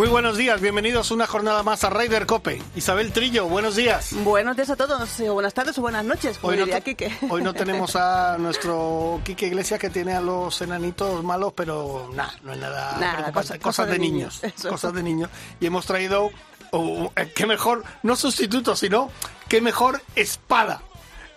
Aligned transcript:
Muy 0.00 0.08
buenos 0.08 0.38
días, 0.38 0.62
bienvenidos 0.62 1.10
una 1.10 1.26
jornada 1.26 1.62
más 1.62 1.84
a 1.84 1.90
Raider 1.90 2.24
Cope. 2.24 2.62
Isabel 2.74 3.12
Trillo, 3.12 3.46
buenos 3.48 3.76
días. 3.76 4.14
Buenos 4.24 4.56
días 4.56 4.70
a 4.70 4.76
todos, 4.76 5.20
o 5.20 5.34
buenas 5.34 5.52
tardes 5.52 5.76
o 5.76 5.82
buenas 5.82 6.06
noches, 6.06 6.38
Hoy 6.40 6.56
no, 6.56 6.64
diría 6.64 6.80
te- 6.80 6.96
Quique. 6.96 7.14
hoy 7.28 7.42
no 7.42 7.52
tenemos 7.62 7.96
a 7.96 8.38
nuestro 8.38 9.20
Quique 9.26 9.48
Iglesias 9.48 9.78
que 9.78 9.90
tiene 9.90 10.14
a 10.14 10.22
los 10.22 10.58
enanitos 10.62 11.22
malos, 11.22 11.52
pero 11.54 12.10
nada, 12.14 12.32
no 12.42 12.54
es 12.54 12.58
nada. 12.58 12.92
Nada, 12.98 13.12
preocupante. 13.12 13.32
cosa- 13.32 13.58
cosas 13.58 13.62
cosa 13.62 13.84
de 13.84 13.92
de 13.92 13.98
niños. 13.98 14.40
Cosas 14.66 14.94
de 14.94 15.02
niños. 15.02 15.28
Y 15.60 15.66
hemos 15.66 15.84
traído, 15.84 16.30
oh, 16.70 17.12
eh, 17.16 17.30
qué 17.36 17.44
mejor, 17.46 17.84
no 18.02 18.16
sustituto, 18.16 18.76
sino 18.76 19.10
qué 19.50 19.60
mejor 19.60 20.00
espada 20.16 20.80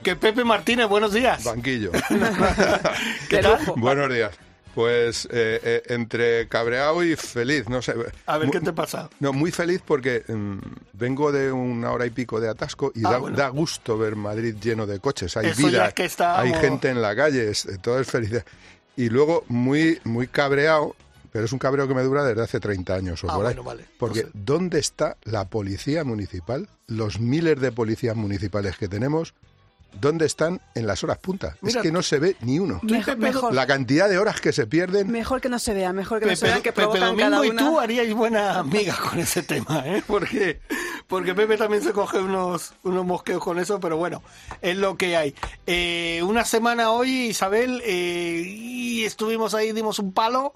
que 0.04 0.16
Pepe 0.16 0.46
Martínez. 0.46 0.88
Buenos 0.88 1.12
días. 1.12 1.44
Banquillo. 1.44 1.92
¿Qué 3.30 3.40
tal? 3.40 3.60
Buenos 3.76 4.10
días. 4.10 4.32
Pues 4.74 5.26
eh, 5.32 5.60
eh, 5.64 5.84
entre 5.90 6.48
cabreado 6.48 7.04
y 7.04 7.16
feliz, 7.16 7.70
no 7.70 7.82
sé. 7.82 7.94
A 8.26 8.38
ver, 8.40 8.50
¿qué 8.50 8.60
te 8.60 8.74
pasa? 8.74 9.10
No, 9.20 9.32
muy 9.32 9.52
feliz 9.52 9.82
porque 9.86 10.24
mm, 10.28 10.58
vengo 10.94 11.32
de 11.32 11.52
una 11.52 11.92
hora 11.92 12.06
y 12.08 12.10
pico 12.10 12.40
de 12.40 12.50
atasco 12.50 12.92
y 12.96 13.06
Ah, 13.06 13.12
da, 13.12 13.18
bueno. 13.20 13.38
da 13.38 13.50
gusto 13.50 13.98
ver 13.98 14.16
Madrid 14.16 14.56
lleno 14.60 14.88
de 14.88 15.00
coches. 15.00 15.38
Hay 15.38 15.48
Eso 15.50 15.68
vida, 15.68 15.88
es 15.90 15.94
que 15.94 16.06
estábamos- 16.06 16.56
hay 16.56 16.60
gente 16.62 16.90
en 16.90 17.02
la 17.02 17.16
calle, 17.16 17.52
es- 17.52 17.68
todo 17.82 18.00
es 18.00 18.08
felicidad. 18.10 18.44
Y 18.96 19.10
luego 19.10 19.44
muy, 19.48 20.00
muy 20.06 20.28
cabreado, 20.28 20.96
pero 21.32 21.46
es 21.46 21.52
un 21.54 21.60
cabreo 21.60 21.88
que 21.88 21.94
me 21.94 22.02
dura 22.04 22.24
desde 22.24 22.42
hace 22.42 22.60
30 22.60 22.96
años 22.96 23.24
o 23.24 23.30
Ah, 23.30 23.36
por 23.36 23.46
ahí. 23.46 23.54
bueno, 23.54 23.64
vale. 23.64 23.86
Porque 24.00 24.22
No 24.24 24.28
sé. 24.28 24.34
¿dónde 24.36 24.80
está 24.80 25.18
la 25.24 25.46
policía 25.50 26.04
municipal? 26.04 26.68
Los 26.88 27.20
miles 27.20 27.60
de 27.60 27.72
policías 27.72 28.16
municipales 28.16 28.78
que 28.78 28.88
tenemos, 28.88 29.34
¿dónde 30.00 30.26
están 30.26 30.60
en 30.76 30.88
las 30.88 31.04
horas 31.04 31.18
punta? 31.18 31.56
Mira, 31.62 31.80
es 31.80 31.84
que 31.84 31.92
no 31.92 32.02
se 32.04 32.20
ve 32.20 32.36
ni 32.42 32.60
uno. 32.60 32.80
Tú 32.82 32.88
y 32.90 32.92
Mejor, 32.94 33.14
Pepe- 33.16 33.22
mejor, 33.26 33.54
La 33.54 33.66
cantidad 33.68 34.10
de 34.10 34.18
horas 34.18 34.42
que 34.42 34.52
se 34.54 34.68
pierden. 34.68 35.10
mejor 35.12 35.42
que 35.42 35.50
no 35.50 35.60
se 35.60 35.74
vea, 35.74 35.94
mejor 35.94 36.20
que 36.20 36.26
no 36.28 36.36
se 36.36 36.42
Pepe, 36.42 36.54
vea, 36.54 36.64
que 36.64 36.72
Pepe 36.72 36.82
provocan 36.84 37.16
cada 37.18 37.38
Domingo 37.38 37.46
y 37.46 37.50
una. 37.52 37.62
tú 37.70 37.80
haríais 37.80 38.14
buena 38.14 38.60
amiga 38.60 38.96
con 38.98 39.20
ese 39.20 39.44
tema, 39.44 39.84
¿eh? 39.86 40.04
Porque, 40.08 40.60
porque 41.08 41.34
Pepe 41.36 41.58
también 41.58 41.84
se 41.84 41.92
coge 41.94 42.20
unos, 42.20 42.74
unos 42.84 43.06
mosqueos 43.06 43.44
con 43.44 43.60
eso, 43.60 43.80
pero 43.80 43.98
bueno, 43.98 44.22
es 44.62 44.78
lo 44.78 44.98
que 44.98 45.16
hay. 45.18 45.36
Eh, 45.68 46.22
una 46.24 46.46
semana 46.46 46.92
hoy, 46.92 47.28
Isabel, 47.28 47.82
eh, 47.86 48.44
y 48.46 49.04
estuvimos 49.06 49.54
ahí, 49.54 49.72
dimos 49.74 50.00
un 50.00 50.14
palo, 50.14 50.54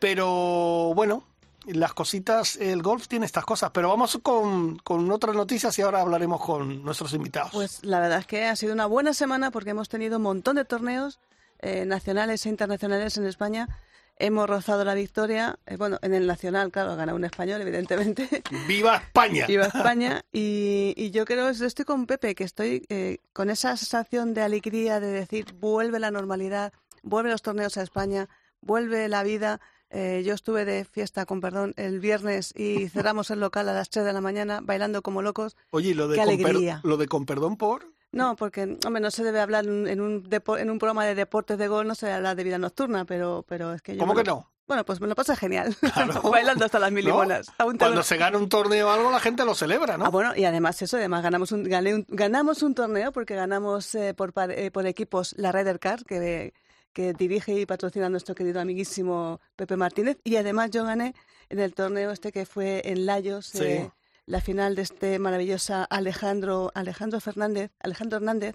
pero 0.00 0.92
bueno, 0.94 1.24
las 1.66 1.94
cositas, 1.94 2.56
el 2.56 2.82
golf 2.82 3.08
tiene 3.08 3.26
estas 3.26 3.44
cosas, 3.44 3.70
pero 3.72 3.88
vamos 3.88 4.18
con, 4.22 4.78
con 4.78 5.10
otras 5.10 5.34
noticias 5.34 5.78
y 5.78 5.82
ahora 5.82 6.00
hablaremos 6.00 6.40
con 6.40 6.82
nuestros 6.82 7.12
invitados. 7.14 7.52
Pues 7.52 7.84
la 7.84 8.00
verdad 8.00 8.18
es 8.18 8.26
que 8.26 8.44
ha 8.44 8.56
sido 8.56 8.72
una 8.72 8.86
buena 8.86 9.14
semana 9.14 9.50
porque 9.50 9.70
hemos 9.70 9.88
tenido 9.88 10.18
un 10.18 10.22
montón 10.22 10.56
de 10.56 10.64
torneos 10.64 11.20
eh, 11.60 11.86
nacionales 11.86 12.44
e 12.44 12.50
internacionales 12.50 13.16
en 13.16 13.26
España. 13.26 13.68
Hemos 14.16 14.48
rozado 14.48 14.84
la 14.84 14.94
victoria, 14.94 15.58
eh, 15.66 15.76
bueno, 15.76 15.98
en 16.02 16.14
el 16.14 16.26
nacional, 16.26 16.70
claro, 16.70 16.92
ha 16.92 16.96
ganado 16.96 17.16
un 17.16 17.24
español, 17.24 17.60
evidentemente. 17.62 18.42
¡Viva 18.68 18.96
España! 18.96 19.46
Viva 19.48 19.66
España. 19.66 20.22
Y, 20.32 20.94
y 20.96 21.10
yo 21.10 21.24
creo, 21.24 21.48
estoy 21.48 21.84
con 21.84 22.06
Pepe, 22.06 22.34
que 22.34 22.44
estoy 22.44 22.86
eh, 22.90 23.18
con 23.32 23.50
esa 23.50 23.76
sensación 23.76 24.34
de 24.34 24.42
alegría 24.42 25.00
de 25.00 25.08
decir, 25.08 25.54
vuelve 25.54 25.98
la 25.98 26.10
normalidad, 26.10 26.72
vuelve 27.02 27.30
los 27.30 27.42
torneos 27.42 27.76
a 27.76 27.82
España, 27.82 28.28
vuelve 28.60 29.08
la 29.08 29.22
vida. 29.22 29.60
Eh, 29.96 30.22
yo 30.26 30.34
estuve 30.34 30.64
de 30.64 30.84
fiesta, 30.84 31.24
con 31.24 31.40
perdón, 31.40 31.72
el 31.76 32.00
viernes 32.00 32.52
y 32.56 32.88
cerramos 32.90 33.30
el 33.30 33.38
local 33.40 33.68
a 33.68 33.72
las 33.74 33.88
3 33.90 34.04
de 34.04 34.12
la 34.12 34.20
mañana 34.20 34.58
bailando 34.62 35.02
como 35.02 35.22
locos. 35.22 35.56
Oye, 35.70 35.90
¿y 35.90 35.94
lo 35.94 36.08
de, 36.08 36.16
Qué 36.18 36.24
con 36.24 36.36
per- 36.42 36.80
lo 36.82 36.96
de 36.96 37.06
con 37.06 37.26
perdón 37.26 37.56
por... 37.56 37.86
No, 38.12 38.36
porque, 38.36 38.78
hombre, 38.86 39.00
no 39.02 39.10
se 39.10 39.24
debe 39.24 39.40
hablar 39.40 39.64
en 39.66 40.00
un, 40.00 40.22
depo- 40.30 40.56
en 40.58 40.70
un 40.70 40.78
programa 40.78 41.04
de 41.04 41.16
deportes 41.16 41.58
de 41.58 41.66
gol, 41.66 41.88
no 41.88 41.96
se 41.96 42.06
debe 42.06 42.16
hablar 42.18 42.36
de 42.36 42.44
vida 42.44 42.58
nocturna, 42.58 43.04
pero, 43.04 43.44
pero 43.48 43.72
es 43.74 43.82
que 43.82 43.94
yo... 43.96 43.98
¿Cómo 44.00 44.14
que 44.14 44.22
no? 44.22 44.48
Bueno, 44.68 44.84
pues 44.84 45.00
me 45.00 45.08
lo 45.08 45.14
pasa 45.16 45.34
genial, 45.34 45.76
Claro. 45.94 46.22
bailando 46.30 46.64
hasta 46.64 46.78
las 46.78 46.92
mil 46.92 47.04
¿No? 47.04 47.10
limonas. 47.10 47.48
Aún 47.58 47.72
te 47.76 47.84
Cuando 47.84 48.02
se 48.04 48.16
gana 48.16 48.38
un 48.38 48.48
torneo 48.48 48.86
o 48.88 48.90
algo, 48.92 49.10
la 49.10 49.18
gente 49.18 49.44
lo 49.44 49.54
celebra, 49.56 49.98
¿no? 49.98 50.06
Ah, 50.06 50.10
bueno, 50.10 50.32
y 50.36 50.44
además 50.44 50.80
eso, 50.80 50.96
además 50.96 51.22
ganamos 51.24 51.50
un, 51.50 51.64
gané 51.64 51.92
un- 51.92 52.06
ganamos 52.08 52.62
un 52.62 52.74
torneo 52.76 53.10
porque 53.10 53.34
ganamos 53.34 53.92
eh, 53.96 54.14
por, 54.14 54.32
eh, 54.50 54.70
por 54.70 54.86
equipos 54.86 55.34
la 55.36 55.50
Ryder 55.50 55.80
Car, 55.80 56.04
que, 56.04 56.54
que 56.94 57.12
dirige 57.12 57.52
y 57.60 57.66
patrocina 57.66 58.08
nuestro 58.08 58.34
querido 58.34 58.60
amiguísimo 58.60 59.40
Pepe 59.56 59.76
Martínez, 59.76 60.16
y 60.24 60.36
además 60.36 60.70
yo 60.70 60.84
gané 60.84 61.14
en 61.50 61.58
el 61.58 61.74
torneo 61.74 62.10
este 62.10 62.32
que 62.32 62.46
fue 62.46 62.80
en 62.86 63.04
Layos, 63.04 63.46
Sí. 63.46 63.64
eh, 63.64 63.90
la 64.26 64.40
final 64.40 64.74
de 64.74 64.82
este 64.82 65.18
maravillosa 65.18 65.84
Alejandro, 65.84 66.70
Alejandro 66.74 67.20
Fernández, 67.20 67.70
Alejandro 67.80 68.16
Hernández, 68.16 68.54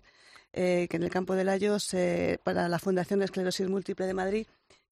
eh, 0.53 0.87
que 0.89 0.97
en 0.97 1.03
el 1.03 1.11
campo 1.11 1.35
de 1.35 1.43
Layos 1.43 1.93
eh, 1.93 2.39
para 2.43 2.67
la 2.69 2.79
Fundación 2.79 3.19
de 3.19 3.25
Esclerosis 3.25 3.69
Múltiple 3.69 4.07
de 4.07 4.15
Madrid, 4.15 4.47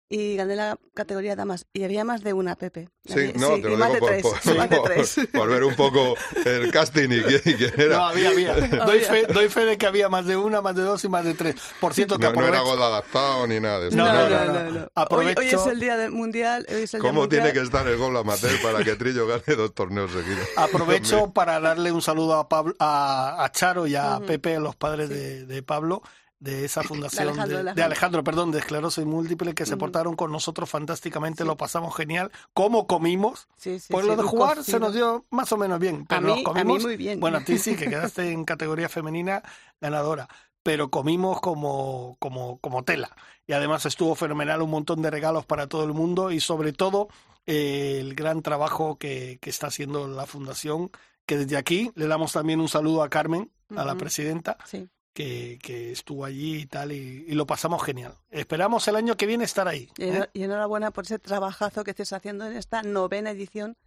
y 0.09 0.38
gané 0.38 0.56
la 0.56 0.78
categoría 0.94 1.35
damas, 1.35 1.66
y 1.73 1.84
había 1.84 2.06
más 2.06 2.23
de 2.23 2.31
una, 2.31 2.56
Pepe. 2.56 2.90
Sí, 3.06 3.34
no, 3.35 3.50
te 3.56 3.59
y 3.59 3.62
lo 3.63 3.78
más 3.78 3.94
digo 3.94 4.07
de 4.09 4.22
por, 4.22 4.31
tres, 4.40 5.13
por- 5.13 5.28
por- 5.28 5.31
por 5.40 5.50
ver 5.50 5.63
un 5.66 5.75
poco 5.75 6.16
el 6.45 6.72
casting 6.72 7.09
y 7.12 7.22
quién, 7.23 7.41
y 7.44 7.53
quién 7.56 7.73
era. 7.78 7.97
No, 7.97 8.06
había, 8.06 8.29
había. 8.31 8.53
Doy 8.56 9.00
fe, 9.01 9.25
doy 9.28 9.50
fe 9.50 9.66
de 9.66 9.78
que 9.78 9.85
había 9.85 10.07
más 10.07 10.25
de 10.25 10.38
una, 10.38 10.62
más 10.62 10.75
de 10.75 10.84
dos 10.84 11.03
y 11.03 11.09
más 11.09 11.25
de 11.25 11.34
tres. 11.34 11.56
Por 11.81 11.94
cierto, 11.94 12.18
que 12.18 12.25
No, 12.28 12.34
no 12.34 12.47
era 12.47 12.59
aprovecho- 12.59 12.63
gol 12.66 12.84
adaptado 12.84 13.47
ni 13.47 13.59
nada 13.59 13.79
de 13.81 13.88
eso. 13.90 13.97
No, 13.97 14.06
No, 14.06 14.13
no, 14.29 14.29
no, 14.29 14.53
no, 14.53 14.69
no. 14.72 14.79
Hoy, 14.79 14.88
Aprovecho- 14.95 15.40
hoy 15.41 15.47
es 15.47 15.68
el 15.68 15.79
día 15.81 15.97
del 15.97 16.12
mundial. 16.12 16.66
Hoy 16.69 16.84
es 16.84 16.94
el 16.94 17.01
día 17.01 17.09
¿Cómo 17.09 17.28
tiene 17.28 17.45
mundial. 17.45 17.62
que 17.63 17.66
estar 17.68 17.88
el 17.88 17.97
gol 17.97 18.16
amateur 18.16 18.62
para 18.62 18.84
que 18.84 18.95
Trillo 18.95 19.28
gane 19.28 19.44
dos 19.57 19.74
torneos 19.74 20.09
seguidos? 20.12 20.47
Aprovecho 20.56 21.31
para 21.34 21.59
darle 21.59 21.91
un 21.91 22.01
saludo 22.01 22.35
a, 22.35 22.47
Pablo, 22.47 22.74
a, 22.79 23.44
a 23.44 23.51
Charo 23.51 23.88
y 23.88 23.95
a 23.95 24.19
Pepe, 24.25 24.57
los 24.59 24.75
padres 24.78 25.09
de, 25.09 25.45
de 25.45 25.63
Pablo, 25.63 26.01
de 26.39 26.65
esa 26.65 26.83
fundación 26.83 27.25
de 27.25 27.29
Alejandro, 27.31 27.55
de 27.57 27.61
Alejandro. 27.61 27.85
Alejandro, 27.85 28.23
perdón, 28.23 28.51
de 28.51 28.59
esclerosis 28.59 29.05
múltiple, 29.05 29.55
que 29.55 29.65
se 29.65 29.75
portaron 29.77 30.15
con 30.15 30.31
nosotros 30.31 30.69
fantásticamente, 30.69 31.43
lo 31.45 31.57
pasamos 31.57 31.95
genial. 31.95 32.31
¿Cómo 32.53 32.85
comimos? 32.85 33.47
Sí, 33.57 33.79
sí, 33.79 33.87
Pues 33.91 34.03
sí, 34.05 34.09
lo 34.11 34.15
de 34.17 34.23
jugar 34.23 34.63
se 34.63 34.79
nos 34.79 34.93
dio 34.93 35.25
más 35.31 35.51
o 35.51 35.57
menos 35.57 35.79
bien, 35.79 36.05
pero 36.05 36.19
A 36.19 36.21
mí- 36.21 36.27
nos 36.27 36.35
a 36.35 36.37
mí 36.37 36.43
comimos. 36.43 36.83
muy 36.83 36.95
bien. 36.97 37.19
Bueno, 37.19 37.37
a 37.37 37.41
ti 37.43 37.57
sí, 37.57 37.75
que 37.75 37.85
quedaste 37.89 38.31
en 38.31 38.45
categoría 38.45 38.87
femenina 38.87 39.41
ganadora, 39.81 40.27
pero 40.63 40.89
comimos 40.91 41.41
como, 41.41 42.17
como, 42.19 42.59
como 42.59 42.83
tela. 42.83 43.15
Y 43.47 43.53
además 43.53 43.85
estuvo 43.85 44.13
fenomenal, 44.15 44.61
un 44.61 44.69
montón 44.69 45.01
de 45.01 45.09
regalos 45.09 45.45
para 45.45 45.67
todo 45.67 45.85
el 45.85 45.93
mundo 45.93 46.31
y 46.31 46.39
sobre 46.39 46.71
todo 46.73 47.07
eh, 47.45 47.97
el 47.99 48.13
gran 48.13 48.41
trabajo 48.41 48.97
que, 48.97 49.39
que 49.41 49.49
está 49.49 49.67
haciendo 49.67 50.07
la 50.07 50.25
fundación, 50.25 50.91
que 51.25 51.37
desde 51.37 51.57
aquí 51.57 51.91
le 51.95 52.07
damos 52.07 52.33
también 52.33 52.59
un 52.59 52.67
saludo 52.67 53.01
a 53.03 53.09
Carmen, 53.09 53.49
a 53.75 53.83
la 53.85 53.95
presidenta, 53.95 54.57
Sí. 54.65 54.87
Que, 55.17 55.57
que 55.63 55.91
estuvo 55.91 56.25
allí 56.25 56.57
y 56.57 56.66
tal, 56.67 56.91
y, 56.91 57.25
y 57.28 57.33
lo 57.33 57.47
pasamos 57.47 57.83
genial. 57.83 58.13
Esperamos 58.29 58.88
el 58.88 58.95
año 58.95 59.17
que 59.17 59.25
viene 59.25 59.45
estar 59.45 59.67
ahí. 59.67 59.89
Y, 59.97 60.03
¿eh? 60.03 60.29
y 60.31 60.44
enhorabuena 60.44 60.91
por 60.91 61.05
ese 61.05 61.17
trabajazo 61.17 61.83
que 61.83 61.89
estés 61.89 62.13
haciendo 62.13 62.45
en 62.45 62.55
esta 62.55 62.83
novena 62.83 63.31
edición 63.31 63.77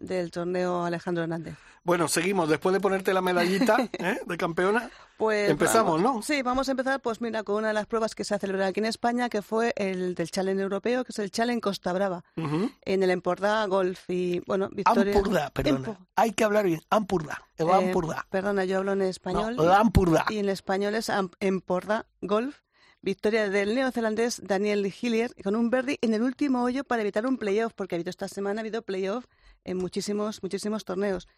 del 0.00 0.30
torneo 0.30 0.84
Alejandro 0.84 1.22
Hernández. 1.22 1.54
Bueno, 1.82 2.08
seguimos. 2.08 2.48
Después 2.48 2.72
de 2.74 2.80
ponerte 2.80 3.14
la 3.14 3.22
medallita 3.22 3.76
¿eh? 3.98 4.20
de 4.26 4.36
campeona, 4.36 4.90
Pues 5.16 5.48
Empezamos, 5.50 6.02
vamos. 6.02 6.16
¿no? 6.16 6.22
Sí, 6.22 6.42
vamos 6.42 6.68
a 6.68 6.72
empezar, 6.72 7.00
pues 7.00 7.20
mira, 7.22 7.42
con 7.42 7.56
una 7.56 7.68
de 7.68 7.74
las 7.74 7.86
pruebas 7.86 8.14
que 8.14 8.22
se 8.24 8.34
ha 8.34 8.38
celebrado 8.38 8.68
aquí 8.68 8.80
en 8.80 8.86
España, 8.86 9.28
que 9.30 9.40
fue 9.40 9.72
el 9.76 10.14
del 10.14 10.30
Challenge 10.30 10.62
Europeo, 10.62 11.04
que 11.04 11.12
es 11.12 11.18
el 11.20 11.30
Challenge 11.30 11.60
Costa 11.62 11.92
Brava, 11.94 12.22
en 12.36 13.02
el 13.02 13.10
Empordà 13.10 13.66
Golf 13.66 14.10
y, 14.10 14.40
bueno, 14.46 14.68
victoria... 14.70 15.14
Ampurdá, 15.16 15.50
perdona. 15.50 15.78
Empo- 15.88 15.96
Hay 16.16 16.32
que 16.32 16.44
hablar 16.44 16.66
bien. 16.66 16.82
Ampurdá. 16.90 17.42
El 17.56 17.68
eh, 17.68 17.72
Ampurdá. 17.72 18.26
Perdona, 18.30 18.64
yo 18.66 18.78
hablo 18.78 18.92
en 18.92 19.02
español. 19.02 19.56
No, 19.56 19.62
el 19.64 19.70
Ampurdá. 19.72 20.26
y 20.28 20.38
en 20.38 20.48
español 20.50 20.94
es 20.96 21.08
Am- 21.08 21.30
Empordà 21.40 22.04
Golf. 22.20 22.58
Victoria 23.02 23.48
del 23.48 23.74
neozelandés 23.74 24.42
Daniel 24.46 24.84
Hillier 25.00 25.32
con 25.42 25.56
un 25.56 25.70
birdie 25.70 25.98
en 26.02 26.12
el 26.12 26.20
último 26.20 26.62
hoyo 26.62 26.84
para 26.84 27.00
evitar 27.00 27.24
un 27.24 27.38
playoff, 27.38 27.72
porque 27.74 27.94
ha 27.94 27.96
habido 27.96 28.10
esta 28.10 28.28
semana 28.28 28.60
ha 28.60 28.62
habido 28.62 28.82
playoff 28.82 29.24
en 29.64 29.76
muchísimos 29.76 30.42
muchísimos 30.42 30.84
torneos. 30.84 31.28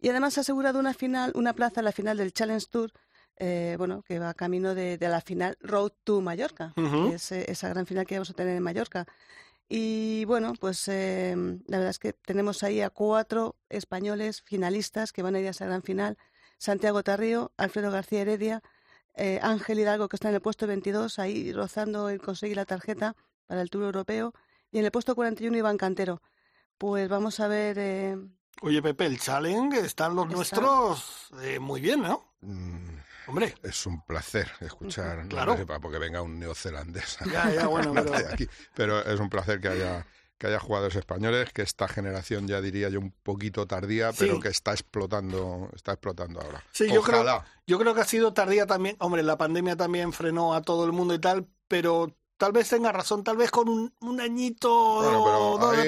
Y 0.00 0.08
además 0.08 0.38
ha 0.38 0.42
asegurado 0.42 0.78
una 0.78 0.94
final, 0.94 1.32
una 1.34 1.52
plaza 1.54 1.80
en 1.80 1.84
la 1.86 1.92
final 1.92 2.16
del 2.16 2.32
Challenge 2.32 2.66
Tour, 2.70 2.92
eh, 3.36 3.76
bueno, 3.78 4.02
que 4.02 4.18
va 4.18 4.34
camino 4.34 4.74
de, 4.74 4.98
de 4.98 5.08
la 5.08 5.20
final 5.20 5.56
Road 5.60 5.92
to 6.04 6.20
Mallorca, 6.20 6.72
que 6.74 7.14
es 7.14 7.32
eh, 7.32 7.44
esa 7.48 7.68
gran 7.68 7.86
final 7.86 8.06
que 8.06 8.16
vamos 8.16 8.30
a 8.30 8.34
tener 8.34 8.56
en 8.56 8.62
Mallorca. 8.62 9.06
Y 9.68 10.24
bueno, 10.24 10.54
pues 10.58 10.88
eh, 10.88 11.36
la 11.66 11.76
verdad 11.76 11.90
es 11.90 11.98
que 11.98 12.14
tenemos 12.14 12.62
ahí 12.62 12.80
a 12.80 12.88
cuatro 12.88 13.56
españoles 13.68 14.40
finalistas 14.42 15.12
que 15.12 15.22
van 15.22 15.34
a 15.34 15.40
ir 15.40 15.46
a 15.46 15.50
esa 15.50 15.66
gran 15.66 15.82
final. 15.82 16.16
Santiago 16.56 17.02
Tarrío, 17.02 17.52
Alfredo 17.58 17.90
García 17.90 18.22
Heredia, 18.22 18.62
eh, 19.14 19.40
Ángel 19.42 19.78
Hidalgo, 19.78 20.08
que 20.08 20.16
está 20.16 20.30
en 20.30 20.36
el 20.36 20.40
puesto 20.40 20.66
22, 20.66 21.18
ahí 21.18 21.52
rozando 21.52 22.08
el 22.08 22.20
conseguir 22.20 22.56
la 22.56 22.64
tarjeta 22.64 23.14
para 23.46 23.60
el 23.60 23.68
Tour 23.68 23.84
Europeo, 23.84 24.32
y 24.70 24.78
en 24.78 24.84
el 24.86 24.90
puesto 24.90 25.14
41 25.14 25.56
Iván 25.56 25.76
Cantero. 25.76 26.22
Pues 26.78 27.08
vamos 27.08 27.40
a 27.40 27.48
ver. 27.48 27.76
Eh... 27.78 28.16
Oye, 28.62 28.80
Pepe, 28.82 29.06
el 29.06 29.18
challenge 29.20 29.80
están 29.80 30.14
los 30.16 30.28
nuestros 30.28 31.28
eh, 31.42 31.58
muy 31.58 31.80
bien, 31.80 32.02
¿no? 32.02 32.34
Mm, 32.40 32.98
Hombre. 33.28 33.54
Es 33.62 33.84
un 33.86 34.04
placer 34.04 34.50
escuchar, 34.60 35.28
claro. 35.28 35.56
no 35.56 35.80
porque 35.80 35.98
venga 35.98 36.22
un 36.22 36.38
neozelandés 36.38 37.18
ya, 37.30 37.52
ya, 37.52 37.66
bueno, 37.68 37.92
pero... 37.92 38.16
aquí, 38.16 38.48
pero 38.74 39.04
es 39.04 39.20
un 39.20 39.28
placer 39.28 39.60
que 39.60 39.68
haya 39.68 40.06
que 40.38 40.46
haya 40.46 40.60
jugadores 40.60 40.94
españoles, 40.94 41.52
que 41.52 41.62
esta 41.62 41.88
generación 41.88 42.46
ya 42.46 42.60
diría 42.60 42.88
yo 42.88 43.00
un 43.00 43.10
poquito 43.10 43.66
tardía, 43.66 44.12
pero 44.16 44.38
que 44.38 44.48
está 44.48 44.70
explotando, 44.70 45.68
está 45.74 45.92
explotando 45.92 46.40
ahora. 46.40 46.62
Sí, 46.70 46.88
yo 46.88 47.02
creo, 47.02 47.44
yo 47.66 47.78
creo 47.78 47.92
que 47.92 48.02
ha 48.02 48.04
sido 48.04 48.32
tardía 48.32 48.64
también. 48.64 48.94
Hombre, 49.00 49.24
la 49.24 49.36
pandemia 49.36 49.74
también 49.76 50.12
frenó 50.12 50.54
a 50.54 50.62
todo 50.62 50.86
el 50.86 50.92
mundo 50.92 51.12
y 51.12 51.18
tal, 51.18 51.48
pero 51.66 52.16
tal 52.38 52.52
vez 52.52 52.68
tenga 52.70 52.92
razón, 52.92 53.22
tal 53.22 53.36
vez 53.36 53.50
con 53.50 53.68
un, 53.68 53.92
un 54.00 54.20
añito, 54.20 55.00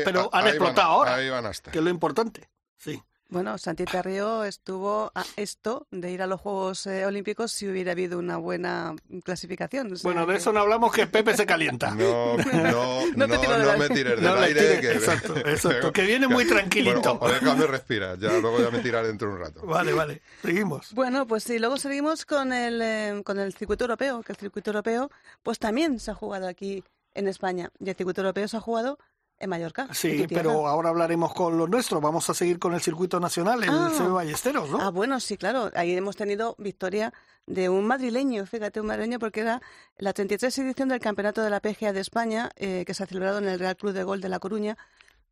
pero, 0.04 0.28
han 0.32 0.46
explotado 0.48 0.88
ahora, 0.88 1.14
ahí 1.14 1.30
van 1.30 1.46
hasta. 1.46 1.70
que 1.70 1.78
es 1.78 1.84
lo 1.84 1.90
importante. 1.90 2.50
Sí. 2.76 3.02
Bueno, 3.30 3.56
Santi 3.58 3.84
Río 3.84 4.42
estuvo 4.42 5.12
a 5.14 5.24
esto 5.36 5.86
de 5.92 6.10
ir 6.10 6.20
a 6.20 6.26
los 6.26 6.40
Juegos 6.40 6.84
eh, 6.86 7.06
Olímpicos 7.06 7.52
si 7.52 7.68
hubiera 7.68 7.92
habido 7.92 8.18
una 8.18 8.38
buena 8.38 8.96
clasificación. 9.22 9.94
bueno, 10.02 10.26
de 10.26 10.36
eso 10.36 10.52
no 10.52 10.58
hablamos, 10.58 10.92
que 10.92 11.06
Pepe 11.06 11.36
se 11.36 11.46
calienta. 11.46 11.94
No, 12.00 12.36
no, 12.36 12.42
no, 13.16 13.26
no, 13.26 13.78
me 13.78 13.88
tires 13.88 14.20
del 14.20 14.38
aire. 14.38 14.80
que... 14.80 14.92
Exacto, 14.92 15.36
exacto, 15.36 15.92
que 15.92 16.02
viene 16.02 16.26
muy 16.26 16.44
tranquilito. 16.46 17.18
Bueno, 17.18 17.34
déjame 17.34 17.66
respirar, 17.66 18.18
ya 18.18 18.38
luego 18.38 18.60
ya 18.60 18.70
me 18.70 18.80
tiraré 18.80 19.08
dentro 19.08 19.28
de 19.28 19.34
un 19.34 19.40
rato. 19.40 19.66
Vale, 19.66 19.92
vale, 19.92 20.22
seguimos. 20.42 20.92
Bueno, 20.94 21.26
pues 21.26 21.44
sí, 21.44 21.58
luego 21.58 21.76
seguimos 21.76 22.24
con 22.24 22.52
el, 22.52 22.80
eh, 22.82 23.22
con 23.24 23.38
el 23.38 23.52
circuito 23.54 23.84
europeo, 23.84 24.22
que 24.22 24.32
el 24.32 24.38
circuito 24.38 24.70
europeo 24.70 25.10
pues 25.42 25.58
también 25.58 26.00
se 26.00 26.10
ha 26.10 26.14
jugado 26.14 26.48
aquí 26.48 26.82
en 27.14 27.28
España. 27.28 27.70
Y 27.78 27.90
el 27.90 27.96
circuito 27.96 28.22
europeo 28.22 28.48
se 28.48 28.56
ha 28.56 28.60
jugado 28.60 28.98
en 29.40 29.50
Mallorca. 29.50 29.88
Sí, 29.92 30.26
pero 30.28 30.68
ahora 30.68 30.90
hablaremos 30.90 31.32
con 31.32 31.56
los 31.56 31.68
nuestros. 31.68 32.00
Vamos 32.00 32.28
a 32.28 32.34
seguir 32.34 32.58
con 32.58 32.74
el 32.74 32.80
circuito 32.80 33.18
nacional, 33.18 33.62
el 33.64 33.70
ah, 33.70 33.90
Ballesteros, 34.12 34.68
¿no? 34.68 34.80
Ah, 34.80 34.90
bueno, 34.90 35.18
sí, 35.18 35.38
claro. 35.38 35.70
Ahí 35.74 35.96
hemos 35.96 36.14
tenido 36.14 36.54
victoria 36.58 37.12
de 37.46 37.70
un 37.70 37.86
madrileño, 37.86 38.44
fíjate, 38.44 38.80
un 38.80 38.86
madrileño, 38.86 39.18
porque 39.18 39.40
era 39.40 39.62
la 39.96 40.12
33 40.12 40.56
edición 40.58 40.90
del 40.90 41.00
Campeonato 41.00 41.42
de 41.42 41.48
la 41.48 41.60
PGA 41.60 41.94
de 41.94 42.00
España, 42.00 42.50
eh, 42.56 42.84
que 42.86 42.92
se 42.92 43.02
ha 43.02 43.06
celebrado 43.06 43.38
en 43.38 43.48
el 43.48 43.58
Real 43.58 43.76
Club 43.76 43.92
de 43.94 44.04
Gol 44.04 44.20
de 44.20 44.28
La 44.28 44.38
Coruña, 44.38 44.76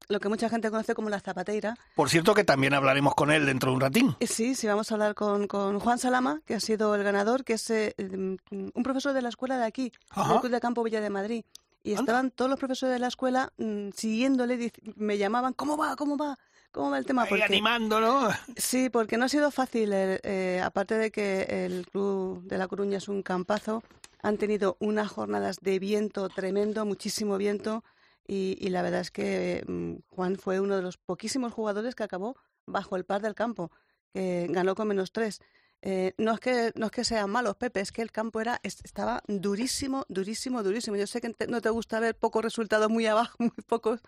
lo 0.09 0.21
que 0.21 0.31
mucha 0.31 0.49
gente 0.49 0.71
conoce 0.71 0.95
como 0.95 1.11
la 1.11 1.21
zapateira. 1.21 1.77
Por 1.95 2.09
cierto, 2.09 2.35
que 2.35 2.45
también 2.45 2.73
hablaremos 2.73 3.15
con 3.15 3.31
él 3.31 3.45
dentro 3.45 3.71
de 3.71 3.75
un 3.75 3.81
ratín. 3.83 4.17
Eh, 4.21 4.27
sí, 4.27 4.55
sí, 4.55 4.67
vamos 4.67 4.91
a 4.91 4.95
hablar 4.95 5.15
con, 5.15 5.47
con 5.47 5.79
Juan 5.81 5.99
Salama, 5.99 6.41
que 6.47 6.55
ha 6.55 6.61
sido 6.61 6.95
el 6.95 7.05
ganador, 7.05 7.45
que 7.45 7.53
es 7.53 7.69
eh, 7.69 7.95
mm, 7.99 8.69
un 8.75 8.83
profesor 8.83 9.13
de 9.13 9.21
la 9.21 9.29
escuela 9.29 9.59
de 9.59 9.67
aquí, 9.67 9.93
del 10.17 10.41
Club 10.41 10.51
de 10.51 10.61
Campo 10.61 10.83
Villa 10.83 11.03
de 11.03 11.11
Madrid 11.11 11.45
y 11.89 11.95
estaban 11.95 12.31
todos 12.31 12.51
los 12.51 12.59
profesores 12.59 12.95
de 12.95 12.99
la 12.99 13.07
escuela 13.07 13.53
mm, 13.57 13.91
siguiéndole, 13.95 14.73
me 14.97 15.17
llamaban, 15.17 15.55
¿cómo 15.55 15.77
va? 15.79 15.97
¿Cómo 15.97 16.19
va? 16.19 16.39
¿Cómo 16.71 16.91
va 16.91 16.99
el 16.99 17.07
tema? 17.07 17.25
Porque, 17.25 17.45
animando, 17.45 17.99
¿no? 17.99 18.29
Sí, 18.57 18.91
porque 18.91 19.17
no 19.17 19.25
ha 19.25 19.29
sido 19.31 19.51
fácil. 19.51 19.91
Eh, 19.95 20.61
aparte 20.63 20.99
de 20.99 21.11
que 21.11 21.65
el 21.65 21.87
Club 21.91 22.43
de 22.45 22.59
La 22.59 22.69
Coruña 22.69 22.99
es 22.99 23.09
un 23.09 23.23
campazo, 23.23 23.83
han 24.21 24.37
tenido 24.37 24.77
unas 24.81 25.11
jornadas 25.11 25.61
de 25.61 25.79
viento 25.79 26.29
tremendo, 26.29 26.85
muchísimo 26.85 27.39
viento, 27.39 27.85
y, 28.27 28.69
la 28.69 28.83
verdad 28.83 29.01
es 29.01 29.11
que 29.11 29.65
mm, 29.67 30.15
Juan 30.15 30.37
fue 30.37 30.61
uno 30.61 30.77
de 30.77 30.83
los 30.83 30.99
poquísimos 30.99 31.55
jugadores 31.55 31.95
que 31.95 32.03
acabó 32.03 32.37
bajo 32.67 32.97
el 32.97 33.05
par 33.05 33.23
del 33.23 33.35
campo, 33.35 33.73
que 34.13 34.47
ganó 34.51 34.75
con 34.75 34.89
menos 34.89 35.13
tres. 35.13 35.41
Eh, 35.81 36.13
no 36.19 36.35
es 36.35 36.41
que 36.41 36.73
no 36.75 36.87
es 36.87 36.93
que 36.93 37.05
sean 37.05 37.31
malos, 37.31 37.55
Pepe, 37.57 37.81
es 37.81 37.93
que 37.93 38.03
el 38.03 38.11
campo 38.11 38.41
era 38.41 38.61
estaba 38.65 39.23
durísimo, 39.29 40.05
durísimo, 40.09 40.63
durísimo. 40.65 40.97
Yo 40.97 41.07
sé 41.07 41.21
que 41.21 41.33
no 41.49 41.61
te 41.61 41.71
gusta 41.71 42.01
ver 42.01 42.17
pocos 42.17 42.43
resultados 42.43 42.91
muy 42.91 43.07
abajo, 43.07 43.37
muy 43.39 43.51
pocos, 43.67 44.01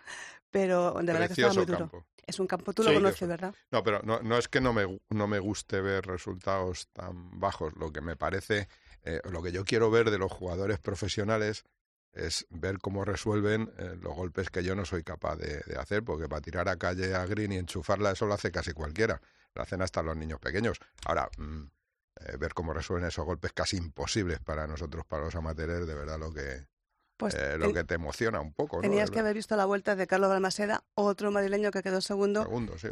pero 0.51 0.95
de 0.95 1.13
verdad 1.13 1.29
que 1.29 1.35
estaba 1.35 1.55
muy 1.55 1.67
duro. 1.67 2.07
Es 2.27 2.39
un 2.39 2.47
campo, 2.47 2.73
tú 2.73 2.83
lo 2.83 2.93
conoces, 2.93 3.29
¿verdad? 3.29 3.55
No, 3.71 3.83
pero 3.83 4.03
no, 4.03 4.21
no 4.21 4.39
es 4.39 4.49
que 4.49 4.61
no 4.61 4.73
me, 4.73 5.01
no 5.11 5.27
me 5.27 5.39
guste 5.39 5.81
ver 5.81 6.07
resultados 6.07 6.89
tan 6.93 7.39
bajos. 7.41 7.73
Lo 7.77 7.93
que 7.93 8.01
me 8.01 8.15
parece, 8.17 8.69
eh, 9.05 9.21
lo 9.31 9.43
que 9.43 9.51
yo 9.51 9.65
quiero 9.65 9.91
ver 9.91 10.11
de 10.11 10.19
los 10.19 10.31
jugadores 10.31 10.79
profesionales 10.79 11.65
es 12.13 12.47
ver 12.51 12.79
cómo 12.79 13.05
resuelven 13.05 13.73
eh, 13.79 13.97
los 14.01 14.15
golpes 14.15 14.51
que 14.51 14.63
yo 14.63 14.75
no 14.75 14.85
soy 14.85 15.03
capaz 15.03 15.37
de, 15.37 15.61
de, 15.67 15.77
hacer, 15.77 16.05
porque 16.05 16.29
para 16.29 16.41
tirar 16.41 16.69
a 16.69 16.77
calle 16.77 17.15
a 17.15 17.25
Green 17.27 17.53
y 17.53 17.57
enchufarla 17.57 18.13
eso 18.13 18.27
lo 18.27 18.35
hace 18.35 18.51
casi 18.51 18.73
cualquiera 18.73 19.21
la 19.55 19.63
hacen 19.63 19.83
hasta 19.83 20.03
los 20.03 20.17
niños 20.17 20.41
pequeños. 20.41 20.79
Ahora, 21.07 21.29
mm, 21.39 21.63
eh, 22.27 22.37
ver 22.39 22.55
cómo 22.55 22.73
resuelven 22.73 23.09
esos 23.09 23.25
golpes 23.25 23.53
casi 23.53 23.77
imposibles 23.77 24.41
para 24.41 24.67
nosotros, 24.67 25.05
para 25.07 25.25
los 25.25 25.35
amateurs, 25.35 25.87
de 25.87 25.95
verdad 25.95 26.19
lo 26.19 26.33
que, 26.33 26.67
pues 27.21 27.35
eh, 27.35 27.59
lo 27.59 27.73
que 27.73 27.85
te 27.85 27.95
emociona 27.95 28.41
un 28.41 28.55
poco. 28.55 28.81
Tenías 28.81 29.11
que 29.11 29.21
haber 29.21 29.35
visto 29.35 29.55
la 29.55 29.67
vuelta 29.67 29.95
de 29.95 30.07
Carlos 30.07 30.31
Balmaseda, 30.31 30.85
otro 30.95 31.31
madrileño 31.31 31.71
que 31.71 31.83
quedó 31.83 32.01
segundo, 32.01 32.49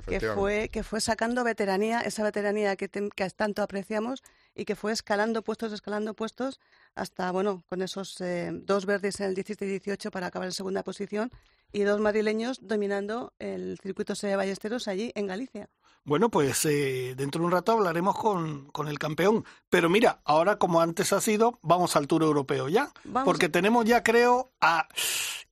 que, 0.07 0.21
fue, 0.21 0.69
que 0.69 0.83
fue 0.83 1.01
sacando 1.01 1.45
veteranía, 1.45 2.01
esa 2.01 2.23
veteranía 2.23 2.77
que, 2.77 2.89
que, 2.89 3.31
tanto 3.31 3.63
apreciamos 3.63 4.23
y 4.55 4.67
que 4.67 4.77
fue 4.77 4.93
escalando 4.93 5.43
puestos, 5.43 5.73
escalando 5.73 6.13
puestos, 6.13 6.61
hasta, 6.95 7.31
bueno, 7.33 7.65
con 7.71 7.81
esos 7.81 8.21
eh, 8.21 8.51
dos 8.53 8.85
verdes 8.85 9.19
en 9.21 9.29
el 9.29 9.35
17 9.35 9.65
y 9.65 9.69
18 9.71 10.11
para 10.11 10.27
acabar 10.27 10.47
en 10.47 10.53
segunda 10.53 10.83
posición 10.83 11.31
y 11.73 11.83
dos 11.83 11.99
madrileños 12.01 12.61
dominando 12.63 13.33
el 13.39 13.79
circuito 13.83 14.13
de 14.15 14.37
Ballesteros 14.37 14.89
allí 14.89 15.11
en 15.15 15.27
Galicia. 15.27 15.71
Bueno, 16.09 16.31
pues 16.31 16.65
eh, 16.65 17.15
dentro 17.19 17.43
de 17.43 17.47
un 17.49 17.53
rato 17.53 17.73
hablaremos 17.73 18.17
con, 18.17 18.71
con, 18.71 18.89
el 18.89 18.99
campeón. 18.99 19.45
Pero 19.69 19.91
mira, 19.91 20.23
ahora 20.25 20.57
como 20.57 20.81
antes 20.81 21.13
ha 21.13 21.21
sido, 21.21 21.59
vamos 21.61 21.97
al 21.97 22.07
Tour 22.07 22.23
Europeo 22.23 22.71
ya. 22.71 22.89
Porque 23.27 23.51
tenemos 23.51 23.85
ya, 23.85 24.03
creo, 24.03 24.51
a 24.59 24.89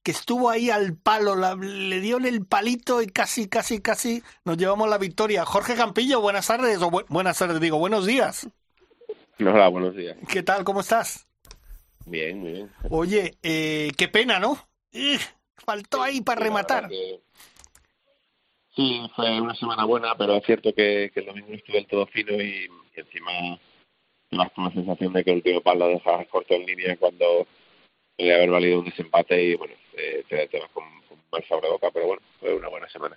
que 0.03 0.13
estuvo 0.13 0.49
ahí 0.49 0.71
al 0.71 0.97
palo, 0.97 1.37
le 1.57 2.01
dio 2.01 2.17
en 2.17 2.25
el 2.25 2.47
palito 2.47 3.03
y 3.03 3.07
casi, 3.07 3.49
casi, 3.49 3.83
casi 3.83 4.23
nos 4.47 4.57
llevamos 4.57 4.89
la 4.89 4.97
victoria. 4.97 5.45
Jorge 5.45 5.75
Campillo, 5.75 6.23
buenas 6.23 6.47
tardes, 6.47 6.81
o 6.81 6.91
buenas 6.91 7.39
tardes, 7.39 7.61
digo, 7.61 7.79
buenos 7.79 8.07
días. 8.07 8.49
Hola, 9.39 9.69
buenos 9.69 9.95
días. 9.95 10.17
¿Qué 10.27 10.43
tal? 10.43 10.65
¿Cómo 10.65 10.81
estás? 10.81 11.27
Bien, 12.07 12.43
bien. 12.43 12.73
Oye, 12.89 13.37
eh, 13.43 13.93
qué 13.95 14.09
pena, 14.09 14.39
¿no? 14.39 14.57
faltó 15.67 16.03
ahí 16.03 16.23
para 16.23 16.41
rematar. 16.41 16.89
Sí, 18.77 19.01
fue 19.17 19.41
una 19.41 19.55
semana 19.55 19.87
buena, 19.87 20.15
pero 20.17 20.37
es 20.37 20.45
cierto 20.45 20.75
que, 20.75 21.11
el 21.15 21.27
domingo 21.27 21.55
estuve 21.55 21.77
del 21.77 21.87
todo 21.87 22.07
fino 22.07 22.33
y, 22.35 22.69
encima 22.95 23.59
vas 24.33 24.53
con 24.53 24.65
la 24.65 24.73
sensación 24.73 25.13
de 25.13 25.25
que 25.25 25.31
el 25.31 25.37
último 25.37 25.61
palo 25.63 25.87
lo 25.87 25.95
dejabas 25.95 26.29
corto 26.29 26.55
en 26.55 26.67
línea 26.67 26.97
cuando 26.97 27.47
podría 28.17 28.37
haber 28.37 28.51
valido 28.51 28.81
un 28.81 28.85
desempate 28.85 29.43
y 29.43 29.55
bueno, 29.55 29.75
te, 29.95 30.47
te 30.49 30.61
vas 30.61 30.71
con, 30.73 30.85
con 31.09 31.19
mal 31.33 31.45
sabor 31.49 31.65
de 31.65 31.71
boca, 31.71 31.91
pero 31.91 32.07
bueno, 32.07 32.23
fue 32.39 32.55
una 32.55 32.69
buena 32.69 32.89
semana. 32.89 33.17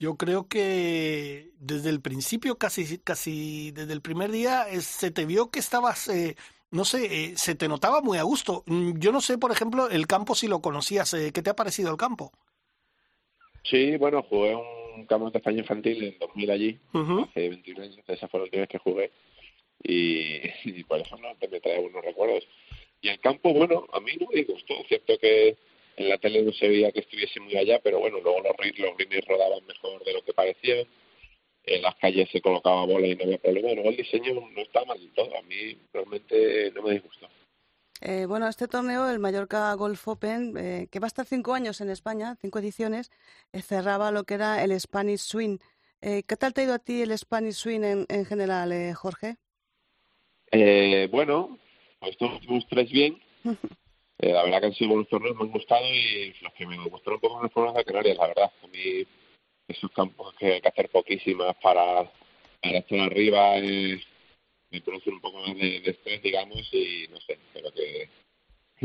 Yo 0.00 0.16
creo 0.16 0.48
que 0.48 1.50
desde 1.58 1.90
el 1.90 2.00
principio, 2.00 2.56
casi, 2.56 2.98
casi 2.98 3.72
desde 3.72 3.92
el 3.92 4.00
primer 4.00 4.30
día, 4.30 4.66
se 4.80 5.10
te 5.10 5.26
vio 5.26 5.50
que 5.50 5.58
estabas, 5.58 6.08
eh, 6.08 6.36
no 6.70 6.84
sé, 6.84 7.06
eh, 7.06 7.36
se 7.36 7.56
te 7.56 7.68
notaba 7.68 8.00
muy 8.00 8.18
a 8.18 8.22
gusto. 8.22 8.62
Mm, 8.66 8.98
yo 8.98 9.10
no 9.10 9.20
sé, 9.20 9.38
por 9.38 9.50
ejemplo, 9.50 9.88
el 9.90 10.06
campo 10.06 10.36
si 10.36 10.46
lo 10.46 10.60
conocías, 10.60 11.14
eh, 11.14 11.32
¿qué 11.32 11.42
te 11.42 11.50
ha 11.50 11.56
parecido 11.56 11.90
el 11.90 11.96
campo? 11.96 12.32
Sí, 13.64 13.96
bueno, 13.96 14.22
jugué 14.22 14.54
un 14.54 14.77
un 15.00 15.06
campeonato 15.06 15.34
de 15.34 15.38
España 15.38 15.58
infantil 15.60 16.04
en 16.04 16.18
2000 16.18 16.50
allí, 16.50 16.78
hace 16.92 17.48
21 17.48 17.82
años, 17.82 17.98
esa 18.06 18.28
fue 18.28 18.40
la 18.40 18.44
última 18.44 18.60
vez 18.60 18.68
que 18.68 18.78
jugué 18.78 19.10
y, 19.82 20.84
por 20.84 20.98
no 21.20 21.36
te 21.36 21.48
me 21.48 21.60
trae 21.60 21.78
unos 21.78 22.04
recuerdos. 22.04 22.46
Y 23.00 23.08
el 23.08 23.20
campo, 23.20 23.52
bueno, 23.52 23.86
a 23.92 24.00
mí 24.00 24.12
no 24.20 24.26
me 24.32 24.42
gustó, 24.42 24.74
cierto 24.88 25.16
que 25.18 25.56
en 25.96 26.08
la 26.08 26.18
tele 26.18 26.42
no 26.42 26.52
se 26.52 26.68
veía 26.68 26.92
que 26.92 27.00
estuviese 27.00 27.40
muy 27.40 27.56
allá, 27.56 27.80
pero 27.82 28.00
bueno, 28.00 28.20
luego 28.20 28.40
los, 28.40 28.78
los 28.78 28.96
greens 28.96 29.26
rodaban 29.26 29.64
mejor 29.66 30.04
de 30.04 30.12
lo 30.12 30.22
que 30.22 30.32
parecían, 30.32 30.86
en 31.64 31.82
las 31.82 31.94
calles 31.96 32.28
se 32.30 32.40
colocaba 32.40 32.86
bola 32.86 33.06
y 33.06 33.14
no 33.14 33.24
había 33.24 33.38
problema, 33.38 33.72
luego 33.72 33.90
el 33.90 33.96
diseño 33.96 34.34
no 34.34 34.62
estaba 34.62 34.86
mal 34.86 34.98
del 34.98 35.12
todo, 35.12 35.36
a 35.36 35.42
mí 35.42 35.76
realmente 35.92 36.72
no 36.74 36.82
me 36.82 36.94
disgustó. 36.94 37.28
Eh, 38.00 38.26
bueno, 38.26 38.46
este 38.48 38.68
torneo, 38.68 39.08
el 39.10 39.18
Mallorca 39.18 39.72
Golf 39.74 40.06
Open, 40.06 40.56
eh, 40.56 40.88
que 40.90 41.00
va 41.00 41.06
a 41.06 41.08
estar 41.08 41.26
cinco 41.26 41.54
años 41.54 41.80
en 41.80 41.90
España, 41.90 42.36
cinco 42.40 42.60
ediciones, 42.60 43.10
eh, 43.52 43.60
cerraba 43.60 44.12
lo 44.12 44.24
que 44.24 44.34
era 44.34 44.62
el 44.62 44.78
Spanish 44.78 45.20
Swing. 45.20 45.58
¿Qué 46.00 46.36
tal 46.38 46.54
te 46.54 46.60
ha 46.60 46.64
ido 46.64 46.74
a 46.74 46.78
ti 46.78 47.02
el 47.02 47.16
Spanish 47.18 47.54
Swing 47.54 47.82
en, 47.82 48.06
en 48.08 48.24
general, 48.24 48.94
Jorge? 48.94 49.36
bueno, 51.10 51.58
pues 51.98 52.16
los 52.20 52.68
tres 52.68 52.88
bien. 52.88 53.20
la 54.18 54.44
verdad 54.44 54.60
que 54.60 54.66
han 54.66 54.74
sido 54.74 54.90
buenos 54.90 55.08
torneos, 55.08 55.36
me 55.36 55.42
han 55.42 55.50
gustado 55.50 55.84
y 55.84 56.32
los 56.40 56.52
que 56.52 56.66
me 56.66 56.78
gustaron 56.88 57.18
un 57.20 57.20
poco 57.20 57.48
fueron 57.48 57.74
de 57.74 57.84
Canarias, 57.84 58.16
la 58.16 58.28
verdad. 58.28 58.52
A 58.62 58.66
mí 58.68 59.04
esos 59.66 59.90
campos 59.90 60.32
que 60.38 60.54
hay 60.54 60.60
que 60.60 60.68
hacer 60.68 60.88
poquísimas 60.88 61.56
para, 61.60 62.08
para 62.62 62.78
estar 62.78 63.00
arriba 63.00 63.58
me 64.70 64.80
produce 64.80 65.10
un 65.10 65.20
poco 65.20 65.38
más 65.40 65.56
de, 65.56 65.76
estrés, 65.84 66.22
digamos, 66.22 66.68
y 66.72 67.06
no 67.10 67.20
sé, 67.20 67.38
pero 67.52 67.70
que, 67.72 68.08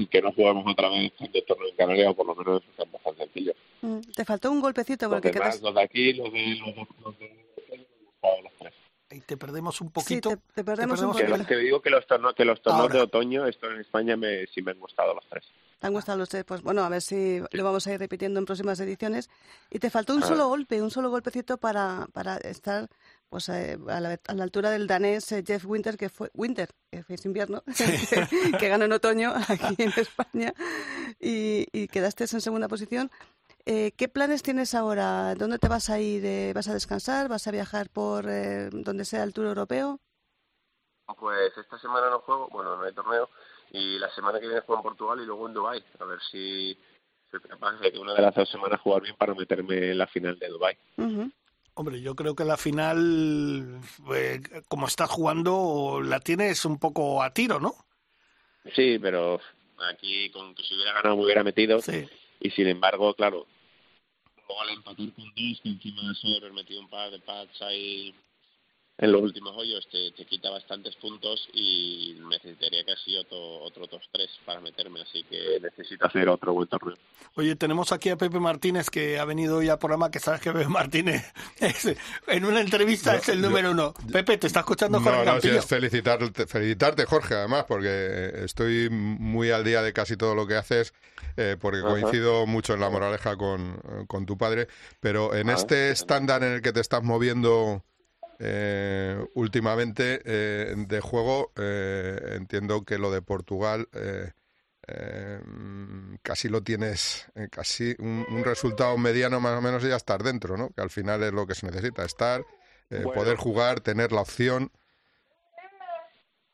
que 0.08 0.22
no 0.22 0.32
jugamos 0.32 0.66
otra 0.68 0.90
vez 0.90 1.12
de 1.20 1.42
torneo 1.42 1.70
en 1.70 1.76
Canarias, 1.76 2.10
o 2.10 2.16
por 2.16 2.28
lo 2.28 2.36
menos 2.36 2.64
es 2.64 2.92
bastante 2.92 3.24
sencillo. 3.26 3.54
Mm, 3.82 4.00
te 4.16 4.26
faltó 4.26 4.52
un 4.52 4.62
golpecito 4.62 5.10
porque 5.10 5.30
los, 5.30 5.36
demás, 5.36 5.62
los 5.62 5.76
de 5.76 5.82
aquí, 5.82 6.14
los 6.14 6.32
de 6.32 6.56
los, 6.56 6.76
de, 6.76 6.88
los, 7.04 7.20
de, 7.20 8.42
los 8.44 8.54
tres. 8.60 8.74
Ahí 9.14 9.22
te 9.22 9.38
perdemos 9.38 9.80
un 9.80 9.92
poquito. 9.92 10.32
Sí, 10.32 10.38
te, 10.56 10.64
perdemos, 10.64 11.00
un 11.00 11.12
poquito. 11.12 11.46
Te 11.46 11.58
digo 11.58 11.80
que 11.84 11.92
los 11.92 12.08
tornos, 12.08 12.34
que 12.34 12.44
los 12.44 12.60
tornos 12.64 12.92
de 12.92 13.00
otoño, 13.00 13.46
esto 13.46 13.70
en 13.70 13.80
España 13.80 14.18
me, 14.18 14.48
sí 14.48 14.64
me 14.64 14.72
han 14.72 14.80
gustado 14.80 15.14
los 15.14 15.24
tres. 15.30 15.46
¿Te 15.78 15.86
han 15.86 15.94
gustado 15.94 16.18
los 16.18 16.30
tres? 16.30 16.44
Pues 16.46 16.64
bueno, 16.64 16.84
a 16.84 16.90
ver 16.90 17.04
si 17.04 17.40
lo 17.52 17.64
vamos 17.64 17.86
a 17.86 17.94
ir 17.94 18.00
repitiendo 18.00 18.40
en 18.40 18.48
próximas 18.48 18.80
ediciones. 18.80 19.30
Y 19.70 19.78
te 19.78 19.92
faltó 19.92 20.16
un 20.16 20.24
solo 20.24 20.48
golpe, 20.48 20.82
un 20.82 20.90
solo 20.90 21.12
golpecito 21.12 21.58
para, 21.58 22.08
para 22.12 22.38
estar 22.38 22.90
pues 23.30 23.50
eh, 23.50 23.78
a, 23.88 24.00
la, 24.00 24.20
altura 24.42 24.72
del 24.72 24.88
danés 24.88 25.32
eh, 25.32 25.44
Jeff 25.46 25.64
Winter, 25.66 25.96
que 25.96 26.10
fue 26.10 26.32
Winter, 26.34 26.70
que 26.90 27.14
es 27.14 27.26
invierno, 27.26 27.64
que, 28.60 28.68
ganó 28.68 28.86
en 28.86 28.94
otoño 28.94 29.32
aquí 29.48 29.76
en 29.78 29.94
España 29.96 30.56
y, 31.20 31.68
y 31.72 31.88
quedaste 31.88 32.24
en 32.24 32.42
segunda 32.42 32.68
posición. 32.68 33.12
Eh, 33.66 33.94
¿Qué 33.96 34.10
planes 34.10 34.44
tienes 34.44 34.76
ahora? 34.76 35.36
¿Dónde 35.36 35.58
te 35.58 35.70
vas 35.70 35.90
a 35.90 36.00
ir? 36.00 36.26
Eh, 36.26 36.52
¿Vas 36.54 36.68
a 36.68 36.74
descansar? 36.74 37.30
¿Vas 37.30 37.48
a 37.48 37.52
viajar 37.52 37.90
por 37.90 38.26
eh, 38.28 38.70
donde 38.72 39.06
sea 39.06 39.24
el 39.24 39.34
Tour 39.34 39.48
Europeo? 39.48 40.00
Pues 41.18 41.58
esta 41.58 41.80
semana 41.80 42.10
no 42.10 42.20
juego, 42.20 42.50
bueno, 42.50 42.76
no 42.76 42.84
hay 42.84 42.94
torneo, 42.94 43.30
y 43.72 44.00
la 44.00 44.10
semana 44.16 44.40
que 44.40 44.48
viene 44.48 44.62
juego 44.62 44.80
en 44.80 44.84
Portugal 44.84 45.20
y 45.22 45.26
luego 45.26 45.48
en 45.48 45.54
Dubai 45.54 45.84
a 46.00 46.06
ver 46.06 46.20
si 46.32 46.78
soy 47.30 47.40
capaz 47.42 47.80
de 47.80 47.92
que 47.92 48.00
una 48.00 48.14
de 48.14 48.22
las 48.22 48.36
dos 48.36 48.50
semanas 48.50 48.82
jugar 48.82 49.02
bien 49.02 49.16
para 49.16 49.34
meterme 49.34 49.92
en 49.92 49.98
la 49.98 50.08
final 50.08 50.38
de 50.40 50.48
Dubai 50.48 50.78
Hombre, 51.76 52.02
yo 52.02 52.16
creo 52.16 52.36
que 52.36 52.46
la 52.46 52.58
final, 52.58 53.82
como 54.68 54.88
estás 54.88 55.10
jugando, 55.10 56.02
la 56.04 56.20
tienes 56.20 56.66
un 56.66 56.78
poco 56.78 57.24
a 57.24 57.34
tiro, 57.34 57.60
¿no? 57.60 57.74
Sí, 58.76 59.00
pero 59.00 59.40
aquí 59.90 60.30
con 60.30 60.54
que 60.54 60.64
si 60.64 60.76
hubiera 60.76 60.94
ganado 60.94 61.18
me 61.18 61.24
hubiera 61.24 61.44
metido. 61.44 61.80
Sí. 61.80 62.08
Y 62.40 62.52
sin 62.52 62.68
embargo, 62.68 63.16
claro, 63.16 63.48
luego 64.48 64.62
al 64.62 64.70
empatar 64.70 65.14
con 65.14 65.26
dos, 65.26 65.62
que 65.62 65.70
encima 65.70 66.02
de 66.04 66.12
eso 66.14 66.28
haber 66.38 66.54
metido 66.54 66.82
un 66.82 66.90
par 66.90 67.12
de 67.12 67.20
pads 67.20 67.62
ahí 67.62 68.14
en 69.04 69.12
los 69.12 69.22
últimos 69.22 69.54
hoyos 69.58 69.86
te, 69.92 70.12
te 70.12 70.26
quita 70.26 70.50
bastantes 70.50 70.96
puntos 70.96 71.50
y 71.52 72.16
necesitaría 72.30 72.86
casi 72.86 73.18
otro, 73.18 73.60
otro 73.62 73.86
dos 73.86 74.02
tres 74.14 74.30
para 74.46 74.62
meterme, 74.62 75.02
así 75.02 75.24
que 75.24 75.60
necesito 75.62 76.06
hacer 76.06 76.30
otro 76.30 76.54
buen 76.54 76.70
torneo. 76.70 76.96
Oye, 77.36 77.58
tenemos 77.58 77.92
aquí 77.92 78.10
a 78.10 78.16
Pepe 78.16 78.40
Martínez 78.40 78.90
que 78.90 79.20
ha 79.20 79.26
venido 79.26 79.58
hoy 79.58 79.68
al 79.68 79.78
programa, 79.78 80.10
que 80.10 80.20
sabes 80.20 80.40
que 80.40 80.54
Pepe 80.54 80.70
Martínez 80.70 81.34
en 82.28 82.46
una 82.46 82.62
entrevista 82.62 83.18
es 83.18 83.28
el 83.28 83.42
número 83.42 83.72
uno. 83.72 83.94
Pepe, 84.10 84.38
¿te 84.38 84.48
está 84.48 84.62
escuchando 84.62 85.02
Jorge 85.02 85.26
No, 85.26 85.36
no, 85.36 85.42
sí, 85.42 85.50
es 85.50 85.66
felicitarte, 85.66 86.48
felicitarte, 86.48 87.06
Jorge, 87.06 87.34
además, 87.34 87.66
porque 87.68 88.32
estoy 88.46 88.90
muy 88.90 89.52
al 89.52 89.66
día 89.66 89.82
de 89.82 89.92
casi 89.92 90.16
todo 90.16 90.34
lo 90.34 90.48
que 90.48 90.56
haces, 90.56 90.94
eh, 91.36 91.58
porque 91.60 91.82
coincido 91.82 92.46
mucho 92.46 92.74
en 92.74 92.80
la 92.80 92.90
moraleja 92.90 93.36
con, 93.36 93.82
con 94.08 94.26
tu 94.26 94.38
padre, 94.38 94.70
pero 95.02 95.36
en 95.36 95.50
ah, 95.50 95.56
este 95.56 95.92
estándar 95.92 96.42
en 96.44 96.54
el 96.54 96.62
que 96.62 96.72
te 96.72 96.80
estás 96.80 97.04
moviendo 97.04 97.84
eh, 98.40 99.26
últimamente 99.36 100.22
eh, 100.26 100.74
de 100.76 101.02
juego 101.02 101.52
eh, 101.56 102.36
entiendo 102.36 102.84
que 102.84 102.98
lo 102.98 103.12
de 103.12 103.22
Portugal 103.22 103.88
eh, 103.94 104.32
casi 106.22 106.50
lo 106.50 106.62
tienes, 106.62 107.32
casi 107.52 107.96
un, 108.00 108.44
resultado 108.44 108.98
mediano 108.98 109.40
más 109.40 109.58
o 109.58 109.62
menos 109.62 109.84
y 109.84 109.88
ya 109.88 109.96
estar 109.96 110.24
dentro, 110.24 110.58
¿no? 110.58 110.72
Que 110.76 110.82
al 110.82 110.90
final 110.90 111.24
es 111.24 111.32
lo 111.32 111.48
que 111.48 111.56
se 111.56 111.66
necesita, 111.66 112.04
estar, 112.04 112.44
poder 113.14 113.38
jugar, 113.38 113.80
tener 113.80 114.12
la 114.12 114.22
opción. 114.22 114.72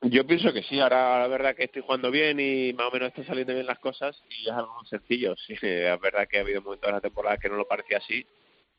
Yo 0.01 0.27
pienso 0.27 0.53
que 0.53 0.61
sí, 0.61 0.79
ahora 0.79 1.19
la 1.19 1.27
verdad 1.27 1.55
que 1.55 1.63
estoy 1.63 1.81
jugando 1.81 2.11
bien 2.11 2.39
y 2.39 2.71
más 2.73 2.87
o 2.87 2.91
menos 2.91 3.09
están 3.09 3.25
saliendo 3.25 3.53
bien 3.53 3.65
las 3.65 3.79
cosas 3.79 4.21
y 4.29 4.47
es 4.47 4.51
algo 4.51 4.85
sencillo. 4.85 5.35
Sí, 5.35 5.53
es 5.61 5.99
verdad 5.99 6.27
que 6.27 6.37
ha 6.37 6.41
habido 6.41 6.61
momentos 6.61 6.87
de 6.87 6.93
la 6.93 7.01
temporada 7.01 7.37
que 7.37 7.49
no 7.49 7.55
lo 7.55 7.67
parecía 7.67 7.97
así, 7.97 8.25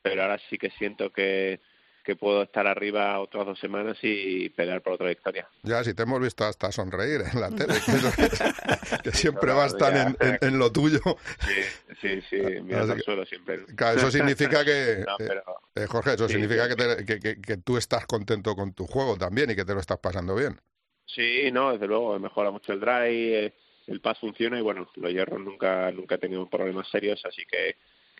pero 0.01 0.21
ahora 0.23 0.39
sí 0.49 0.57
que 0.57 0.71
siento 0.71 1.11
que, 1.11 1.59
que 2.03 2.15
puedo 2.15 2.43
estar 2.43 2.67
arriba 2.67 3.19
otras 3.19 3.45
dos 3.45 3.59
semanas 3.59 3.97
y 4.01 4.49
pelear 4.49 4.81
por 4.81 4.93
otra 4.93 5.09
victoria. 5.09 5.47
Ya, 5.63 5.83
si 5.83 5.93
te 5.93 6.03
hemos 6.03 6.19
visto 6.19 6.43
hasta 6.43 6.71
sonreír 6.71 7.21
en 7.31 7.39
la 7.39 7.49
tele, 7.49 7.75
que, 9.03 9.11
siempre 9.11 9.53
vas 9.53 9.77
tan 9.77 10.15
en, 10.19 10.59
lo 10.59 10.71
tuyo. 10.71 10.99
Sí, 11.39 11.61
sí, 12.01 12.21
sí, 12.29 12.61
mirando 12.61 12.93
al 12.93 13.01
suelo 13.01 13.25
siempre. 13.25 13.59
eso 13.95 14.11
significa 14.11 14.65
que, 14.65 15.01
eh, 15.19 15.41
eh, 15.75 15.85
Jorge, 15.87 16.13
eso 16.13 16.27
significa 16.27 16.67
que, 16.67 17.39
que, 17.41 17.57
tú 17.57 17.77
estás 17.77 18.05
contento 18.05 18.55
con 18.55 18.73
tu 18.73 18.85
juego 18.87 19.17
también 19.17 19.51
y 19.51 19.55
que 19.55 19.65
te 19.65 19.73
lo 19.73 19.79
estás 19.79 19.99
pasando 19.99 20.35
bien. 20.35 20.59
Sí, 21.05 21.51
no, 21.51 21.73
desde 21.73 21.87
luego, 21.87 22.17
mejora 22.19 22.51
mucho 22.51 22.73
el 22.73 22.79
drive, 22.79 23.45
eh, 23.45 23.53
el 23.87 24.01
pass 24.01 24.19
funciona 24.19 24.57
y 24.57 24.61
bueno, 24.61 24.89
los 24.95 25.11
hierros 25.11 25.39
nunca, 25.39 25.91
nunca 25.91 26.15
he 26.15 26.19
tenido 26.19 26.49
problemas 26.49 26.89
serios, 26.89 27.23
así 27.25 27.43
que 27.49 27.75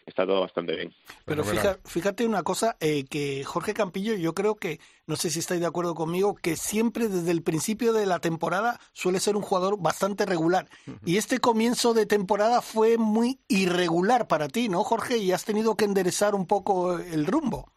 está 0.06 0.26
todo 0.26 0.42
bastante 0.42 0.76
bien. 0.76 0.94
Pero 1.26 1.44
fíjate, 1.44 2.26
una 2.26 2.44
cosa, 2.44 2.76
eh, 2.80 3.06
que 3.10 3.44
Jorge 3.44 3.74
Campillo, 3.74 4.16
yo 4.16 4.34
creo 4.34 4.56
que, 4.56 4.80
no 5.08 5.16
sé 5.16 5.30
si 5.30 5.40
estáis 5.40 5.62
de 5.62 5.68
acuerdo 5.68 5.96
conmigo, 5.96 6.36
que 6.36 6.56
siempre 6.56 7.08
desde 7.08 7.32
el 7.32 7.44
principio 7.44 7.94
de 7.94 8.06
la 8.06 8.20
temporada 8.20 8.80
suele 8.94 9.20
ser 9.20 9.36
un 9.36 9.42
jugador 9.42 9.82
bastante 9.82 10.26
regular. 10.26 10.68
Y 11.06 11.18
este 11.18 11.40
comienzo 11.40 11.94
de 11.94 12.06
temporada 12.06 12.62
fue 12.62 12.98
muy 12.98 13.40
irregular 13.48 14.28
para 14.28 14.48
ti, 14.48 14.70
¿no, 14.70 14.84
Jorge? 14.84 15.18
Y 15.18 15.32
has 15.32 15.46
tenido 15.46 15.76
que 15.76 15.86
enderezar 15.86 16.36
un 16.36 16.48
poco 16.48 17.00
el 17.00 17.26
rumbo. 17.26 17.72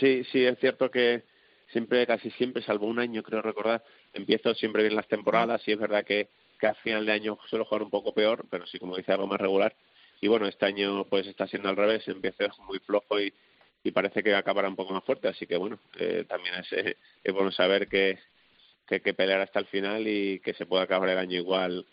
Sí, 0.00 0.24
sí, 0.32 0.44
es 0.44 0.58
cierto 0.58 0.90
que 0.90 1.24
siempre, 1.72 2.06
casi 2.06 2.30
siempre, 2.32 2.62
salvo 2.62 2.86
un 2.86 2.98
año, 2.98 3.22
creo 3.22 3.42
recordar, 3.42 3.82
empiezo 4.12 4.54
siempre 4.54 4.82
bien 4.82 4.96
las 4.96 5.08
temporadas 5.08 5.62
y 5.66 5.72
es 5.72 5.78
verdad 5.78 6.04
que, 6.04 6.28
que 6.60 6.66
a 6.66 6.74
final 6.74 7.06
de 7.06 7.12
año 7.12 7.38
suelo 7.48 7.64
jugar 7.64 7.82
un 7.82 7.90
poco 7.90 8.12
peor, 8.12 8.46
pero 8.50 8.66
sí, 8.66 8.78
como 8.78 8.96
dice, 8.96 9.12
algo 9.12 9.26
más 9.26 9.40
regular 9.40 9.74
y 10.20 10.28
bueno, 10.28 10.46
este 10.46 10.66
año 10.66 11.04
pues 11.04 11.26
está 11.26 11.46
siendo 11.46 11.68
al 11.68 11.76
revés, 11.76 12.06
empieza 12.08 12.46
muy 12.66 12.78
flojo 12.80 13.20
y, 13.20 13.32
y 13.82 13.90
parece 13.90 14.22
que 14.22 14.34
acabará 14.34 14.68
un 14.68 14.76
poco 14.76 14.92
más 14.92 15.04
fuerte, 15.04 15.28
así 15.28 15.46
que 15.46 15.56
bueno, 15.56 15.78
eh, 15.98 16.24
también 16.28 16.54
es, 16.56 16.72
eh, 16.72 16.96
es, 17.22 17.34
bueno 17.34 17.52
saber 17.52 17.88
que, 17.88 18.18
que 18.86 19.00
que 19.00 19.14
pelear 19.14 19.40
hasta 19.40 19.60
el 19.60 19.66
final 19.66 20.06
y 20.06 20.40
que 20.40 20.54
se 20.54 20.66
pueda 20.66 20.84
acabar 20.84 21.08
el 21.08 21.18
año 21.18 21.36
igual 21.36 21.86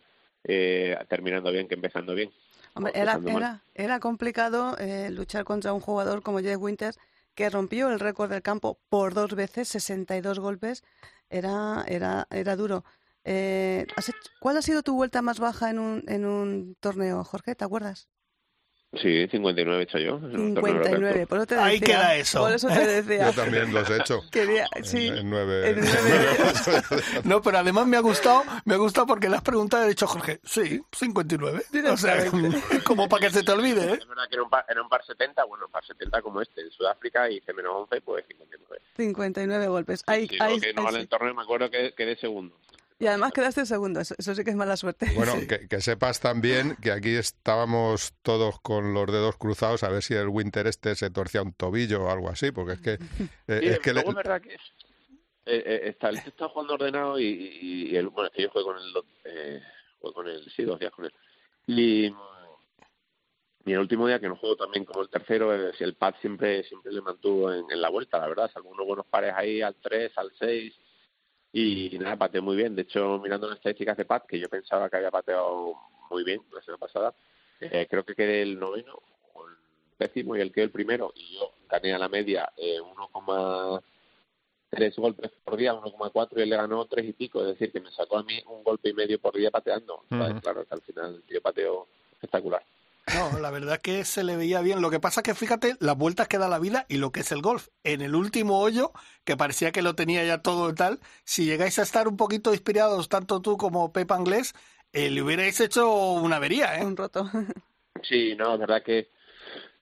eh, 0.44 0.98
terminando 1.10 1.52
bien 1.52 1.68
que 1.68 1.76
empezando 1.76 2.16
bien. 2.16 2.32
Hombre, 2.74 2.92
era, 2.96 3.20
era, 3.26 3.62
era 3.74 4.00
complicado 4.00 4.76
luchar 5.12 5.46
contra 5.46 5.72
un 5.72 5.80
jugador 5.80 6.22
como 6.24 6.40
Jeff 6.40 6.58
Winters 6.60 7.00
que 7.34 7.50
rompió 7.50 7.90
el 7.90 8.02
récord 8.02 8.30
del 8.30 8.42
campo 8.42 8.80
por 8.90 9.14
dos 9.14 9.34
veces, 9.34 9.70
62 9.70 10.40
golpes, 10.40 10.84
era, 11.30 11.86
era, 11.88 12.28
era 12.32 12.56
duro. 12.58 12.84
¿Cuál 13.24 14.58
ha 14.58 14.62
sido 14.62 14.84
tu 14.84 14.94
vuelta 14.94 15.22
más 15.22 15.40
baja 15.40 15.70
en 15.70 15.80
un, 15.80 16.04
en 16.08 16.26
un 16.26 16.76
torneo, 16.82 17.24
Jorge? 17.24 17.56
¿Te 17.56 17.64
acuerdas? 17.64 18.10
Sí, 19.02 19.28
59 19.28 19.80
he 19.80 19.84
hecho 19.84 19.98
yo. 19.98 20.20
59, 20.20 21.28
por 21.28 21.38
eso 21.40 21.48
te 21.48 21.56
decía. 21.56 21.68
Ahí 21.68 21.80
queda 21.80 22.16
eso. 22.16 22.40
Por 22.42 22.54
eso 22.54 22.68
te 22.68 22.88
decía. 23.02 23.32
Yo 23.32 23.42
también 23.42 23.74
los 23.74 23.90
he 23.90 23.98
hecho. 23.98 24.24
Quería, 24.32 24.68
sí. 24.84 25.08
En, 25.08 25.30
nueve. 25.30 25.76
no, 27.24 27.42
pero 27.42 27.58
además 27.58 27.88
me 27.88 27.98
ha 27.98 28.02
gustado, 28.02 28.44
me 28.66 28.76
ha 28.76 28.78
gustado 28.78 29.08
porque 29.08 29.30
le 29.30 29.38
has 29.38 29.42
preguntado 29.42 29.84
y 29.84 29.86
he 29.88 29.90
dicho, 29.90 30.08
Jorge, 30.08 30.40
sí, 30.44 30.82
59. 30.92 31.64
O 31.92 31.98
sea, 31.98 32.26
como 32.84 33.10
para 33.10 33.28
que 33.28 33.34
se 33.34 33.44
te 33.44 33.52
olvide, 33.52 33.82
¿eh? 33.82 33.98
Es 34.00 34.08
verdad 34.08 34.24
que 34.30 34.36
en 34.36 34.42
un, 34.42 34.50
par, 34.50 34.66
en 34.70 34.80
un 34.80 34.90
par 34.90 35.06
70, 35.06 35.44
bueno, 35.46 35.66
un 35.66 35.72
par 35.72 35.86
70 35.86 36.22
como 36.22 36.42
este, 36.42 36.62
en 36.62 36.72
Sudáfrica 36.72 37.30
hice 37.30 37.54
menos 37.54 37.74
11, 37.90 38.02
pues 38.02 38.26
59. 38.28 38.84
59 38.96 39.68
golpes. 39.68 40.04
Ahí, 40.08 40.28
sí, 40.28 40.38
ahí, 40.40 40.60
que 40.60 40.74
no 40.74 40.84
vale 40.84 41.00
el 41.00 41.08
torneo, 41.08 41.34
me 41.34 41.44
acuerdo 41.44 41.70
que 41.70 41.94
quedé 41.94 42.16
segundo. 42.16 42.56
Y 42.98 43.08
además 43.08 43.34
quedaste 43.34 43.66
segundo, 43.66 44.00
eso, 44.00 44.16
sí 44.18 44.44
que 44.44 44.52
es 44.52 44.56
mala 44.56 44.78
suerte. 44.78 45.08
Bueno, 45.16 45.34
que, 45.70 45.82
sepas 45.82 46.22
también 46.22 46.78
que 46.82 46.92
aquí 46.92 47.16
estábamos 47.16 48.14
todos 48.22 48.60
con 48.62 48.94
los 48.94 49.08
dedos 49.08 49.36
cruzados 49.38 49.84
a 49.84 49.90
ver 49.90 50.02
si 50.02 50.14
el 50.14 50.30
Winter 50.30 50.66
este 50.68 50.96
se 50.96 51.10
torcía 51.10 51.42
un 51.42 51.54
tobillo 51.54 52.06
o 52.06 52.10
algo 52.10 52.30
así, 52.30 52.52
porque 52.52 52.74
es 52.74 52.82
que... 52.82 53.00
Eh, 53.48 53.74
es 53.74 53.80
que 53.80 53.92
es 53.92 54.16
verdad 54.16 54.42
que 54.42 54.54
eh, 54.54 54.58
eh, 55.46 55.82
está, 55.84 56.10
está 56.10 56.50
jugando 56.50 56.74
ordenado 56.74 57.20
y, 57.20 57.96
el, 57.96 58.08
bueno, 58.08 58.28
es 58.28 58.34
que 58.34 58.44
yo 58.44 58.50
juego 58.50 58.74
con 58.74 58.78
el... 58.82 58.94
Eh, 59.26 59.62
con 60.00 60.28
el 60.28 60.50
sí, 60.52 60.64
dos 60.64 60.80
días 60.80 60.92
con 60.92 61.06
él. 61.06 61.14
Y, 61.68 62.06
y 63.66 63.74
el 63.74 63.80
último 63.80 64.08
día 64.08 64.20
que 64.20 64.28
no 64.28 64.36
juego 64.36 64.56
también 64.56 64.86
como 64.86 65.02
el 65.02 65.10
tercero, 65.10 65.54
el 65.54 65.96
pad 65.96 66.16
siempre 66.22 66.64
siempre 66.64 66.92
le 66.92 67.02
mantuvo 67.02 67.52
en, 67.52 67.66
en 67.70 67.82
la 67.82 67.90
vuelta, 67.90 68.20
la 68.20 68.28
verdad. 68.28 68.50
Salvo 68.52 68.70
unos 68.70 68.86
buenos 68.86 69.06
pares 69.08 69.34
ahí 69.36 69.62
al 69.62 69.76
3, 69.76 70.12
al 70.18 70.32
6 70.38 70.74
y 71.58 71.98
nada, 72.00 72.18
pateé 72.18 72.42
muy 72.42 72.58
bien. 72.58 72.76
De 72.76 72.82
hecho, 72.82 73.18
mirando 73.18 73.48
las 73.48 73.56
estadísticas 73.56 73.96
de 73.96 74.04
Pat, 74.04 74.26
que 74.26 74.38
yo 74.38 74.50
pensaba 74.50 74.90
que 74.90 74.98
había 74.98 75.10
pateado 75.10 75.74
muy 76.10 76.26
bien 76.26 76.42
la 76.52 76.62
semana 76.62 76.80
pasada, 76.80 77.16
eh, 77.62 77.88
creo 77.90 78.04
que 78.04 78.14
quedé 78.14 78.42
el 78.42 78.60
noveno 78.60 79.02
o 79.34 79.48
el 79.48 79.54
décimo 79.98 80.36
y 80.36 80.42
él 80.42 80.52
quedó 80.52 80.66
el 80.66 80.72
primero. 80.72 81.14
Y 81.16 81.36
yo 81.36 81.54
gané 81.70 81.94
a 81.94 81.98
la 81.98 82.10
media 82.10 82.52
eh, 82.58 82.82
1,3 82.82 84.96
golpes 84.98 85.32
por 85.46 85.56
día, 85.56 85.74
1,4 85.74 86.28
y 86.36 86.42
él 86.42 86.50
le 86.50 86.58
ganó 86.58 86.84
tres 86.88 87.08
y 87.08 87.14
pico. 87.14 87.40
Es 87.40 87.48
decir, 87.48 87.72
que 87.72 87.80
me 87.80 87.92
sacó 87.92 88.18
a 88.18 88.24
mí 88.24 88.44
un 88.48 88.62
golpe 88.62 88.90
y 88.90 88.94
medio 88.94 89.18
por 89.22 89.38
día 89.38 89.50
pateando. 89.50 90.04
Claro, 90.10 90.66
que 90.66 90.74
al 90.74 90.82
final 90.82 91.16
el 91.16 91.24
tío 91.24 91.42
pateó 91.42 91.88
espectacular. 92.12 92.66
No, 93.14 93.40
la 93.40 93.52
verdad 93.52 93.80
que 93.82 94.04
se 94.04 94.24
le 94.24 94.36
veía 94.36 94.62
bien. 94.62 94.82
Lo 94.82 94.90
que 94.90 95.00
pasa 95.00 95.22
es 95.22 95.24
que 95.24 95.36
fíjate 95.36 95.76
las 95.80 95.96
vueltas 95.96 96.28
que 96.28 96.38
da 96.38 96.48
la 96.48 96.60
vida 96.60 96.86
y 96.90 96.98
lo 96.98 97.12
que 97.12 97.20
es 97.20 97.32
el 97.32 97.42
golf. 97.42 97.68
En 97.84 98.02
el 98.02 98.16
último 98.16 98.60
hoyo, 98.60 98.94
que 99.24 99.38
parecía 99.38 99.72
que 99.72 99.84
lo 99.84 99.96
tenía 99.96 100.24
ya 100.24 100.42
todo 100.42 100.70
y 100.70 100.76
tal, 100.76 101.00
si 101.24 101.46
llegáis 101.46 101.78
a 101.78 101.84
estar 101.84 102.08
un 102.08 102.18
poquito 102.18 102.52
inspirados, 102.52 103.08
tanto 103.10 103.42
tú 103.42 103.58
como 103.58 103.94
Pepa 103.94 104.16
Anglés, 104.16 104.54
eh, 104.92 105.12
le 105.12 105.22
hubierais 105.22 105.60
hecho 105.60 105.94
una 106.14 106.38
avería, 106.38 106.80
¿eh? 106.80 106.86
Un 106.86 106.98
roto. 106.98 107.30
Sí, 108.04 108.36
no, 108.36 108.54
es 108.54 108.60
verdad 108.60 108.84
que 108.84 109.10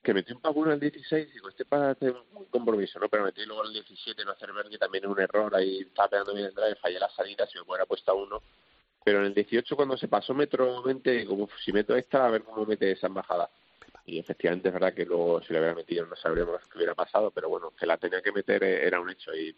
que 0.03 0.13
metí 0.13 0.33
un 0.33 0.41
pago 0.41 0.65
en 0.65 0.73
el 0.73 0.79
16 0.81 1.29
y 1.29 1.31
digo, 1.31 1.49
este 1.49 1.63
para 1.63 1.91
hacer 1.91 2.13
un 2.33 2.45
compromiso, 2.45 2.99
¿no? 2.99 3.07
Pero 3.07 3.23
metí 3.23 3.45
luego 3.45 3.63
el 3.63 3.71
17 3.71 4.25
no 4.25 4.31
hacer 4.31 4.51
ver 4.51 4.67
que 4.67 4.77
también 4.77 5.05
es 5.05 5.09
un 5.09 5.19
error, 5.19 5.55
ahí 5.55 5.79
estaba 5.79 6.09
pegando 6.09 6.33
bien 6.33 6.47
el 6.47 6.53
drive, 6.53 6.75
fallé 6.75 6.99
la 6.99 7.09
salida, 7.09 7.47
si 7.47 7.57
me 7.57 7.63
hubiera 7.65 7.85
puesto 7.85 8.11
a 8.11 8.15
uno. 8.15 8.43
Pero 9.03 9.19
en 9.19 9.25
el 9.25 9.33
18 9.33 9.75
cuando 9.75 9.97
se 9.97 10.07
pasó 10.07 10.33
metro 10.33 10.81
20, 10.83 11.25
como 11.25 11.49
si 11.63 11.71
meto 11.71 11.95
esta, 11.95 12.25
a 12.25 12.29
ver 12.29 12.43
cómo 12.43 12.65
mete 12.65 12.91
esa 12.91 13.07
embajada. 13.07 13.49
Y 14.05 14.19
efectivamente 14.19 14.67
es 14.67 14.73
verdad 14.73 14.93
que 14.93 15.05
luego 15.05 15.41
si 15.41 15.53
le 15.53 15.59
hubiera 15.59 15.75
metido 15.75 16.05
no 16.05 16.15
sabríamos 16.15 16.61
qué 16.69 16.77
hubiera 16.77 16.95
pasado, 16.95 17.31
pero 17.31 17.49
bueno, 17.49 17.71
que 17.71 17.85
la 17.85 17.97
tenía 17.97 18.21
que 18.21 18.31
meter 18.31 18.63
eh, 18.63 18.85
era 18.85 18.99
un 18.99 19.09
hecho 19.09 19.33
y, 19.33 19.55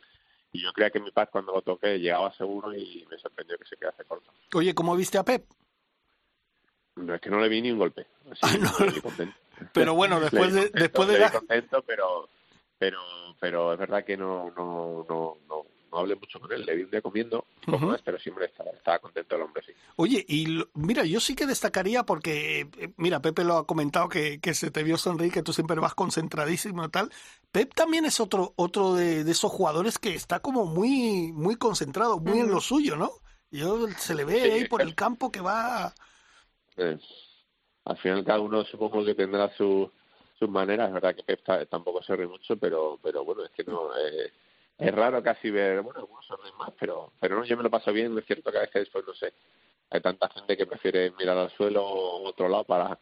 y 0.52 0.62
yo 0.62 0.72
creía 0.72 0.92
que 0.92 1.00
mi 1.00 1.12
paz 1.12 1.30
cuando 1.32 1.54
lo 1.54 1.62
toqué 1.62 2.00
llegaba 2.00 2.34
seguro 2.34 2.74
y 2.74 3.06
me 3.10 3.18
sorprendió 3.18 3.58
que 3.58 3.66
se 3.66 3.78
quedase 3.78 4.04
corto. 4.06 4.32
Oye, 4.54 4.74
¿cómo 4.76 4.96
viste 4.96 5.18
a 5.18 5.24
Pep? 5.24 5.46
No, 6.96 7.14
es 7.14 7.22
que 7.22 7.30
no 7.30 7.40
le 7.40 7.50
vi 7.50 7.62
ni 7.62 7.72
un 7.72 7.80
golpe. 7.80 8.08
Así, 8.32 8.42
ah, 8.44 8.58
no. 8.58 9.02
contento. 9.02 9.36
Pero 9.74 9.96
bueno, 9.96 10.20
después 10.22 10.54
de, 10.54 10.70
después 10.70 11.08
de 11.08 11.20
la... 11.20 11.32
contento, 11.32 11.82
pero, 11.82 12.30
pero, 12.78 13.00
pero 13.40 13.74
es 13.74 13.80
verdad 13.80 14.06
que 14.06 14.16
no, 14.16 14.52
no, 14.56 15.06
no, 15.10 15.38
no, 15.48 15.66
no 15.96 16.02
hablé 16.02 16.16
mucho 16.16 16.40
con 16.40 16.52
él. 16.52 16.66
Le 16.66 16.76
vi 16.76 16.84
un 16.84 16.92
día 16.92 17.02
comiendo, 17.02 17.46
pero 18.04 18.20
siempre 18.20 18.46
estaba, 18.46 18.72
estaba, 18.72 19.00
contento 19.00 19.36
el 19.36 19.42
hombre, 19.42 19.64
sí. 19.66 19.72
Oye, 19.96 20.24
y 20.28 20.62
mira, 20.74 21.06
yo 21.06 21.20
sí 21.20 21.36
que 21.36 21.46
destacaría 21.46 22.04
porque, 22.04 22.68
eh, 22.78 22.94
mira, 22.98 23.22
Pepe 23.22 23.46
lo 23.46 23.58
ha 23.58 23.66
comentado 23.66 24.10
que, 24.10 24.40
que 24.40 24.54
se 24.54 24.72
te 24.72 24.84
vio 24.84 24.98
sonreír, 24.98 25.32
que 25.32 25.42
tú 25.42 25.54
siempre 25.54 25.80
vas 25.80 25.96
concentradísimo 25.96 26.84
y 26.84 26.90
tal. 26.90 27.10
Pep 27.52 27.74
también 27.74 28.04
es 28.04 28.20
otro, 28.20 28.54
otro 28.58 28.94
de, 28.94 29.24
de 29.24 29.32
esos 29.32 29.52
jugadores 29.52 29.98
que 29.98 30.14
está 30.14 30.42
como 30.42 30.66
muy, 30.66 31.32
muy 31.32 31.56
concentrado, 31.56 32.20
muy 32.20 32.40
en 32.40 32.52
lo 32.52 32.60
suyo, 32.60 32.98
¿no? 32.98 33.12
Yo 33.50 33.88
se 33.98 34.16
le 34.16 34.26
ve 34.26 34.52
ahí 34.52 34.68
por 34.68 34.82
el 34.82 34.96
campo 34.96 35.32
que 35.32 35.40
va. 35.40 35.94
Eh, 36.76 36.98
al 37.86 37.98
final 37.98 38.26
cada 38.26 38.42
uno 38.42 38.66
supongo 38.66 39.06
que 39.06 39.16
tendrá 39.16 39.56
su, 39.56 39.90
sus 40.38 40.50
maneras, 40.50 40.90
es 40.90 40.94
verdad 40.94 41.16
que 41.16 41.24
Pep 41.24 41.70
tampoco 41.70 42.04
se 42.04 42.18
ríe 42.18 42.28
mucho, 42.28 42.58
pero 42.58 43.00
pero 43.02 43.24
bueno, 43.24 43.46
es 43.46 43.52
que 43.52 43.64
no 43.64 43.96
eh, 43.96 44.34
es 44.78 44.94
raro 44.94 45.24
casi 45.24 45.50
ver, 45.50 45.82
bueno, 45.82 46.00
algunos 46.00 46.26
se 46.26 46.36
ríen 46.36 46.58
más, 46.58 46.72
pero 46.80 47.14
pero 47.20 47.38
no, 47.38 47.46
yo 47.46 47.58
me 47.58 47.64
lo 47.64 47.70
paso 47.70 47.94
bien, 47.94 48.18
es 48.18 48.26
cierto 48.26 48.52
que 48.52 48.58
a 48.58 48.62
veces 48.62 48.84
después, 48.84 49.06
no 49.08 49.14
sé, 49.14 49.34
hay 49.90 50.02
tanta 50.02 50.30
gente 50.30 50.58
que 50.58 50.66
prefiere 50.66 51.12
mirar 51.12 51.38
al 51.38 51.52
suelo 51.52 51.86
o 51.86 52.28
otro 52.28 52.50
lado 52.50 52.64
para, 52.64 53.00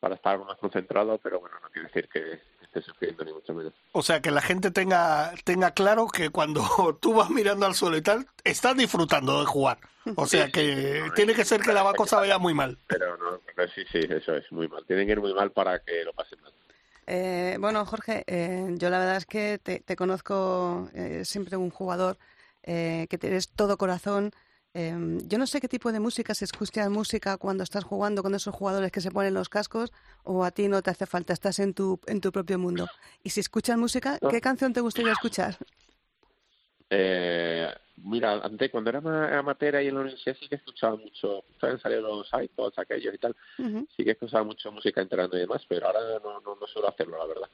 para 0.00 0.16
estar 0.16 0.38
más 0.40 0.58
concentrado, 0.58 1.18
pero 1.18 1.40
bueno, 1.40 1.56
no 1.62 1.68
quiere 1.70 1.88
decir 1.88 2.08
que 2.08 2.40
esté 2.62 2.82
sufriendo 2.82 3.24
ni 3.24 3.32
mucho 3.32 3.54
menos. 3.54 3.72
O 3.92 4.02
sea, 4.02 4.20
que 4.20 4.30
la 4.30 4.40
gente 4.40 4.70
tenga, 4.70 5.32
tenga 5.44 5.70
claro 5.72 6.08
que 6.08 6.30
cuando 6.30 6.62
tú 7.00 7.14
vas 7.14 7.30
mirando 7.30 7.66
al 7.66 7.74
suelo 7.74 7.96
y 7.96 8.02
tal, 8.02 8.26
estás 8.42 8.76
disfrutando 8.76 9.40
de 9.40 9.46
jugar. 9.46 9.78
O 10.16 10.26
sea 10.26 10.50
que 10.50 11.10
tiene 11.14 11.34
que 11.34 11.44
ser 11.44 11.62
que 11.62 11.72
la 11.72 11.92
cosa 11.94 12.16
vaya 12.16 12.38
muy 12.38 12.52
mal. 12.52 12.76
Pero 12.86 13.16
no, 13.16 13.40
sí, 13.74 13.84
sí, 13.90 14.00
eso 14.00 14.34
es 14.34 14.50
muy 14.52 14.68
mal. 14.68 14.84
Tiene 14.86 15.06
que 15.06 15.12
ir 15.12 15.20
muy 15.20 15.32
mal 15.32 15.50
para 15.52 15.78
que 15.78 16.04
lo 16.04 16.12
pasen 16.12 16.40
mal. 16.42 16.52
Eh, 17.06 17.56
bueno, 17.60 17.84
Jorge, 17.84 18.24
eh, 18.26 18.74
yo 18.76 18.90
la 18.90 18.98
verdad 18.98 19.16
es 19.16 19.26
que 19.26 19.58
te, 19.58 19.96
conozco 19.96 20.88
eh, 20.94 21.22
siempre 21.24 21.56
un 21.56 21.70
jugador 21.70 22.18
que 22.62 23.08
eres 23.20 23.50
todo 23.50 23.76
corazón. 23.76 24.30
yo 24.74 25.38
no 25.38 25.46
sé 25.46 25.60
qué 25.60 25.68
tipo 25.68 25.92
de 25.92 26.00
música, 26.00 26.34
si 26.34 26.44
escuchas 26.44 26.88
música 26.88 27.36
cuando 27.36 27.62
estás 27.62 27.84
jugando 27.84 28.22
con 28.22 28.34
esos 28.34 28.54
jugadores 28.54 28.90
que 28.90 29.02
se 29.02 29.10
ponen 29.10 29.34
los 29.34 29.50
cascos 29.50 29.92
o 30.24 30.44
a 30.44 30.50
ti 30.50 30.68
no 30.68 30.80
te 30.82 30.90
hace 30.90 31.04
falta, 31.06 31.34
estás 31.34 31.58
en 31.58 31.74
tu, 31.74 32.00
en 32.06 32.20
tu 32.20 32.32
propio 32.32 32.58
mundo. 32.58 32.86
Y 33.22 33.30
si 33.30 33.40
escuchas 33.40 33.76
música, 33.76 34.18
¿qué 34.30 34.40
canción 34.40 34.72
te 34.72 34.80
gustaría 34.80 35.12
escuchar? 35.12 35.58
Eh, 36.88 37.68
mira, 37.96 38.40
antes 38.42 38.70
cuando 38.70 38.90
era 38.90 39.38
amateur 39.38 39.82
y 39.82 39.88
en 39.88 39.94
la 39.94 40.00
universidad 40.00 40.36
sí 40.38 40.48
que 40.48 40.56
escuchaba 40.56 40.96
mucho, 40.96 41.44
saben 41.60 41.78
salir 41.78 42.00
los 42.00 42.28
iPods 42.32 42.78
aquellos 42.78 43.14
y 43.14 43.18
tal, 43.18 43.36
sí 43.96 44.04
que 44.04 44.12
escuchaba 44.12 44.44
mucho 44.44 44.72
música 44.72 45.00
enterando 45.00 45.36
y 45.36 45.40
demás, 45.40 45.64
pero 45.68 45.86
ahora 45.86 46.00
no, 46.22 46.40
no, 46.40 46.56
no 46.56 46.66
suelo 46.66 46.88
hacerlo, 46.88 47.18
la 47.18 47.26
verdad. 47.26 47.48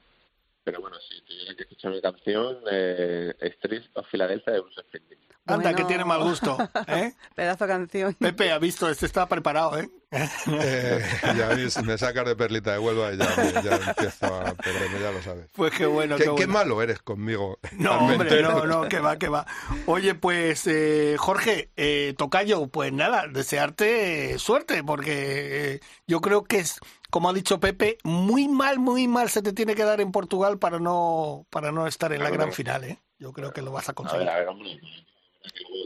Pero 0.63 0.79
bueno, 0.81 0.97
si 0.99 1.21
tuviera 1.23 1.55
que 1.55 1.63
escuchar 1.63 1.91
mi 1.91 2.01
canción, 2.01 2.57
eh, 2.71 3.33
Street 3.39 3.83
of 3.95 4.05
Philadelphia 4.11 4.53
de 4.53 4.59
Bruce 4.61 4.81
Springsteen. 4.81 5.21
Anda, 5.47 5.73
que 5.73 5.83
tiene 5.85 6.05
mal 6.05 6.21
gusto. 6.23 6.57
¿eh? 6.87 7.13
Pedazo 7.35 7.65
canción. 7.67 8.13
Pepe 8.13 8.51
ha 8.51 8.59
visto, 8.59 8.89
este 8.89 9.05
está 9.07 9.27
preparado, 9.27 9.77
¿eh? 9.79 9.89
eh 10.11 11.03
ya 11.37 11.81
me 11.83 11.97
sacas 11.97 12.25
de 12.25 12.35
perlita 12.35 12.73
de 12.73 12.79
Huelva 12.79 13.13
y 13.13 13.17
ya, 13.17 13.61
ya 13.61 13.75
empiezo 13.75 14.25
a 14.25 14.53
perderme, 14.53 14.99
ya 14.99 15.11
lo 15.11 15.21
sabes. 15.21 15.47
Pues 15.53 15.73
qué 15.73 15.85
bueno. 15.85 16.17
Qué, 16.17 16.25
qué, 16.25 16.35
qué 16.35 16.47
malo 16.47 16.81
eres 16.81 16.99
conmigo. 16.99 17.59
No, 17.77 17.97
hombre, 17.99 18.41
no, 18.41 18.65
no, 18.65 18.89
que 18.89 18.99
va, 18.99 19.17
que 19.17 19.29
va. 19.29 19.47
Oye, 19.87 20.13
pues 20.13 20.67
eh, 20.67 21.15
Jorge, 21.17 21.71
eh, 21.75 22.13
Tocayo, 22.17 22.67
pues 22.67 22.93
nada, 22.93 23.27
desearte 23.27 24.37
suerte, 24.37 24.83
porque 24.83 25.75
eh, 25.75 25.79
yo 26.07 26.21
creo 26.21 26.43
que 26.43 26.59
es 26.59 26.79
como 27.11 27.29
ha 27.29 27.33
dicho 27.33 27.59
Pepe, 27.59 27.97
muy 28.03 28.47
mal, 28.47 28.79
muy 28.79 29.07
mal 29.07 29.29
se 29.29 29.43
te 29.43 29.53
tiene 29.53 29.75
que 29.75 29.83
dar 29.83 30.01
en 30.01 30.11
Portugal 30.11 30.57
para 30.57 30.79
no 30.79 31.45
para 31.49 31.71
no 31.71 31.85
estar 31.85 32.11
en 32.13 32.23
la 32.23 32.31
gran 32.31 32.51
final, 32.53 32.85
¿eh? 32.85 32.99
Yo 33.19 33.33
creo 33.33 33.51
que 33.51 33.61
lo 33.61 33.71
vas 33.71 33.89
a 33.89 33.93
conseguir. 33.93 34.27
A 34.27 34.39
ver, 34.39 34.49
a 34.49 34.53
ver, 34.53 34.81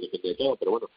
depende 0.01 0.29
de 0.29 0.35
todo, 0.35 0.55
pero 0.55 0.71
bueno, 0.71 0.89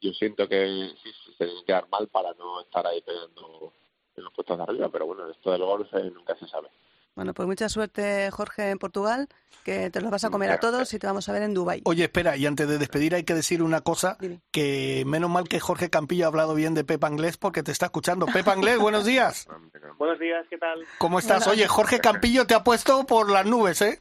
yo 0.00 0.12
siento 0.12 0.48
que 0.48 0.90
sí, 1.02 1.10
se 1.38 1.46
tiene 1.46 1.64
que 1.64 1.72
dar 1.72 1.88
mal 1.88 2.08
para 2.08 2.34
no 2.34 2.60
estar 2.60 2.86
ahí 2.86 3.00
pegando 3.00 3.72
en 4.16 4.24
los 4.24 4.32
puestos 4.32 4.58
de 4.58 4.64
arriba, 4.64 4.88
pero 4.90 5.06
bueno, 5.06 5.30
esto 5.30 5.52
del 5.52 5.62
golf 5.62 5.90
nunca 5.92 6.36
se 6.36 6.48
sabe. 6.48 6.68
Bueno, 7.16 7.32
pues 7.32 7.48
mucha 7.48 7.70
suerte, 7.70 8.30
Jorge, 8.30 8.68
en 8.68 8.78
Portugal, 8.78 9.26
que 9.64 9.88
te 9.88 10.02
los 10.02 10.10
vas 10.10 10.24
a 10.24 10.30
comer 10.30 10.50
a 10.50 10.60
todos 10.60 10.92
y 10.92 10.98
te 10.98 11.06
vamos 11.06 11.26
a 11.30 11.32
ver 11.32 11.44
en 11.44 11.54
Dubai. 11.54 11.80
Oye, 11.86 12.04
espera, 12.04 12.36
y 12.36 12.44
antes 12.44 12.68
de 12.68 12.76
despedir 12.76 13.14
hay 13.14 13.24
que 13.24 13.32
decir 13.32 13.62
una 13.62 13.80
cosa, 13.80 14.18
que 14.52 15.02
menos 15.06 15.30
mal 15.30 15.48
que 15.48 15.58
Jorge 15.58 15.88
Campillo 15.88 16.26
ha 16.26 16.28
hablado 16.28 16.54
bien 16.54 16.74
de 16.74 16.84
Pepa 16.84 17.06
Anglés 17.06 17.38
porque 17.38 17.62
te 17.62 17.72
está 17.72 17.86
escuchando. 17.86 18.26
Pepa 18.26 18.52
Anglés, 18.52 18.78
buenos 18.78 19.06
días. 19.06 19.48
buenos 19.98 20.18
días, 20.18 20.44
¿qué 20.50 20.58
tal? 20.58 20.84
¿Cómo 20.98 21.18
estás? 21.18 21.46
Oye, 21.46 21.66
Jorge 21.66 22.00
Campillo 22.00 22.46
te 22.46 22.52
ha 22.52 22.62
puesto 22.62 23.06
por 23.06 23.30
las 23.30 23.46
nubes, 23.46 23.80
¿eh? 23.80 23.98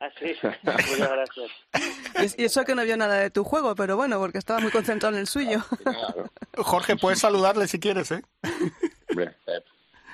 Ah, 0.00 0.10
sí, 0.18 0.34
muchas 0.62 1.10
gracias. 1.10 2.36
Y 2.36 2.44
eso 2.44 2.62
que 2.66 2.74
no 2.74 2.84
vio 2.84 2.98
nada 2.98 3.14
de 3.20 3.30
tu 3.30 3.42
juego, 3.42 3.74
pero 3.74 3.96
bueno, 3.96 4.18
porque 4.18 4.36
estaba 4.36 4.60
muy 4.60 4.70
concentrado 4.70 5.14
en 5.14 5.20
el 5.20 5.28
suyo. 5.28 5.64
Jorge, 6.58 6.96
puedes 6.96 7.20
saludarle 7.20 7.68
si 7.68 7.80
quieres, 7.80 8.12
¿eh? 8.12 8.22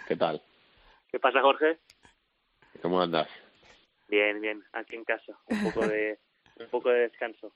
¿qué 0.07 0.17
tal? 0.17 0.41
¿Qué 1.11 1.19
pasa, 1.19 1.41
Jorge? 1.41 1.81
¿Cómo 2.83 3.01
andas? 3.01 3.29
Bien, 4.09 4.41
bien, 4.41 4.65
aquí 4.73 4.97
en 4.97 5.05
casa, 5.05 5.39
un 5.47 5.63
poco 5.63 5.87
de, 5.87 6.19
un 6.59 6.69
poco 6.69 6.91
de 6.91 7.01
descanso. 7.01 7.53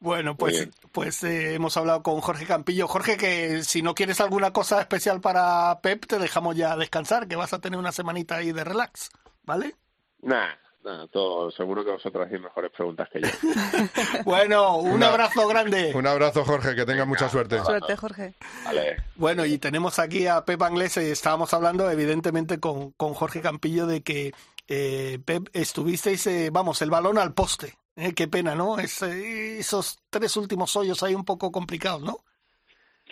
Bueno, 0.00 0.36
pues, 0.36 0.68
pues 0.92 1.22
eh, 1.24 1.54
hemos 1.54 1.76
hablado 1.76 2.02
con 2.02 2.20
Jorge 2.20 2.46
Campillo. 2.46 2.88
Jorge, 2.88 3.16
que 3.16 3.62
si 3.62 3.80
no 3.80 3.94
quieres 3.94 4.20
alguna 4.20 4.52
cosa 4.52 4.80
especial 4.80 5.20
para 5.20 5.80
Pep, 5.82 6.06
te 6.06 6.18
dejamos 6.18 6.56
ya 6.56 6.76
descansar, 6.76 7.28
que 7.28 7.36
vas 7.36 7.52
a 7.52 7.60
tener 7.60 7.78
una 7.78 7.92
semanita 7.92 8.36
ahí 8.36 8.52
de 8.52 8.64
relax, 8.64 9.10
¿vale? 9.44 9.74
Nah, 10.20 10.54
nah 10.84 11.06
todo, 11.08 11.50
seguro 11.50 11.84
que 11.84 11.90
vosotros 11.92 12.26
hacéis 12.26 12.42
mejores 12.42 12.70
preguntas 12.70 13.08
que 13.10 13.20
yo. 13.20 13.28
bueno, 14.24 14.76
un 14.78 15.02
abrazo 15.02 15.48
grande. 15.48 15.92
Un 15.94 16.06
abrazo, 16.06 16.44
Jorge, 16.44 16.74
que 16.74 16.84
tenga 16.84 17.04
mucha 17.04 17.28
suerte. 17.28 17.58
Suerte, 17.60 17.96
Jorge. 17.96 18.34
Vale. 18.64 18.96
Bueno, 19.16 19.44
y 19.44 19.58
tenemos 19.58 19.98
aquí 19.98 20.26
a 20.26 20.44
Pep 20.44 20.60
Anglés, 20.62 20.96
y 20.98 21.10
estábamos 21.10 21.52
hablando 21.54 21.90
evidentemente 21.90 22.60
con, 22.60 22.92
con 22.92 23.14
Jorge 23.14 23.40
Campillo 23.40 23.86
de 23.86 24.02
que 24.02 24.32
eh, 24.68 25.18
Pep, 25.24 25.48
estuvisteis, 25.52 26.26
eh, 26.26 26.50
vamos, 26.52 26.80
el 26.82 26.90
balón 26.90 27.18
al 27.18 27.34
poste. 27.34 27.74
Eh, 27.96 28.12
qué 28.14 28.26
pena, 28.28 28.54
¿no? 28.54 28.78
Es, 28.78 29.02
eh, 29.02 29.58
esos 29.58 29.98
tres 30.10 30.36
últimos 30.36 30.74
hoyos 30.76 31.02
ahí 31.02 31.14
un 31.14 31.24
poco 31.24 31.52
complicados, 31.52 32.02
¿no? 32.02 32.18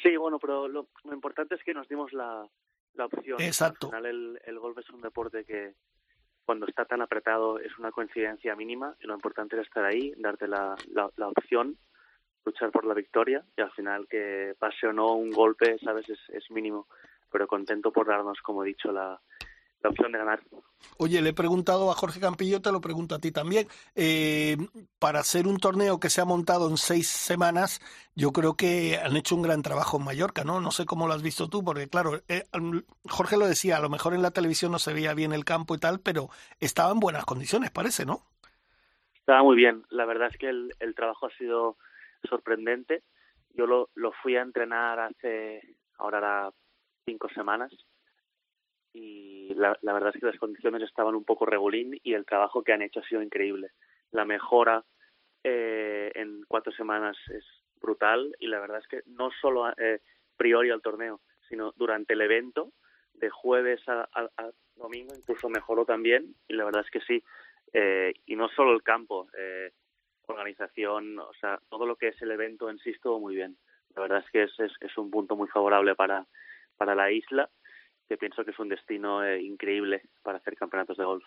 Sí, 0.03 0.17
bueno, 0.17 0.39
pero 0.39 0.67
lo, 0.67 0.89
importante 1.13 1.55
es 1.55 1.63
que 1.63 1.73
nos 1.73 1.89
dimos 1.89 2.13
la, 2.13 2.47
la 2.95 3.07
opción. 3.07 3.41
Exacto. 3.41 3.87
Al 3.87 3.91
final 3.93 4.07
el, 4.07 4.41
el 4.45 4.59
golf 4.59 4.79
es 4.79 4.91
un 4.91 5.01
deporte 5.01 5.45
que 5.45 5.75
cuando 6.45 6.67
está 6.67 6.85
tan 6.85 7.03
apretado 7.03 7.59
es 7.59 7.79
una 7.79 7.93
coincidencia 7.93 8.57
mínima 8.57 8.97
y 9.01 9.07
lo 9.07 9.15
importante 9.15 9.57
es 9.57 9.63
estar 9.63 9.85
ahí, 9.85 10.13
darte 10.17 10.47
la, 10.49 10.77
la, 10.93 11.11
la 11.17 11.29
opción, 11.29 11.77
luchar 12.45 12.71
por 12.71 12.85
la 12.85 12.95
victoria 12.95 13.45
y 13.57 13.61
al 13.61 13.71
final 13.73 14.07
que 14.09 14.55
pase 14.59 14.87
o 14.87 14.93
no 14.93 15.15
un 15.15 15.31
golpe, 15.31 15.79
sabes, 15.79 16.09
es, 16.09 16.19
es 16.31 16.51
mínimo, 16.51 16.89
pero 17.31 17.47
contento 17.47 17.93
por 17.93 18.07
darnos, 18.07 18.41
como 18.43 18.65
he 18.65 18.69
dicho, 18.69 18.93
la, 18.93 19.21
la 19.83 19.91
opción 19.91 20.13
de 20.13 20.19
ganar. 20.19 20.41
Oye, 20.99 21.23
le 21.23 21.31
he 21.31 21.35
preguntado 21.35 21.91
a 21.91 21.95
Jorge 21.95 22.21
Campillo, 22.21 22.61
te 22.61 22.73
lo 22.73 22.81
pregunto 22.81 23.15
a 23.15 23.19
ti 23.19 23.33
también. 23.33 23.67
Eh, 23.95 24.57
para 24.99 25.21
hacer 25.21 25.47
un 25.47 25.59
torneo 25.59 25.99
que 25.99 26.11
se 26.11 26.21
ha 26.21 26.25
montado 26.25 26.69
en 26.69 26.77
seis 26.77 27.09
semanas, 27.09 27.81
yo 28.15 28.33
creo 28.33 28.55
que 28.55 28.99
han 28.99 29.17
hecho 29.17 29.37
un 29.37 29.43
gran 29.43 29.63
trabajo 29.63 29.97
en 29.97 30.05
Mallorca, 30.05 30.45
¿no? 30.45 30.61
No 30.61 30.71
sé 30.71 30.85
cómo 30.85 31.07
lo 31.07 31.15
has 31.15 31.23
visto 31.23 31.49
tú, 31.49 31.65
porque 31.65 31.89
claro, 31.89 32.21
eh, 32.29 32.45
Jorge 33.09 33.37
lo 33.37 33.47
decía, 33.47 33.77
a 33.77 33.81
lo 33.81 33.89
mejor 33.89 34.15
en 34.15 34.23
la 34.23 34.31
televisión 34.31 34.73
no 34.73 34.79
se 34.79 34.93
veía 34.93 35.15
bien 35.15 35.33
el 35.33 35.45
campo 35.45 35.75
y 35.75 35.79
tal, 35.79 36.01
pero 36.01 36.29
estaba 36.61 36.93
en 36.93 37.01
buenas 37.01 37.25
condiciones, 37.25 37.71
parece, 37.71 38.05
¿no? 38.05 38.23
Estaba 39.15 39.43
muy 39.43 39.57
bien. 39.57 39.85
La 39.91 40.05
verdad 40.05 40.29
es 40.31 40.37
que 40.37 40.49
el, 40.49 40.75
el 40.81 40.95
trabajo 40.95 41.27
ha 41.27 41.37
sido 41.37 41.77
sorprendente. 42.29 43.03
Yo 43.55 43.67
lo, 43.67 43.91
lo 43.95 44.13
fui 44.23 44.37
a 44.37 44.43
entrenar 44.43 44.99
hace, 44.99 45.77
ahora 45.99 46.19
era 46.19 46.51
cinco 47.05 47.29
semanas, 47.35 47.73
y 48.93 49.55
la, 49.55 49.79
la, 49.83 49.93
verdad 49.93 50.13
es 50.15 50.21
que 50.21 50.27
las 50.27 50.39
condiciones 50.39 50.83
estaban 50.83 51.15
un 51.15 51.25
poco 51.25 51.47
regulín 51.47 51.99
y 52.03 52.15
el 52.15 52.27
trabajo 52.27 52.63
que 52.63 52.73
han 52.73 52.83
hecho 52.83 53.01
ha 53.01 53.09
sido 53.09 53.23
increíble. 53.23 53.71
La 54.11 54.25
mejora 54.25 54.85
eh, 55.45 56.13
en 56.15 56.45
cuatro 56.47 56.73
semanas 56.73 57.17
es 57.29 57.45
brutal 57.81 58.35
y 58.39 58.47
la 58.47 58.61
verdad 58.61 58.79
es 58.79 58.87
que 58.87 59.03
no 59.07 59.31
solo 59.41 59.69
eh, 59.77 60.01
priori 60.37 60.71
al 60.71 60.83
torneo, 60.83 61.21
sino 61.49 61.73
durante 61.77 62.13
el 62.15 62.21
evento 62.21 62.73
de 63.15 63.31
jueves 63.31 63.81
a, 63.89 64.09
domingo 64.77 65.15
incluso 65.15 65.49
mejoró 65.49 65.85
también 65.85 66.35
y 66.49 66.55
la 66.55 66.65
verdad 66.65 66.85
es 66.85 66.91
que 66.91 67.01
sí. 67.01 67.23
Eh, 67.73 68.13
y 68.27 68.37
no 68.37 68.49
solo 68.49 68.73
el 68.73 68.83
campo, 68.83 69.29
eh, 69.37 69.73
organización, 70.27 71.19
o 71.19 71.33
sea, 71.35 71.61
todo 71.69 71.87
lo 71.87 71.97
que 71.97 72.09
es 72.09 72.23
el 72.23 72.31
evento 72.31 72.71
en 72.71 72.79
sí 72.79 72.91
estuvo 72.91 73.19
muy 73.19 73.35
bien. 73.35 73.57
La 73.95 74.03
verdad 74.03 74.23
es 74.25 74.31
que 74.31 74.43
es, 74.45 74.73
es, 74.81 74.99
un 74.99 75.11
punto 75.11 75.37
muy 75.37 75.49
favorable 75.49 75.95
para, 75.95 76.27
para 76.77 76.95
la 76.95 77.11
isla, 77.11 77.51
que 78.13 78.19
pienso 78.19 78.45
que 78.45 78.51
es 78.51 78.59
un 78.59 78.69
destino 78.69 79.25
eh, 79.25 79.41
increíble 79.41 80.03
para 80.23 80.37
hacer 80.37 80.55
campeonatos 80.55 80.99
de 80.99 81.05
golf. 81.05 81.25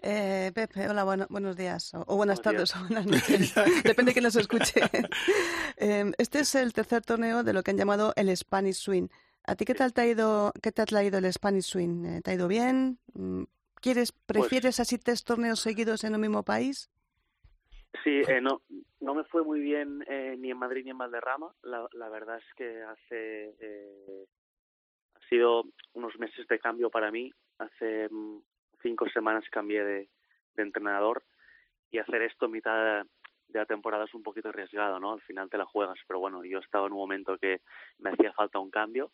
Eh, 0.00 0.52
Pepe, 0.54 0.88
hola, 0.88 1.02
buenos 1.28 1.56
días, 1.56 1.92
o, 1.94 2.16
buenas 2.16 2.40
tardes, 2.40 2.76
o 2.76 2.78
buenas 2.86 3.06
noches, 3.06 3.54
depende 3.82 4.10
de 4.10 4.12
quién 4.12 4.22
nos 4.22 4.36
escuche. 4.36 4.80
Em, 5.76 6.12
este 6.18 6.40
es 6.40 6.54
el 6.54 6.72
tercer 6.72 7.02
torneo 7.02 7.42
de 7.42 7.52
lo 7.52 7.64
que 7.64 7.72
han 7.72 7.76
llamado 7.76 8.12
el 8.14 8.34
Spanish 8.36 8.76
Swing. 8.76 9.08
¿A 9.44 9.56
ti 9.56 9.64
qué 9.64 9.74
tal 9.74 9.92
te 9.92 10.02
ha 10.02 10.06
ido, 10.06 10.52
qué 10.62 10.70
te 10.70 10.80
ha 10.80 10.86
traído 10.86 11.18
el 11.18 11.32
Spanish 11.32 11.64
Swing? 11.64 12.04
Eh, 12.04 12.20
¿Te 12.22 12.30
ha 12.30 12.34
ido 12.34 12.46
bien? 12.46 13.00
Mm, 13.14 13.42
¿Quieres, 13.80 14.12
pues 14.12 14.42
prefieres 14.42 14.78
así 14.78 14.98
tres 14.98 15.24
torneos 15.24 15.58
seguidos 15.58 16.04
en 16.04 16.14
un 16.14 16.20
mismo 16.20 16.44
país? 16.44 16.88
Sí, 18.04 18.22
eh, 18.28 18.40
no, 18.40 18.62
no 19.00 19.14
me 19.14 19.24
fue 19.24 19.42
muy 19.42 19.60
bien 19.60 20.04
eh, 20.06 20.36
ni 20.38 20.52
en 20.52 20.58
Madrid 20.58 20.84
ni 20.84 20.90
en 20.90 20.98
Valderrama. 20.98 21.52
La, 21.62 21.88
la 21.92 22.08
verdad 22.08 22.38
es 22.38 22.54
que 22.54 22.82
hace 22.82 23.56
eh, 23.58 24.24
ha 24.24 24.41
sido 25.32 25.64
unos 25.94 26.18
meses 26.18 26.46
de 26.46 26.58
cambio 26.58 26.90
para 26.90 27.10
mí. 27.10 27.32
Hace 27.58 28.06
mm, 28.10 28.40
cinco 28.82 29.08
semanas 29.08 29.44
cambié 29.50 29.82
de, 29.82 30.08
entrenador 30.58 31.24
y 31.90 31.98
hacer 31.98 32.20
esto 32.20 32.44
en 32.44 32.52
mitad 32.52 33.06
de 33.48 33.58
la 33.58 33.64
temporada 33.64 34.04
es 34.04 34.12
un 34.12 34.22
poquito 34.22 34.50
arriesgado, 34.50 35.00
¿no? 35.00 35.14
Al 35.14 35.22
final 35.22 35.48
te 35.48 35.56
la 35.56 35.64
juegas, 35.64 35.98
pero 36.06 36.20
bueno, 36.20 36.44
yo 36.44 36.58
estaba 36.58 36.86
en 36.86 36.92
un 36.92 36.98
momento 36.98 37.38
que 37.38 37.62
me 37.98 38.10
hacía 38.10 38.34
falta 38.34 38.58
un 38.58 38.70
cambio. 38.70 39.10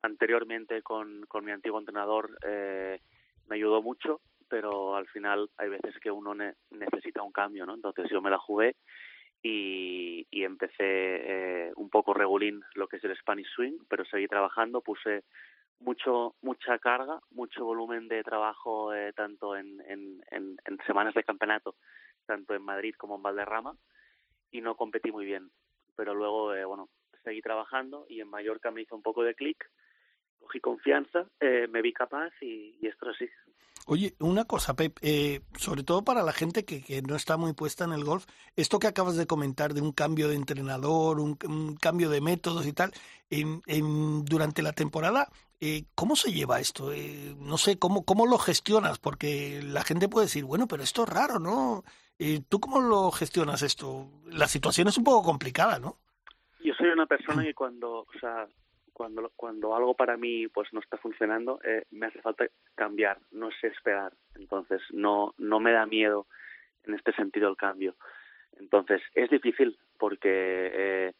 Anteriormente 0.00 0.80
con, 0.80 1.26
mi 1.42 1.50
antiguo 1.50 1.78
entrenador 1.78 2.30
eh, 2.46 2.98
me 3.46 3.56
ayudó 3.56 3.82
mucho 3.82 4.20
pero 4.46 4.94
al 4.94 5.08
final 5.08 5.50
hay 5.56 5.68
veces 5.68 5.98
que 6.00 6.10
uno 6.10 6.34
necesita 6.70 7.22
un 7.22 7.32
cambio, 7.32 7.66
¿no? 7.66 7.74
Entonces 7.74 8.08
yo 8.10 8.20
me 8.20 8.30
la 8.30 8.38
jugué 8.38 8.76
y, 9.46 10.26
y 10.30 10.44
empecé 10.44 10.74
eh, 10.80 11.72
un 11.76 11.90
poco 11.90 12.14
regulín 12.14 12.62
lo 12.74 12.88
que 12.88 12.96
es 12.96 13.04
el 13.04 13.14
Spanish 13.14 13.46
Swing, 13.54 13.76
pero 13.88 14.06
seguí 14.06 14.26
trabajando, 14.26 14.80
puse 14.80 15.22
mucho 15.80 16.34
mucha 16.40 16.78
carga, 16.78 17.20
mucho 17.30 17.62
volumen 17.62 18.08
de 18.08 18.24
trabajo 18.24 18.94
eh, 18.94 19.12
tanto 19.12 19.54
en, 19.54 19.82
semanas 20.86 21.12
de 21.14 21.24
campeonato, 21.24 21.76
tanto 22.24 22.54
en 22.54 22.62
Madrid 22.62 22.94
como 22.96 23.16
en 23.16 23.22
Valderrama, 23.22 23.76
y 24.50 24.62
no 24.62 24.76
competí 24.76 25.12
muy 25.12 25.26
bien. 25.26 25.50
Pero 25.94 26.14
luego, 26.14 26.54
eh, 26.54 26.64
bueno, 26.64 26.88
seguí 27.22 27.42
trabajando 27.42 28.06
y 28.08 28.20
en 28.20 28.30
Mallorca 28.30 28.70
me 28.70 28.80
hizo 28.80 28.96
un 28.96 29.02
poco 29.02 29.22
de 29.24 29.34
clic, 29.34 29.70
cogí 30.44 30.60
confianza, 30.60 31.26
eh, 31.40 31.66
me 31.68 31.82
vi 31.82 31.92
capaz 31.92 32.30
y, 32.40 32.76
y 32.80 32.86
esto 32.86 33.10
es 33.10 33.16
así. 33.16 33.28
Oye, 33.86 34.14
una 34.18 34.46
cosa, 34.46 34.74
Pep, 34.74 34.96
eh, 35.02 35.42
sobre 35.58 35.82
todo 35.82 36.04
para 36.04 36.22
la 36.22 36.32
gente 36.32 36.64
que, 36.64 36.82
que, 36.82 37.02
no 37.02 37.16
está 37.16 37.36
muy 37.36 37.52
puesta 37.52 37.84
en 37.84 37.92
el 37.92 38.02
golf, 38.02 38.24
esto 38.56 38.78
que 38.78 38.86
acabas 38.86 39.16
de 39.16 39.26
comentar 39.26 39.74
de 39.74 39.82
un 39.82 39.92
cambio 39.92 40.28
de 40.28 40.36
entrenador, 40.36 41.20
un, 41.20 41.36
cambio 41.76 42.08
de 42.08 42.22
métodos 42.22 42.66
y 42.66 42.72
tal, 42.72 42.92
en, 43.28 43.60
en, 43.66 44.24
durante 44.24 44.62
la 44.62 44.72
temporada, 44.72 45.28
eh, 45.60 45.84
¿cómo 45.94 46.16
se 46.16 46.32
lleva 46.32 46.60
esto? 46.60 46.94
Eh, 46.94 47.34
no 47.38 47.58
sé, 47.58 47.78
¿cómo, 47.78 48.06
¿cómo 48.06 48.26
lo 48.26 48.38
gestionas? 48.38 48.98
Porque 48.98 49.60
la 49.62 49.84
gente 49.84 50.08
puede 50.08 50.26
decir, 50.26 50.44
bueno, 50.44 50.66
pero 50.66 50.82
esto 50.82 51.02
es 51.02 51.08
raro, 51.10 51.38
¿no? 51.38 51.84
¿Tú 52.48 52.60
cómo 52.60 52.80
lo 52.80 53.10
gestionas 53.10 53.60
esto? 53.62 54.08
La 54.26 54.48
situación 54.48 54.88
es 54.88 54.96
un 54.96 55.04
poco 55.04 55.22
complicada, 55.22 55.78
¿no? 55.78 55.98
Yo 56.60 56.72
soy 56.72 56.88
una 56.88 57.04
persona 57.04 57.42
que 57.42 57.52
cuando, 57.52 57.98
o 57.98 58.18
sea, 58.18 58.46
cuando, 58.94 59.30
cuando 59.36 59.74
algo 59.74 59.94
para 59.94 60.16
mí 60.16 60.48
pues 60.48 60.72
no 60.72 60.80
está 60.80 60.96
funcionando, 60.96 61.60
eh, 61.64 61.84
me 61.90 62.06
hace 62.06 62.22
falta 62.22 62.46
cambiar, 62.74 63.18
no 63.32 63.50
sé 63.60 63.66
esperar. 63.66 64.14
Entonces, 64.36 64.80
no, 64.90 65.34
no 65.36 65.60
me 65.60 65.72
da 65.72 65.84
miedo 65.84 66.26
en 66.84 66.94
este 66.94 67.12
sentido 67.12 67.50
el 67.50 67.56
cambio. 67.56 67.96
Entonces, 68.58 69.02
es 69.14 69.28
difícil 69.28 69.76
porque 69.98 70.30
eh, 70.72 71.12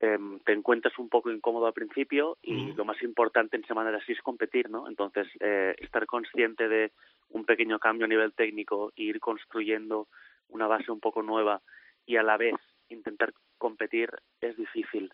em, 0.00 0.38
te 0.40 0.52
encuentras 0.52 0.96
un 0.98 1.08
poco 1.08 1.30
incómodo 1.30 1.66
al 1.66 1.72
principio 1.72 2.36
y 2.42 2.72
lo 2.74 2.84
más 2.84 3.02
importante 3.02 3.56
en 3.56 3.64
semana 3.64 3.90
de 3.90 3.96
así 3.96 4.12
es 4.12 4.20
competir, 4.20 4.68
¿no? 4.68 4.86
Entonces, 4.88 5.26
eh, 5.40 5.74
estar 5.78 6.04
consciente 6.06 6.68
de 6.68 6.92
un 7.30 7.46
pequeño 7.46 7.78
cambio 7.78 8.04
a 8.04 8.08
nivel 8.08 8.34
técnico 8.34 8.92
e 8.94 9.04
ir 9.04 9.20
construyendo 9.20 10.08
una 10.48 10.66
base 10.66 10.92
un 10.92 11.00
poco 11.00 11.22
nueva 11.22 11.62
y 12.04 12.16
a 12.16 12.22
la 12.22 12.36
vez 12.36 12.56
intentar 12.90 13.32
competir 13.56 14.10
es 14.42 14.54
difícil 14.56 15.10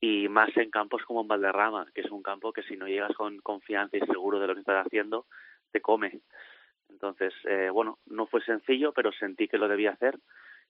y 0.00 0.28
más 0.28 0.56
en 0.56 0.70
campos 0.70 1.02
como 1.04 1.22
en 1.22 1.28
Valderrama, 1.28 1.86
que 1.94 2.02
es 2.02 2.10
un 2.10 2.22
campo 2.22 2.52
que 2.52 2.62
si 2.62 2.76
no 2.76 2.86
llegas 2.86 3.14
con 3.16 3.38
confianza 3.38 3.96
y 3.96 4.00
seguro 4.00 4.38
de 4.38 4.46
lo 4.46 4.54
que 4.54 4.60
estás 4.60 4.86
haciendo, 4.86 5.26
te 5.72 5.80
come. 5.80 6.20
Entonces, 6.88 7.32
eh, 7.44 7.70
bueno, 7.70 7.98
no 8.06 8.26
fue 8.26 8.42
sencillo, 8.44 8.92
pero 8.92 9.12
sentí 9.12 9.48
que 9.48 9.58
lo 9.58 9.68
debía 9.68 9.90
hacer, 9.90 10.18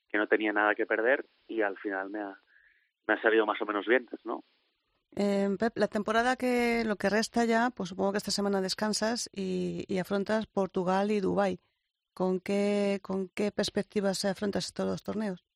que 0.08 0.18
no 0.18 0.26
tenía 0.26 0.52
nada 0.52 0.74
que 0.74 0.86
perder 0.86 1.26
y 1.46 1.62
al 1.62 1.76
final 1.78 2.10
me 2.10 2.20
ha, 2.20 2.38
me 3.06 3.14
ha 3.14 3.22
salido 3.22 3.46
más 3.46 3.60
o 3.60 3.66
menos 3.66 3.86
bien, 3.86 4.08
¿no? 4.24 4.42
Eh, 5.16 5.48
la 5.74 5.88
temporada 5.88 6.36
que 6.36 6.84
lo 6.84 6.96
que 6.96 7.08
resta 7.08 7.44
ya, 7.44 7.70
pues 7.70 7.88
supongo 7.88 8.12
que 8.12 8.18
esta 8.18 8.30
semana 8.30 8.60
descansas 8.60 9.30
y, 9.32 9.84
y 9.88 9.98
afrontas 9.98 10.46
Portugal 10.46 11.10
y 11.10 11.20
Dubái. 11.20 11.60
¿Con 12.12 12.40
qué, 12.40 12.98
¿Con 13.02 13.28
qué 13.28 13.52
perspectivas 13.52 14.24
afrontas 14.24 14.66
estos 14.66 14.86
dos 14.86 15.02
torneos? 15.02 15.47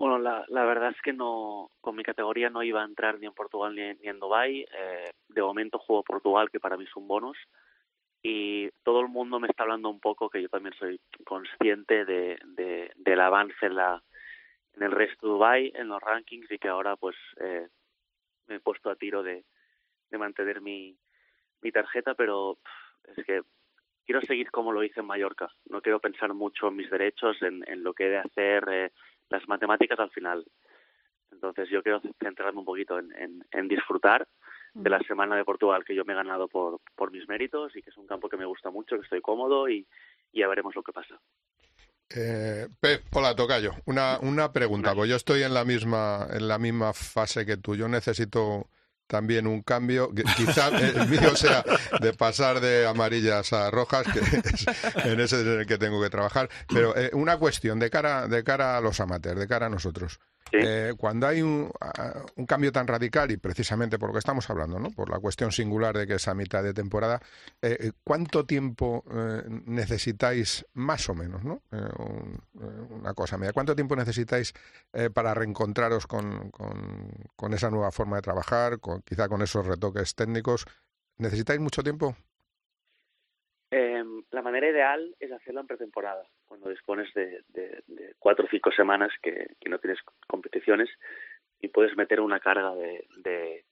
Bueno, 0.00 0.18
la, 0.18 0.46
la 0.48 0.64
verdad 0.64 0.92
es 0.96 1.02
que 1.02 1.12
no, 1.12 1.72
con 1.82 1.94
mi 1.94 2.02
categoría 2.02 2.48
no 2.48 2.62
iba 2.62 2.80
a 2.80 2.86
entrar 2.86 3.18
ni 3.18 3.26
en 3.26 3.34
Portugal 3.34 3.74
ni, 3.74 3.82
en 3.82 4.18
Dubái. 4.18 4.62
Eh, 4.62 5.10
de 5.28 5.42
momento 5.42 5.78
juego 5.78 6.02
Portugal, 6.02 6.50
que 6.50 6.58
para 6.58 6.78
mí 6.78 6.84
es 6.84 6.96
un 6.96 7.06
bonus. 7.06 7.36
Y 8.22 8.70
todo 8.82 9.00
el 9.00 9.08
mundo 9.08 9.38
me 9.38 9.48
está 9.48 9.64
hablando 9.64 9.90
un 9.90 10.00
poco, 10.00 10.30
que 10.30 10.40
yo 10.40 10.48
también 10.48 10.74
soy 10.78 10.98
consciente 11.26 12.06
de, 12.06 12.38
de, 12.46 12.90
del 12.96 13.20
avance 13.20 13.66
en, 13.66 13.74
la, 13.74 14.02
en 14.72 14.84
el 14.84 14.90
resto 14.90 15.26
de 15.26 15.32
Dubái, 15.34 15.72
en 15.74 15.88
los 15.88 16.00
rankings, 16.00 16.50
y 16.50 16.58
que 16.58 16.68
ahora 16.68 16.96
pues 16.96 17.16
eh, 17.38 17.68
me 18.46 18.54
he 18.54 18.60
puesto 18.60 18.88
a 18.88 18.96
tiro 18.96 19.22
de, 19.22 19.44
de 20.10 20.18
mantener 20.18 20.62
mi, 20.62 20.96
mi 21.60 21.72
tarjeta, 21.72 22.14
pero 22.14 22.56
es 23.04 23.22
que 23.26 23.42
quiero 24.06 24.22
seguir 24.22 24.50
como 24.50 24.72
lo 24.72 24.82
hice 24.82 25.00
en 25.00 25.06
Mallorca. 25.06 25.52
No 25.66 25.82
quiero 25.82 26.00
pensar 26.00 26.32
mucho 26.32 26.68
en 26.68 26.76
mis 26.76 26.90
derechos, 26.90 27.36
en, 27.42 27.62
en 27.68 27.82
lo 27.82 27.92
que 27.92 28.06
he 28.06 28.08
de 28.08 28.18
hacer. 28.18 28.64
Eh, 28.70 28.92
las 29.30 29.46
matemáticas 29.48 29.98
al 29.98 30.10
final. 30.10 30.44
Entonces 31.32 31.68
yo 31.70 31.82
quiero 31.82 32.02
centrarme 32.22 32.58
un 32.58 32.64
poquito 32.64 32.98
en, 32.98 33.44
en, 33.50 33.68
disfrutar 33.68 34.26
de 34.74 34.90
la 34.90 34.98
semana 35.00 35.36
de 35.36 35.44
Portugal 35.44 35.84
que 35.84 35.94
yo 35.94 36.04
me 36.04 36.12
he 36.12 36.16
ganado 36.16 36.48
por, 36.48 36.80
por 36.96 37.10
mis 37.10 37.26
méritos 37.28 37.74
y 37.76 37.82
que 37.82 37.90
es 37.90 37.96
un 37.96 38.06
campo 38.06 38.28
que 38.28 38.36
me 38.36 38.44
gusta 38.44 38.70
mucho, 38.70 38.96
que 38.96 39.02
estoy 39.02 39.20
cómodo 39.20 39.68
y, 39.68 39.86
ya 40.32 40.48
veremos 40.48 40.74
lo 40.74 40.82
que 40.82 40.92
pasa. 40.92 41.20
Eh, 42.14 42.68
Pep, 42.80 43.02
hola 43.12 43.34
Tocayo, 43.34 43.72
una, 43.86 44.18
una 44.20 44.52
pregunta, 44.52 44.94
pues 44.94 45.08
yo 45.08 45.16
estoy 45.16 45.42
en 45.42 45.54
la 45.54 45.64
misma 45.64 46.26
en 46.32 46.48
la 46.48 46.58
misma 46.58 46.92
fase 46.92 47.46
que 47.46 47.56
tú. 47.56 47.76
Yo 47.76 47.88
necesito 47.88 48.68
también 49.10 49.48
un 49.48 49.62
cambio, 49.62 50.12
quizá 50.36 50.68
el 50.78 51.08
mío 51.08 51.34
sea 51.34 51.64
de 52.00 52.12
pasar 52.12 52.60
de 52.60 52.86
amarillas 52.86 53.52
a 53.52 53.68
rojas, 53.68 54.06
que 54.06 54.20
en 55.10 55.18
ese 55.18 55.40
es 55.40 55.46
el 55.46 55.66
que 55.66 55.78
tengo 55.78 56.00
que 56.00 56.08
trabajar, 56.08 56.48
pero 56.68 56.96
eh, 56.96 57.10
una 57.12 57.36
cuestión 57.36 57.80
de 57.80 57.90
cara, 57.90 58.28
de 58.28 58.44
cara 58.44 58.76
a 58.76 58.80
los 58.80 59.00
amateurs, 59.00 59.40
de 59.40 59.48
cara 59.48 59.66
a 59.66 59.68
nosotros. 59.68 60.20
Eh, 60.52 60.94
cuando 60.96 61.28
hay 61.28 61.42
un, 61.42 61.70
un, 62.36 62.46
cambio 62.46 62.72
tan 62.72 62.86
radical, 62.86 63.30
y 63.30 63.36
precisamente 63.36 63.98
por 63.98 64.08
lo 64.08 64.12
que 64.14 64.18
estamos 64.18 64.48
hablando, 64.50 64.78
¿no? 64.80 64.90
por 64.90 65.08
la 65.08 65.20
cuestión 65.20 65.52
singular 65.52 65.96
de 65.96 66.06
que 66.06 66.14
es 66.14 66.28
a 66.28 66.34
mitad 66.34 66.62
de 66.62 66.74
temporada, 66.74 67.20
eh, 67.62 67.76
eh 67.80 67.92
¿cuánto 68.02 68.44
tiempo 68.44 69.04
eh, 69.12 69.42
necesitáis, 69.66 70.66
más 70.74 71.08
o 71.08 71.14
menos, 71.14 71.44
¿no? 71.44 71.62
Un, 71.70 72.42
una 72.90 73.14
cosa 73.14 73.38
media, 73.38 73.52
¿cuánto 73.52 73.74
tiempo 73.74 73.94
necesitáis 73.94 74.52
para 75.14 75.34
reencontraros 75.34 76.06
con, 76.06 76.50
con, 76.50 77.10
con, 77.36 77.54
esa 77.54 77.70
nueva 77.70 77.92
forma 77.92 78.16
de 78.16 78.22
trabajar, 78.22 78.80
con, 78.80 79.02
quizá 79.02 79.28
con 79.28 79.42
esos 79.42 79.66
retoques 79.66 80.14
técnicos? 80.14 80.66
¿Necesitáis 81.18 81.60
mucho 81.60 81.82
tiempo? 81.82 82.16
La 84.30 84.42
manera 84.42 84.68
ideal 84.68 85.14
es 85.18 85.32
hacerlo 85.32 85.60
en 85.60 85.66
pretemporada, 85.66 86.24
cuando 86.46 86.70
dispones 86.70 87.12
de, 87.14 87.42
cuatro 88.18 88.44
o 88.44 88.48
cinco 88.48 88.70
semanas 88.70 89.10
que, 89.22 89.56
que, 89.60 89.68
no 89.68 89.78
tienes 89.78 89.98
competiciones 90.28 90.88
y 91.60 91.68
puedes 91.68 91.96
meter 91.96 92.20
una 92.20 92.38
carga 92.38 92.74
de, 92.76 93.06
de 93.18 93.64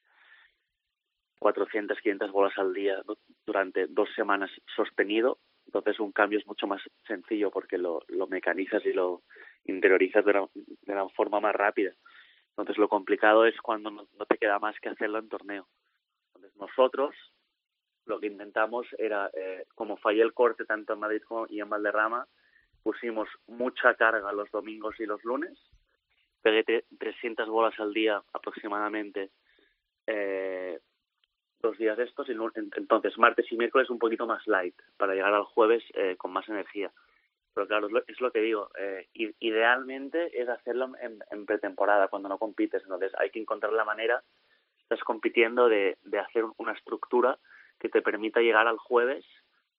400, 1.38 1.99
500 2.01 2.33
bolas 2.33 2.59
al 2.59 2.73
día 2.73 3.01
durante 3.47 3.87
dos 3.87 4.09
semanas 4.14 4.51
sostenido. 4.75 5.38
Entonces 5.66 6.01
un 6.01 6.12
cambio 6.12 6.38
es 6.38 6.47
mucho 6.47 6.66
más 6.66 6.83
sencillo 7.07 7.51
porque 7.51 7.79
lo, 7.79 8.03
lo 8.09 8.27
mecanizas 8.27 8.85
y 8.85 8.92
lo 8.92 9.23
interiorizas 9.64 10.25
de 10.25 10.31
una, 10.31 10.47
de 10.55 10.92
una 10.92 11.09
forma 11.11 11.40
más 11.40 11.55
rápida. 11.55 11.92
Entonces 12.51 12.79
lo 12.79 12.88
complicado 12.88 13.47
es 13.47 13.57
cuando 13.61 13.90
no 13.90 14.07
te 14.29 14.38
queda 14.38 14.59
más 14.59 14.79
que 14.81 14.88
hacerlo 14.88 15.18
en 15.18 15.29
torneo. 15.29 15.68
Entonces 16.35 16.57
nosotros 16.59 17.14
lo 18.09 18.21
que 18.21 18.27
intentamos 18.27 18.87
era, 18.99 19.31
eh, 19.35 19.64
como 19.75 19.97
fallé 19.97 20.23
el 20.23 20.35
corte 20.35 20.64
tanto 20.64 20.94
en 20.94 21.01
Madrid 21.01 21.23
como 21.27 21.47
y 21.49 21.61
en 21.61 21.68
Valderrama, 21.68 22.27
pusimos 22.83 23.29
mucha 23.47 23.94
carga 23.94 24.33
los 24.33 24.51
domingos 24.51 24.99
y 24.99 25.07
los 25.07 25.23
lunes, 25.25 25.59
pegué 26.42 26.85
300 26.99 27.49
bolas 27.49 27.79
al 27.79 27.92
día 27.92 28.23
aproximadamente, 28.33 29.31
eh, 30.07 30.81
días 31.79 31.99
estos, 31.99 32.29
y 32.29 32.33
entonces 32.77 33.16
martes 33.18 33.51
y 33.51 33.57
miércoles 33.57 33.90
un 33.90 33.99
poquito 33.99 34.27
más 34.27 34.47
light, 34.47 34.75
para 34.97 35.14
llegar 35.14 35.35
al 35.35 35.44
jueves 35.44 35.83
eh, 35.94 36.16
con 36.16 36.33
más 36.33 36.49
energía. 36.49 36.90
Pero 37.55 37.66
claro, 37.66 37.88
es 38.07 38.21
lo, 38.21 38.31
que 38.31 38.40
digo, 38.40 38.71
eh, 38.79 39.09
idealmente 39.12 40.40
es 40.40 40.49
hacerlo 40.49 40.92
en, 41.01 41.47
pretemporada, 41.47 42.09
cuando 42.09 42.29
no 42.29 42.38
compites, 42.38 42.83
entonces 42.83 43.12
hay 43.18 43.31
que 43.31 43.40
encontrar 43.40 43.73
la 43.73 43.85
manera, 43.85 44.23
estás 44.81 45.01
compitiendo, 45.01 45.68
de, 45.68 45.99
de 46.03 46.18
hacer 46.18 46.44
una 46.57 46.73
estructura 46.73 47.38
que 47.79 47.88
te 47.88 48.03
permita 48.03 48.41
llegar 48.41 48.67
al 48.67 48.79
jueves 48.79 49.25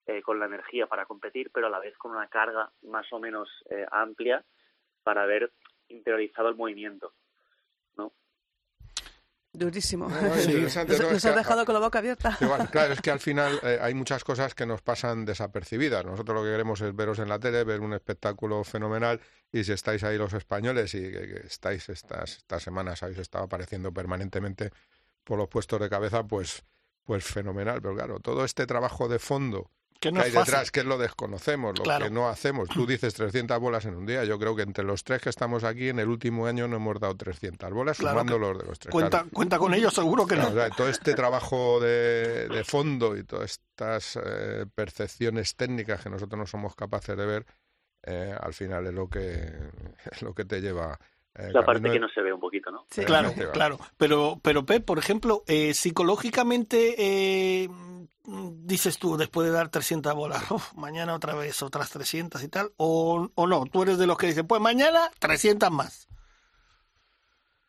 eh, 0.06 0.22
con 0.22 0.40
la 0.40 0.46
energía 0.46 0.86
para 0.86 1.06
competir, 1.06 1.50
pero 1.52 1.66
a 1.66 1.70
la 1.70 1.78
vez 1.78 1.96
con 1.96 2.12
una 2.12 2.26
carga 2.28 2.70
más 2.82 3.06
o 3.12 3.20
menos 3.20 3.48
eh, 3.70 3.86
amplia 3.92 4.44
para 5.02 5.22
haber 5.22 5.52
interiorizado 5.88 6.48
el 6.48 6.56
movimiento. 6.56 7.12
¿no? 7.96 8.12
Durísimo. 9.52 10.08
nos, 10.08 10.76
ha 10.76 10.84
dejado 10.84 11.64
con 11.64 11.74
la 11.74 11.80
boca 11.80 11.98
abierta. 11.98 12.36
claro, 12.70 12.94
es 12.94 13.00
que 13.00 13.10
al 13.10 13.20
final 13.20 13.60
eh, 13.62 13.78
hay 13.80 13.94
muchas 13.94 14.24
cosas 14.24 14.54
que 14.54 14.66
nos 14.66 14.80
pasan 14.80 15.24
desapercibidas. 15.24 16.04
Nosotros 16.04 16.34
lo 16.34 16.44
que 16.44 16.50
queremos 16.50 16.80
es 16.80 16.96
veros 16.96 17.18
en 17.18 17.28
la 17.28 17.38
tele, 17.38 17.64
ver 17.64 17.80
un 17.80 17.92
espectáculo 17.92 18.64
fenomenal 18.64 19.20
y 19.52 19.64
si 19.64 19.72
estáis 19.72 20.02
ahí 20.04 20.16
los 20.16 20.32
españoles 20.32 20.94
y 20.94 21.02
que, 21.02 21.42
estáis 21.44 21.88
estas, 21.88 22.38
estas 22.38 22.62
semanas, 22.62 23.02
habéis 23.02 23.18
estado 23.18 23.44
apareciendo 23.44 23.92
permanentemente 23.92 24.70
por 25.24 25.38
los 25.38 25.48
puestos 25.48 25.80
de 25.80 25.90
cabeza, 25.90 26.26
pues, 26.26 26.64
pues 27.04 27.24
fenomenal. 27.24 27.80
Pero 27.82 27.94
claro, 27.94 28.20
todo 28.20 28.44
este 28.44 28.66
trabajo 28.66 29.08
de 29.08 29.18
fondo 29.18 29.70
que, 30.00 30.08
hay 30.08 30.30
detrás, 30.30 30.70
que 30.70 30.82
lo 30.82 30.96
desconocemos, 30.96 31.78
lo 31.78 31.98
que 31.98 32.10
no 32.10 32.28
hacemos. 32.28 32.68
Tú 32.70 32.86
dices 32.86 33.12
300 33.14 33.58
bolas 33.60 33.84
en 33.84 33.94
un 33.94 34.06
día. 34.06 34.24
Yo 34.24 34.38
creo 34.38 34.56
que 34.56 34.62
entre 34.62 34.82
los 34.82 35.04
tres 35.04 35.20
que 35.20 35.28
estamos 35.28 35.62
aquí 35.62 35.90
en 35.90 35.98
el 35.98 36.08
último 36.08 36.46
año 36.46 36.66
no 36.66 36.76
hemos 36.76 36.98
dado 36.98 37.14
300 37.16 37.70
bolas, 37.70 37.98
sumando 37.98 38.38
los 38.38 38.58
de 38.58 38.64
los 38.64 38.78
tres. 38.78 38.90
Cuenta, 38.90 39.26
cuenta 39.32 39.58
con 39.58 39.74
ellos, 39.74 39.92
seguro 39.92 40.26
que 40.26 40.36
no. 40.36 40.50
todo 40.76 40.88
este 40.88 41.14
trabajo 41.14 41.80
de, 41.80 42.64
fondo 42.66 43.16
y 43.16 43.24
todas 43.24 43.50
estas 43.50 44.18
eh, 44.24 44.64
percepciones 44.74 45.54
técnicas 45.54 46.02
que 46.02 46.10
nosotros 46.10 46.38
no 46.38 46.46
somos 46.46 46.74
capaces 46.74 47.16
de 47.16 47.26
ver, 47.26 47.46
eh, 48.02 48.34
al 48.38 48.54
final 48.54 48.86
es 48.86 48.94
lo 48.94 49.08
que, 49.08 49.20
es 50.10 50.22
lo 50.22 50.32
que 50.34 50.46
te 50.46 50.62
lleva 50.62 50.98
eh, 51.34 51.50
la 51.52 51.64
parte 51.64 51.90
que 51.90 52.00
no 52.00 52.08
se 52.08 52.20
ve 52.22 52.32
un 52.32 52.40
poquito, 52.40 52.49
¿no? 52.70 52.86
Sí, 52.90 53.04
claro, 53.04 53.32
claro. 53.52 53.78
Pero, 53.96 54.38
pero 54.42 54.66
Pep, 54.66 54.84
por 54.84 54.98
ejemplo, 54.98 55.42
eh, 55.46 55.72
psicológicamente 55.74 56.94
eh, 56.98 57.68
dices 58.24 58.98
tú, 58.98 59.16
después 59.16 59.46
de 59.46 59.52
dar 59.54 59.70
300 59.70 60.14
bolas, 60.14 60.42
mañana 60.76 61.14
otra 61.14 61.34
vez 61.34 61.62
otras 61.62 61.90
300 61.90 62.42
y 62.42 62.48
tal, 62.48 62.70
o, 62.76 63.30
o 63.34 63.46
no, 63.46 63.64
tú 63.66 63.82
eres 63.82 63.98
de 63.98 64.06
los 64.06 64.18
que 64.18 64.26
dicen, 64.26 64.46
pues 64.46 64.60
mañana 64.60 65.10
300 65.18 65.70
más. 65.70 66.08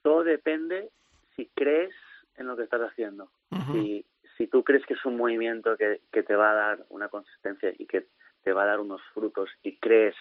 Todo 0.01 0.23
depende 0.23 0.89
si 1.35 1.49
crees 1.55 1.93
en 2.35 2.47
lo 2.47 2.57
que 2.57 2.63
estás 2.63 2.81
haciendo. 2.81 3.31
si, 3.71 4.05
si 4.37 4.47
tú 4.47 4.63
crees 4.63 4.85
que 4.85 4.95
es 4.95 5.05
un 5.05 5.17
movimiento 5.17 5.77
que, 5.77 6.01
que 6.11 6.23
te 6.23 6.35
va 6.35 6.51
a 6.51 6.55
dar 6.55 6.85
una 6.89 7.09
consistencia 7.09 7.71
y 7.77 7.85
que 7.85 8.07
te 8.43 8.53
va 8.53 8.63
a 8.63 8.67
dar 8.67 8.79
unos 8.79 9.01
frutos 9.13 9.49
y 9.61 9.77
crees 9.77 10.15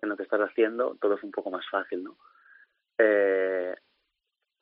en 0.00 0.08
lo 0.08 0.16
que 0.16 0.22
estás 0.22 0.40
haciendo, 0.40 0.96
todo 1.00 1.14
es 1.14 1.22
un 1.22 1.30
poco 1.30 1.50
más 1.50 1.68
fácil, 1.70 2.02
¿no? 2.02 2.16
Eh, 2.96 3.74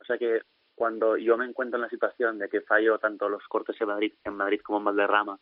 sea 0.08 0.18
que 0.18 0.42
cuando 0.74 1.16
yo 1.16 1.36
me 1.36 1.44
encuentro 1.44 1.76
en 1.76 1.82
la 1.82 1.88
situación 1.88 2.38
de 2.38 2.48
que 2.48 2.62
fallo 2.62 2.98
tanto 2.98 3.28
los 3.28 3.46
cortes 3.48 3.78
en 3.80 3.88
Madrid, 3.88 4.14
en 4.24 4.34
Madrid 4.34 4.60
como 4.62 4.78
en 4.78 4.84
Valderrama 4.84 5.38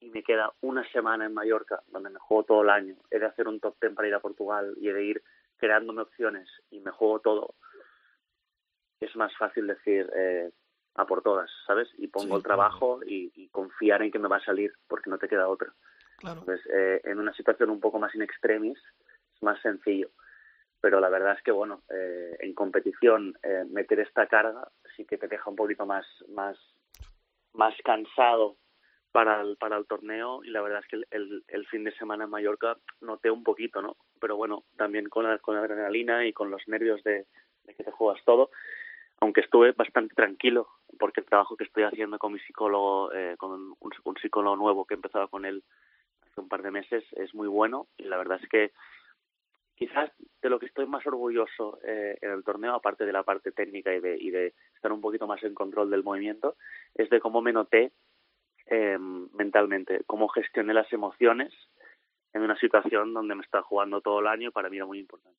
y 0.00 0.10
me 0.10 0.22
queda 0.22 0.52
una 0.60 0.88
semana 0.90 1.26
en 1.26 1.34
Mallorca 1.34 1.82
donde 1.88 2.10
me 2.10 2.18
juego 2.18 2.44
todo 2.44 2.62
el 2.62 2.70
año, 2.70 2.96
he 3.10 3.18
de 3.18 3.26
hacer 3.26 3.48
un 3.48 3.60
top 3.60 3.76
ten 3.78 3.94
para 3.94 4.08
ir 4.08 4.14
a 4.14 4.20
Portugal 4.20 4.74
y 4.80 4.88
he 4.88 4.92
de 4.92 5.04
ir 5.04 5.22
creándome 5.56 6.02
opciones 6.02 6.48
y 6.70 6.80
me 6.80 6.90
juego 6.90 7.20
todo, 7.20 7.54
es 9.00 9.14
más 9.14 9.36
fácil 9.36 9.66
decir 9.66 10.10
eh, 10.16 10.50
a 10.94 11.06
por 11.06 11.22
todas, 11.22 11.50
¿sabes? 11.66 11.88
Y 11.98 12.08
pongo 12.08 12.36
el 12.36 12.42
trabajo 12.42 13.00
y, 13.04 13.48
confiar 13.48 14.02
en 14.02 14.10
que 14.10 14.18
me 14.18 14.28
va 14.28 14.36
a 14.36 14.44
salir 14.44 14.72
porque 14.88 15.10
no 15.10 15.18
te 15.18 15.28
queda 15.28 15.48
otra. 15.48 15.72
Entonces, 16.22 16.60
eh, 16.72 17.00
en 17.04 17.18
una 17.18 17.32
situación 17.34 17.70
un 17.70 17.80
poco 17.80 17.98
más 17.98 18.14
in 18.14 18.22
extremis 18.22 18.78
es 19.34 19.42
más 19.42 19.60
sencillo 19.60 20.10
pero 20.82 20.98
la 21.00 21.08
verdad 21.08 21.34
es 21.38 21.42
que 21.42 21.52
bueno 21.52 21.82
eh, 21.88 22.36
en 22.40 22.52
competición 22.54 23.38
eh, 23.42 23.64
meter 23.70 24.00
esta 24.00 24.26
carga 24.26 24.68
sí 24.96 25.06
que 25.06 25.16
te 25.16 25.28
deja 25.28 25.48
un 25.48 25.56
poquito 25.56 25.86
más 25.86 26.04
más 26.28 26.58
más 27.54 27.74
cansado 27.84 28.56
para 29.12 29.40
el 29.40 29.56
para 29.56 29.76
el 29.76 29.86
torneo 29.86 30.42
y 30.44 30.50
la 30.50 30.60
verdad 30.60 30.80
es 30.80 30.88
que 30.88 31.00
el, 31.10 31.66
fin 31.68 31.84
de 31.84 31.92
semana 31.92 32.24
en 32.24 32.30
Mallorca 32.30 32.76
noté 33.00 33.30
un 33.30 33.44
poquito 33.44 33.80
no 33.80 33.96
pero 34.20 34.36
bueno 34.36 34.64
también 34.76 35.08
con 35.08 35.24
la, 35.24 35.38
con 35.38 35.54
la 35.54 35.60
adrenalina 35.60 36.26
y 36.26 36.32
con 36.32 36.50
los 36.50 36.66
nervios 36.66 37.02
de, 37.04 37.26
que 37.64 37.84
te 37.84 37.90
juegas 37.92 38.22
todo 38.24 38.50
aunque 39.20 39.42
estuve 39.42 39.70
bastante 39.72 40.16
tranquilo 40.16 40.66
porque 40.98 41.20
el 41.20 41.26
trabajo 41.26 41.56
que 41.56 41.64
estoy 41.64 41.84
haciendo 41.84 42.18
con 42.18 42.32
mi 42.32 42.40
psicólogo 42.40 43.12
eh, 43.12 43.36
con 43.38 43.52
un, 43.52 43.76
un 44.02 44.16
psicólogo 44.16 44.56
nuevo 44.56 44.84
que 44.84 44.94
he 44.94 44.96
empezado 44.96 45.28
con 45.28 45.44
él 45.44 45.62
hace 46.26 46.40
un 46.40 46.48
par 46.48 46.62
de 46.62 46.72
meses 46.72 47.04
es 47.12 47.32
muy 47.36 47.46
bueno 47.46 47.86
y 47.98 48.04
la 48.04 48.16
verdad 48.16 48.40
es 48.42 48.48
que 48.48 48.72
quizás 49.74 50.10
de 50.40 50.50
lo 50.50 50.58
que 50.58 50.66
estoy 50.66 50.86
más 50.86 51.06
orgulloso 51.06 51.78
eh, 51.84 52.18
en 52.20 52.30
el 52.30 52.44
torneo, 52.44 52.74
aparte 52.74 53.04
de 53.04 53.12
la 53.12 53.22
parte 53.22 53.52
técnica 53.52 53.94
y 53.94 54.00
de, 54.00 54.16
y 54.18 54.30
de 54.30 54.54
estar 54.74 54.92
un 54.92 55.00
poquito 55.00 55.26
más 55.26 55.42
en 55.42 55.54
control 55.54 55.90
del 55.90 56.02
movimiento, 56.02 56.56
es 56.94 57.08
de 57.10 57.20
cómo 57.20 57.42
me 57.42 57.52
noté 57.52 57.92
eh, 58.66 58.98
mentalmente, 58.98 60.02
cómo 60.06 60.28
gestioné 60.28 60.74
las 60.74 60.92
emociones 60.92 61.52
en 62.32 62.42
una 62.42 62.56
situación 62.58 63.12
donde 63.12 63.34
me 63.34 63.42
está 63.42 63.62
jugando 63.62 64.00
todo 64.00 64.20
el 64.20 64.26
año 64.26 64.48
y 64.48 64.52
para 64.52 64.70
mí 64.70 64.76
era 64.76 64.86
muy 64.86 64.98
importante. 64.98 65.38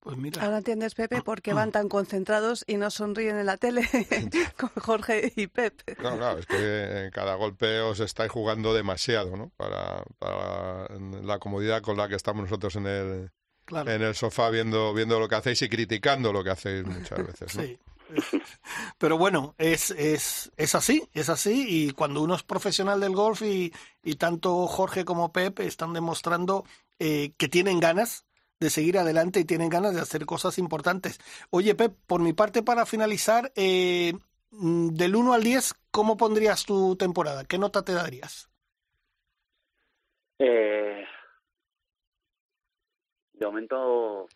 Pues 0.00 0.16
mira. 0.16 0.42
Ahora 0.42 0.58
entiendes, 0.58 0.94
Pepe, 0.94 1.22
por 1.22 1.42
qué 1.42 1.52
van 1.52 1.72
tan 1.72 1.88
concentrados 1.88 2.64
y 2.68 2.76
no 2.76 2.90
sonríen 2.90 3.36
en 3.36 3.46
la 3.46 3.56
tele 3.56 3.82
con 4.56 4.70
Jorge 4.70 5.32
y 5.34 5.48
Pepe. 5.48 5.96
No, 6.00 6.16
claro, 6.16 6.38
es 6.38 6.46
que 6.46 7.04
en 7.04 7.10
cada 7.10 7.34
golpe 7.34 7.80
os 7.80 7.98
estáis 7.98 8.30
jugando 8.30 8.74
demasiado, 8.74 9.36
¿no? 9.36 9.50
Para, 9.56 10.04
para 10.20 10.88
la 10.98 11.38
comodidad 11.40 11.82
con 11.82 11.96
la 11.96 12.08
que 12.08 12.14
estamos 12.14 12.42
nosotros 12.42 12.76
en 12.76 12.86
el, 12.86 13.30
en 13.70 14.02
el 14.02 14.14
sofá 14.14 14.50
viendo, 14.50 14.92
viendo 14.94 15.18
lo 15.18 15.28
que 15.28 15.36
hacéis 15.36 15.62
y 15.62 15.68
criticando 15.68 16.32
lo 16.32 16.42
que 16.42 16.50
hacéis 16.50 16.84
muchas 16.84 17.26
veces. 17.26 17.52
Sí. 18.10 18.40
Pero 18.96 19.18
bueno, 19.18 19.54
es, 19.58 19.90
es, 19.90 20.50
es 20.56 20.74
así, 20.74 21.06
es 21.12 21.28
así. 21.28 21.66
Y 21.68 21.90
cuando 21.90 22.22
uno 22.22 22.34
es 22.34 22.42
profesional 22.42 23.00
del 23.00 23.14
golf 23.14 23.42
y, 23.42 23.70
y 24.02 24.14
tanto 24.14 24.66
Jorge 24.66 25.04
como 25.04 25.30
Pep 25.30 25.60
están 25.60 25.92
demostrando 25.92 26.64
eh, 26.98 27.32
que 27.36 27.48
tienen 27.48 27.80
ganas 27.80 28.24
de 28.60 28.70
seguir 28.70 28.98
adelante 28.98 29.40
y 29.40 29.44
tienen 29.44 29.68
ganas 29.68 29.94
de 29.94 30.00
hacer 30.00 30.26
cosas 30.26 30.58
importantes. 30.58 31.20
Oye, 31.50 31.74
Pep, 31.74 31.94
por 32.06 32.20
mi 32.20 32.32
parte, 32.32 32.62
para 32.62 32.86
finalizar, 32.86 33.52
eh, 33.54 34.14
mm, 34.50 34.88
del 34.88 35.14
1 35.14 35.32
al 35.32 35.44
10, 35.44 35.74
¿cómo 35.90 36.16
pondrías 36.16 36.64
tu 36.64 36.96
temporada? 36.96 37.44
¿Qué 37.44 37.58
nota 37.58 37.84
te 37.84 37.92
darías? 37.92 38.48
Eh, 40.40 41.04
de 43.38 43.46
momento, 43.46 44.28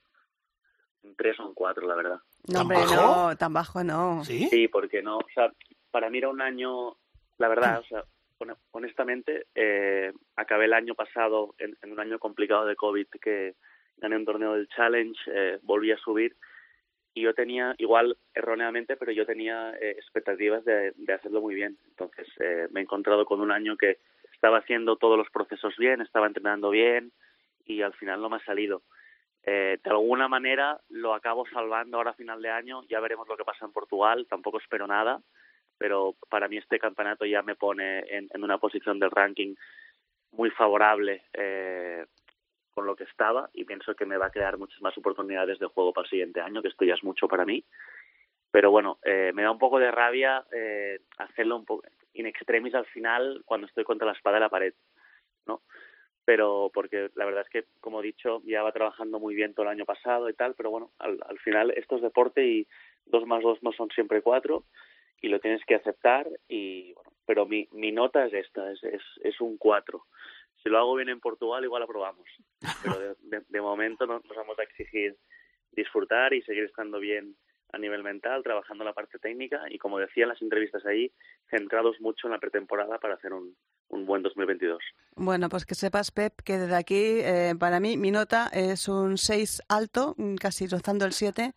un 1.02 1.16
3 1.16 1.40
o 1.40 1.48
un 1.48 1.54
4, 1.54 1.86
la 1.86 1.94
verdad. 1.94 2.20
No, 2.48 2.60
hombre, 2.62 2.78
no, 2.94 3.36
tan 3.36 3.52
bajo 3.52 3.84
no. 3.84 4.24
¿Sí? 4.24 4.48
Sí, 4.48 4.68
porque 4.68 5.02
no, 5.02 5.18
o 5.18 5.28
sea, 5.34 5.52
para 5.90 6.10
mí 6.10 6.18
era 6.18 6.28
un 6.28 6.40
año, 6.40 6.96
la 7.38 7.48
verdad, 7.48 7.80
o 7.80 7.84
sea, 7.84 8.04
honestamente, 8.72 9.46
eh, 9.54 10.12
acabé 10.36 10.64
el 10.64 10.72
año 10.72 10.94
pasado 10.94 11.54
en, 11.58 11.76
un 11.90 12.00
año 12.00 12.18
complicado 12.18 12.66
de 12.66 12.76
COVID 12.76 13.06
que 13.20 13.54
gané 13.98 14.16
un 14.16 14.24
torneo 14.24 14.54
del 14.54 14.68
Challenge, 14.68 15.18
eh, 15.26 15.58
volví 15.62 15.92
a 15.92 15.98
subir 15.98 16.36
y 17.14 17.22
yo 17.22 17.34
tenía, 17.34 17.74
igual 17.78 18.16
erróneamente, 18.34 18.96
pero 18.96 19.12
yo 19.12 19.26
tenía 19.26 19.72
eh, 19.80 19.90
expectativas 19.90 20.64
de, 20.64 20.92
de, 20.96 21.12
hacerlo 21.12 21.40
muy 21.40 21.54
bien. 21.54 21.76
Entonces 21.88 22.26
eh, 22.40 22.68
me 22.70 22.80
he 22.80 22.82
encontrado 22.82 23.26
con 23.26 23.40
un 23.40 23.52
año 23.52 23.76
que 23.76 23.98
estaba 24.32 24.58
haciendo 24.58 24.96
todos 24.96 25.18
los 25.18 25.30
procesos 25.30 25.76
bien, 25.76 26.00
estaba 26.00 26.26
entrenando 26.26 26.70
bien, 26.70 27.12
y 27.66 27.82
al 27.82 27.94
final 27.94 28.20
no 28.20 28.28
me 28.28 28.36
ha 28.36 28.44
salido. 28.44 28.82
Eh, 29.44 29.78
de 29.82 29.90
alguna 29.90 30.28
manera 30.28 30.80
lo 30.88 31.14
acabo 31.14 31.44
salvando 31.46 31.96
ahora 31.96 32.10
a 32.10 32.14
final 32.14 32.40
de 32.40 32.50
año, 32.50 32.82
ya 32.88 33.00
veremos 33.00 33.26
lo 33.28 33.36
que 33.36 33.44
pasa 33.44 33.64
en 33.64 33.72
Portugal, 33.72 34.26
tampoco 34.28 34.58
espero 34.58 34.86
nada, 34.86 35.20
pero 35.78 36.14
para 36.28 36.46
mí 36.46 36.58
este 36.58 36.78
campeonato 36.78 37.24
ya 37.24 37.42
me 37.42 37.56
pone 37.56 38.04
en, 38.08 38.28
una 38.40 38.58
posición 38.58 39.00
del 39.00 39.10
ranking 39.10 39.56
muy 40.30 40.50
favorable 40.50 41.24
eh, 41.32 42.06
con 42.70 42.86
lo 42.86 42.94
que 42.94 43.04
estaba 43.04 43.50
y 43.52 43.64
pienso 43.64 43.94
que 43.94 44.06
me 44.06 44.16
va 44.16 44.26
a 44.26 44.30
crear 44.30 44.58
muchas 44.58 44.80
más 44.80 44.96
oportunidades 44.96 45.58
de 45.58 45.66
juego 45.66 45.92
para 45.92 46.04
el 46.04 46.10
siguiente 46.10 46.40
año, 46.40 46.62
que 46.62 46.68
esto 46.68 46.84
ya 46.84 46.94
es 46.94 47.02
mucho 47.02 47.26
para 47.26 47.44
mí. 47.44 47.64
Pero 48.52 48.70
bueno, 48.70 48.98
eh, 49.02 49.32
me 49.34 49.42
da 49.42 49.50
un 49.50 49.58
poco 49.58 49.78
de 49.78 49.90
rabia 49.90 50.44
eh, 50.52 51.00
hacerlo 51.18 51.56
un 51.56 51.64
poco 51.64 51.82
in 52.14 52.26
extremis 52.26 52.74
al 52.74 52.86
final 52.86 53.42
cuando 53.44 53.66
estoy 53.66 53.84
contra 53.84 54.06
la 54.06 54.12
espada 54.12 54.36
de 54.36 54.40
la 54.40 54.48
pared, 54.50 54.74
¿no? 55.46 55.62
Pero 56.24 56.70
porque 56.72 57.10
la 57.14 57.24
verdad 57.24 57.42
es 57.42 57.48
que, 57.48 57.64
como 57.80 58.00
he 58.00 58.06
dicho, 58.06 58.42
ya 58.44 58.62
va 58.62 58.72
trabajando 58.72 59.18
muy 59.18 59.34
bien 59.34 59.54
todo 59.54 59.64
el 59.64 59.72
año 59.72 59.84
pasado 59.84 60.28
y 60.28 60.34
tal, 60.34 60.54
pero 60.54 60.70
bueno, 60.70 60.92
al, 60.98 61.18
al 61.28 61.38
final 61.38 61.70
esto 61.72 61.96
es 61.96 62.02
deporte 62.02 62.46
y 62.46 62.66
dos 63.06 63.26
más 63.26 63.42
dos 63.42 63.62
no 63.62 63.72
son 63.72 63.88
siempre 63.90 64.22
cuatro 64.22 64.64
y 65.20 65.28
lo 65.28 65.40
tienes 65.40 65.64
que 65.64 65.74
aceptar 65.74 66.28
y 66.48 66.92
bueno, 66.94 67.12
pero 67.26 67.46
mi, 67.46 67.68
mi 67.72 67.92
nota 67.92 68.26
es 68.26 68.32
esta, 68.32 68.70
es, 68.72 68.82
es, 68.84 69.02
es 69.22 69.40
un 69.40 69.56
cuatro. 69.56 70.06
Si 70.62 70.68
lo 70.68 70.78
hago 70.78 70.94
bien 70.94 71.08
en 71.08 71.20
Portugal 71.20 71.64
igual 71.64 71.82
aprobamos, 71.82 72.28
pero 72.82 73.16
de, 73.20 73.42
de, 73.48 73.60
momento 73.60 74.06
nos, 74.06 74.24
nos 74.24 74.36
vamos 74.36 74.58
a 74.58 74.62
exigir 74.62 75.16
disfrutar 75.72 76.34
y 76.34 76.42
seguir 76.42 76.64
estando 76.64 77.00
bien 77.00 77.36
a 77.72 77.78
nivel 77.78 78.02
mental, 78.02 78.42
trabajando 78.42 78.84
la 78.84 78.92
parte 78.92 79.18
técnica 79.18 79.62
y, 79.70 79.78
como 79.78 79.98
decía 79.98 80.24
en 80.24 80.28
las 80.28 80.42
entrevistas 80.42 80.84
ahí, 80.84 81.10
centrados 81.50 82.00
mucho 82.00 82.26
en 82.26 82.32
la 82.32 82.38
pretemporada 82.38 82.98
para 82.98 83.14
hacer 83.14 83.32
un, 83.32 83.56
un 83.92 84.06
buen 84.06 84.22
2022. 84.22 84.82
Bueno, 85.14 85.48
pues 85.48 85.64
que 85.64 85.74
sepas, 85.74 86.10
Pep, 86.10 86.40
que 86.42 86.58
desde 86.58 86.74
aquí, 86.74 86.94
eh, 86.96 87.54
para 87.58 87.78
mí, 87.78 87.96
mi 87.96 88.10
nota 88.10 88.48
es 88.52 88.88
un 88.88 89.18
6 89.18 89.62
alto, 89.68 90.14
mm, 90.18 90.34
casi 90.36 90.66
rozando 90.66 91.04
el 91.04 91.12
7, 91.12 91.54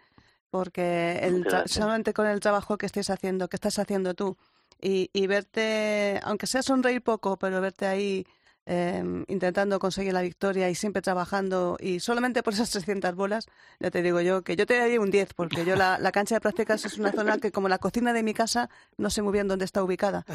porque 0.50 1.20
el 1.24 1.46
solamente 1.66 2.14
con 2.14 2.28
el 2.28 2.40
trabajo 2.40 2.78
que 2.78 2.86
estés 2.86 3.10
haciendo, 3.10 3.48
que 3.48 3.56
estás 3.56 3.80
haciendo 3.80 4.14
tú, 4.14 4.38
y, 4.80 5.10
y 5.14 5.28
verte, 5.28 6.20
aunque 6.24 6.48
sea 6.48 6.62
sonreír 6.62 7.02
poco, 7.02 7.38
pero 7.38 7.62
verte 7.62 7.88
ahí 7.88 8.26
Em, 8.68 9.26
intentando 9.28 9.78
conseguir 9.78 10.12
la 10.12 10.24
victoria 10.24 10.72
y 10.72 10.74
siempre 10.74 11.04
trabajando 11.04 11.78
y 11.80 12.00
solamente 12.00 12.42
por 12.42 12.54
esas 12.54 12.70
300 12.72 13.14
bolas, 13.14 13.46
ya 13.80 13.92
te 13.92 14.02
digo 14.02 14.22
yo 14.22 14.42
que 14.42 14.56
yo 14.56 14.66
te 14.66 14.76
daría 14.76 15.00
un 15.00 15.12
10 15.12 15.36
porque 15.36 15.66
yo 15.66 15.76
la, 15.76 16.00
cancha 16.12 16.34
de 16.34 16.42
prácticas 16.42 16.84
es 16.84 16.98
una 16.98 17.12
zona 17.12 17.38
que 17.38 17.52
como 17.52 17.70
la 17.70 17.78
cocina 17.78 18.12
de 18.12 18.24
mi 18.24 18.34
casa 18.34 18.72
no 18.98 19.12
sé 19.12 19.22
muy 19.22 19.34
bien 19.34 19.48
dónde 19.48 19.66
está 19.66 19.84
ubicada. 19.84 20.26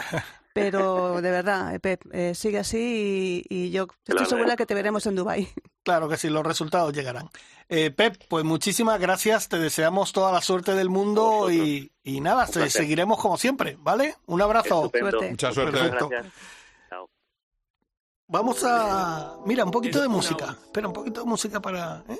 Pero 0.52 1.20
de 1.20 1.30
verdad, 1.30 1.74
eh, 1.74 1.80
Pep, 1.80 2.02
eh, 2.12 2.34
sigue 2.36 2.58
así 2.58 3.44
y, 3.48 3.70
yo 3.70 3.88
estoy 4.06 4.26
segura 4.26 4.56
que 4.56 4.66
te 4.66 4.74
veremos 4.74 5.06
en 5.06 5.16
Dubai. 5.16 5.48
Claro 5.82 6.08
que 6.08 6.16
sí, 6.16 6.28
los 6.28 6.44
resultados 6.44 6.92
llegarán. 6.92 7.30
Eh, 7.68 7.90
Pep, 7.90 8.16
pues 8.28 8.44
muchísimas 8.44 9.00
gracias, 9.00 9.48
te 9.48 9.58
deseamos 9.58 10.12
toda 10.12 10.30
la 10.30 10.40
suerte 10.40 10.74
del 10.74 10.88
mundo 10.88 11.50
y, 11.50 11.90
y, 12.04 12.20
nada, 12.20 12.46
seguiremos 12.46 13.18
como 13.18 13.38
siempre, 13.38 13.76
¿vale? 13.80 14.16
Un 14.26 14.42
abrazo. 14.42 14.92
Mucha 15.30 15.52
suerte. 15.52 15.78
Vamos 18.30 18.62
a. 18.62 19.38
Mira, 19.44 19.64
un 19.64 19.72
poquito 19.72 20.00
de 20.00 20.06
música. 20.06 20.56
Espera, 20.62 20.86
un 20.86 20.92
poquito 20.94 21.20
de 21.20 21.26
música 21.26 21.60
para. 21.60 22.04
¿eh? 22.08 22.18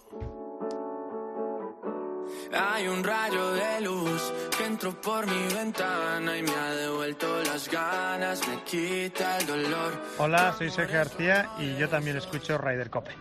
Hay 2.52 2.88
un 2.88 3.04
rayo 3.04 3.52
de 3.52 3.80
luz 3.82 4.32
que 4.58 4.64
entró 4.66 5.00
por 5.00 5.24
mi 5.24 5.54
ventana 5.54 6.36
y 6.36 6.42
me 6.42 6.50
ha 6.50 6.74
devuelto 6.74 7.42
las 7.44 7.70
ganas, 7.70 8.46
me 8.48 8.64
quita 8.64 9.38
el 9.38 9.46
dolor. 9.46 9.92
Hola, 10.18 10.52
soy 10.58 10.70
Sergio 10.70 10.96
García 10.96 11.50
y 11.58 11.76
yo 11.76 11.88
también 11.88 12.16
escucho 12.16 12.58
Ryder 12.58 12.90
Cope. 12.90 13.14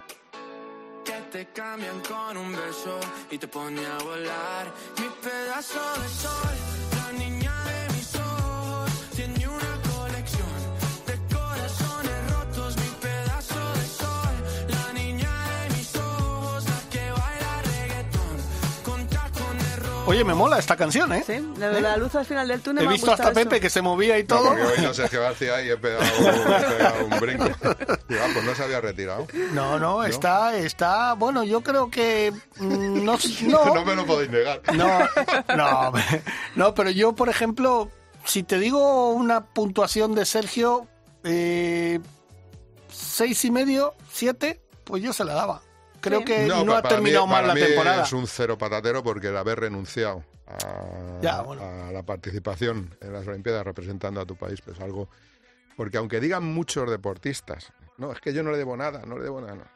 Que 1.06 1.22
te 1.32 1.46
cambian 1.54 2.02
con 2.02 2.38
un 2.38 2.52
beso 2.54 3.00
y 3.30 3.38
te 3.38 3.48
pone 3.48 3.86
a 3.86 4.04
volar. 4.04 4.74
Mi 4.98 5.10
pedazo 5.22 5.80
de 6.02 6.10
sol, 6.10 6.79
Oye, 20.10 20.24
me 20.24 20.34
mola 20.34 20.58
esta 20.58 20.76
canción, 20.76 21.14
¿eh? 21.14 21.24
Sí, 21.24 21.34
la, 21.60 21.78
¿Eh? 21.78 21.82
la 21.82 21.96
luz 21.96 22.16
al 22.16 22.26
final 22.26 22.48
del 22.48 22.62
túnel. 22.62 22.84
He 22.84 22.88
visto 22.88 23.12
hasta 23.12 23.32
Pepe 23.32 23.60
que 23.60 23.70
se 23.70 23.84
movía 23.84 24.18
y 24.18 24.24
todo. 24.24 24.56
No, 24.56 24.66
hoy 24.66 24.82
no 24.82 24.92
Sergio 24.92 25.22
García 25.22 25.62
y 25.62 25.70
he 25.70 25.78
pegado, 25.78 26.04
he 26.04 26.78
pegado 26.78 27.06
un 27.06 27.20
brinco. 27.20 27.46
Ya, 28.10 28.26
pues 28.34 28.44
no 28.44 28.56
se 28.56 28.64
había 28.64 28.82
retirado. 28.82 29.28
No, 29.54 29.78
no, 29.78 30.04
está, 30.04 30.58
está, 30.58 31.14
bueno, 31.14 31.44
yo 31.44 31.62
creo 31.62 31.92
que 31.92 32.34
mm, 32.58 33.06
no, 33.06 33.20
no, 33.44 33.76
no 33.76 33.86
me 33.86 33.96
lo 33.96 34.04
podéis 34.08 34.32
negar. 34.32 34.62
No, 34.74 35.00
no, 35.56 35.94
no, 36.56 36.74
pero 36.74 36.90
yo, 36.90 37.14
por 37.14 37.30
ejemplo, 37.30 37.92
si 38.26 38.42
te 38.42 38.58
digo 38.58 39.12
una 39.12 39.46
puntuación 39.46 40.16
de 40.16 40.26
Sergio, 40.26 40.88
eh, 41.24 42.00
seis 42.92 43.46
y 43.46 43.52
medio, 43.52 43.94
siete, 44.12 44.60
pues 44.86 45.04
yo 45.04 45.14
se 45.14 45.24
la 45.24 45.36
daba 45.36 45.62
creo 46.02 46.24
que 46.24 46.48
no, 46.48 46.74
ha 46.74 46.82
terminado 46.82 47.28
mal 47.28 47.48
la 47.48 47.54
temporada. 47.54 48.04
Es 48.04 48.14
un 48.14 48.28
cero 48.28 48.58
patatero 48.58 49.04
porque 49.04 49.28
el 49.28 49.38
haber 49.38 49.60
renunciado 49.60 50.24
a, 50.48 51.92
la 51.92 52.04
participación 52.04 52.96
en 53.02 53.14
las 53.14 53.28
Olimpiadas 53.28 53.66
representando 53.66 54.22
a 54.22 54.26
tu 54.26 54.36
país, 54.36 54.62
pues 54.62 54.80
algo. 54.80 55.10
Porque 55.76 55.98
aunque 55.98 56.20
digan 56.20 56.44
muchos 56.44 56.90
deportistas, 56.90 57.72
no, 57.98 58.12
es 58.12 58.20
que 58.20 58.34
yo 58.34 58.44
no 58.44 58.52
le 58.52 58.58
debo 58.58 58.76
nada, 58.76 59.04
no 59.06 59.18
le 59.18 59.24
debo 59.24 59.42
nada. 59.42 59.72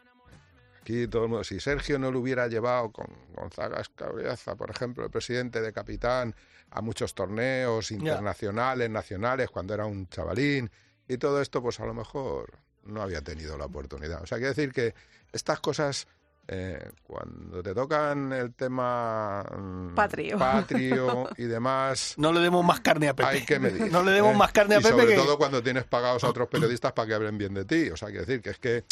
Aquí 0.82 1.08
todo 1.08 1.24
el 1.24 1.30
mundo, 1.30 1.44
si 1.46 1.62
Sergio 1.62 1.98
no 1.98 2.12
lo 2.12 2.20
hubiera 2.20 2.48
llevado 2.48 2.92
con 2.92 3.08
Gonzaga 3.34 3.80
Escabriaza, 3.80 4.56
por 4.56 4.70
ejemplo, 4.70 5.06
el 5.06 5.12
presidente 5.12 5.62
de 5.62 5.72
capitán, 5.72 6.36
a 6.72 6.82
muchos 6.82 7.14
torneos 7.14 7.92
internacionales, 7.92 8.90
nacionales, 8.90 9.50
cuando 9.50 9.74
era 9.74 9.86
un 9.86 10.10
chavalín, 10.10 10.70
y 11.08 11.18
todo 11.18 11.42
esto, 11.42 11.62
pues 11.62 11.80
a 11.80 11.86
lo 11.86 11.94
mejor 11.94 12.52
no 12.84 13.02
había 13.02 13.22
tenido 13.22 13.58
la 13.58 13.66
oportunidad. 13.66 14.24
O 14.24 14.26
sea, 14.26 14.40
quiere 14.40 14.54
decir 14.54 14.74
que 14.74 14.94
estas 15.34 15.60
cosas, 15.60 16.08
eh, 16.46 16.92
cuando 17.04 17.64
te 17.64 17.74
tocan 17.74 18.34
el 18.34 18.54
tema 18.54 19.44
mm, 19.44 19.96
patrio. 19.96 20.38
patrio 20.38 21.30
y 21.38 21.44
demás... 21.46 22.16
No 22.18 22.34
le 22.34 22.42
demos 22.42 22.66
más 22.66 22.82
carne 22.82 23.08
a 23.08 23.16
Pepe. 23.16 23.30
Hay 23.30 23.46
que 23.46 23.60
medir. 23.60 23.84
No 23.92 24.04
le 24.04 24.12
demos 24.12 24.34
¿eh? 24.34 24.38
más 24.38 24.52
carne 24.52 24.76
a 24.76 24.80
y 24.80 24.84
Pepe. 24.84 25.02
Sobre 25.02 25.16
todo 25.16 25.38
cuando 25.38 25.64
tienes 25.64 25.86
pagados 25.86 26.24
a 26.24 26.30
otros 26.30 26.50
periodistas 26.50 26.92
para 26.92 27.08
que 27.08 27.14
hablen 27.14 27.38
bien 27.38 27.54
de 27.54 27.66
ti. 27.66 27.90
O 27.90 27.98
sea, 27.98 28.10
quiere 28.10 28.26
decir 28.26 28.42
que 28.42 28.50
es 28.50 28.60
que... 28.60 28.84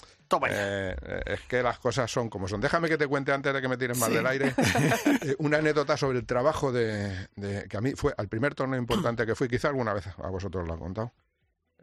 Eh, 0.49 0.95
es 1.25 1.41
que 1.41 1.61
las 1.61 1.77
cosas 1.79 2.09
son 2.09 2.29
como 2.29 2.47
son. 2.47 2.61
Déjame 2.61 2.87
que 2.87 2.97
te 2.97 3.05
cuente 3.05 3.33
antes 3.33 3.53
de 3.53 3.61
que 3.61 3.67
me 3.67 3.75
tires 3.75 3.97
mal 3.97 4.13
del 4.13 4.25
aire 4.25 4.55
una 5.39 5.57
anécdota 5.57 5.97
sobre 5.97 6.19
el 6.19 6.25
trabajo 6.25 6.71
de, 6.71 7.27
de, 7.35 7.67
que 7.67 7.75
a 7.75 7.81
mí 7.81 7.93
fue 7.95 8.13
al 8.17 8.29
primer 8.29 8.55
torneo 8.55 8.79
importante 8.79 9.25
que 9.25 9.35
fui. 9.35 9.49
Quizá 9.49 9.67
alguna 9.67 9.93
vez 9.93 10.07
a 10.07 10.29
vosotros 10.29 10.65
lo 10.65 10.73
han 10.73 10.79
contado 10.79 11.11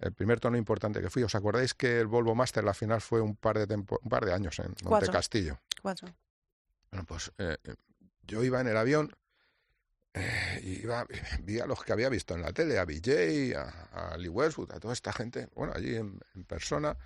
el 0.01 0.13
primer 0.13 0.41
torneo 0.41 0.59
importante 0.59 1.01
que 1.01 1.11
fui. 1.11 1.23
¿Os 1.23 1.35
acordáis 1.35 1.75
que 1.75 2.01
el 2.01 2.07
Volvo 2.07 2.35
Master, 2.35 2.65
la 2.65 2.75
final 2.75 3.01
fue 3.01 3.21
un 3.21 3.37
par 3.37 3.67
de, 3.67 3.75
un 3.75 3.85
par 3.85 4.25
de 4.25 4.33
años 4.33 4.59
en 4.59 4.75
Monte 4.85 5.09
Castillo? 5.09 5.59
Cuatro. 5.83 6.09
Bueno, 6.91 7.05
pues 7.07 7.33
eh, 7.39 7.57
eh, 7.65 7.75
yo 8.23 8.43
iba 8.43 8.61
en 8.61 8.69
el 8.69 8.77
avión 8.77 9.15
eh, 10.15 10.61
y 10.63 10.83
iba, 10.83 11.07
vi 11.43 11.61
a 11.61 11.67
los 11.67 11.83
que 11.85 11.93
había 11.93 12.09
visto 12.09 12.35
en 12.35 12.43
la 12.43 12.53
tele, 12.53 12.79
a 12.79 12.85
BJ, 12.85 13.55
a, 13.57 14.13
a 14.13 14.17
Lee 14.17 14.29
Westwood, 14.29 14.73
a 14.73 14.81
toda 14.81 14.95
esta 14.95 15.13
gente, 15.13 15.49
bueno, 15.55 15.73
allí 15.75 15.97
en 15.97 16.21
persona, 16.47 16.97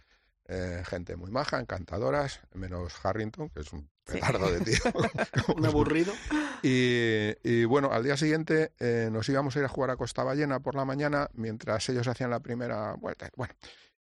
eh, 0.47 0.83
gente 0.85 1.17
muy 1.17 1.31
maja, 1.31 1.61
encantadoras, 1.61 2.41
menos 2.53 2.93
Harrington, 3.05 3.49
que 3.51 3.61
es 3.61 3.73
un 3.73 3.89
petardo 4.05 4.51
de 4.51 4.61
tío. 4.61 4.81
un 5.57 5.67
aburrido. 5.67 6.13
Y, 6.65 7.65
bueno, 7.65 7.91
al 7.91 8.05
día 8.05 8.17
siguiente 8.17 8.73
eh, 8.79 9.09
nos 9.11 9.29
íbamos 9.29 9.57
a 9.57 9.59
ir 9.59 9.65
a 9.65 9.69
jugar 9.69 9.91
a 9.91 9.97
Costa 9.97 10.23
Ballena 10.23 10.61
por 10.61 10.77
la 10.77 10.85
mañana 10.85 11.29
mientras 11.33 11.89
ellos 11.89 12.07
hacían 12.07 12.31
la 12.31 12.39
primera 12.39 12.95
vuelta. 12.95 13.29
Bueno, 13.37 13.53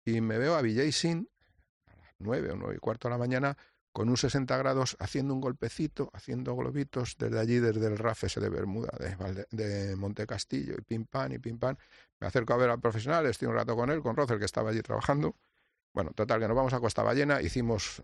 y 0.05 0.21
me 0.21 0.38
veo 0.38 0.55
a 0.55 0.62
Vijay 0.62 0.93
Sin 0.93 1.29
a 1.86 1.97
las 1.97 2.12
nueve 2.19 2.51
o 2.51 2.55
nueve 2.55 2.75
y 2.77 2.79
cuarto 2.79 3.10
de 3.10 3.13
la 3.13 3.17
mañana 3.17 3.58
con 3.91 4.08
un 4.08 4.15
60 4.15 4.55
grados 4.58 4.95
haciendo 4.99 5.34
un 5.34 5.41
golpecito, 5.41 6.10
haciendo 6.13 6.55
globitos 6.55 7.15
desde 7.17 7.39
allí, 7.39 7.60
desde 7.60 7.88
el 7.88 7.97
RAF 7.97 8.25
ese 8.25 8.39
de 8.39 8.49
Bermuda, 8.49 8.91
de, 8.99 9.47
de 9.51 9.95
Monte 9.95 10.25
Castillo, 10.25 10.75
y 10.77 10.81
pim 10.81 11.05
pam, 11.05 11.31
y 11.31 11.39
pim 11.39 11.58
pam. 11.58 11.75
Me 12.19 12.27
acerco 12.27 12.53
a 12.53 12.58
ver 12.58 12.69
al 12.69 12.79
profesional, 12.79 13.25
estoy 13.25 13.47
un 13.47 13.55
rato 13.55 13.75
con 13.75 13.89
él, 13.89 14.01
con 14.01 14.15
Rocer, 14.15 14.39
que 14.39 14.45
estaba 14.45 14.69
allí 14.69 14.81
trabajando, 14.81 15.36
bueno, 15.93 16.12
total, 16.12 16.41
que 16.41 16.47
nos 16.49 16.58
vamos 16.58 16.73
a 16.73 16.81
Costa 16.81 17.03
Ballena, 17.03 17.41
hicimos, 17.41 18.03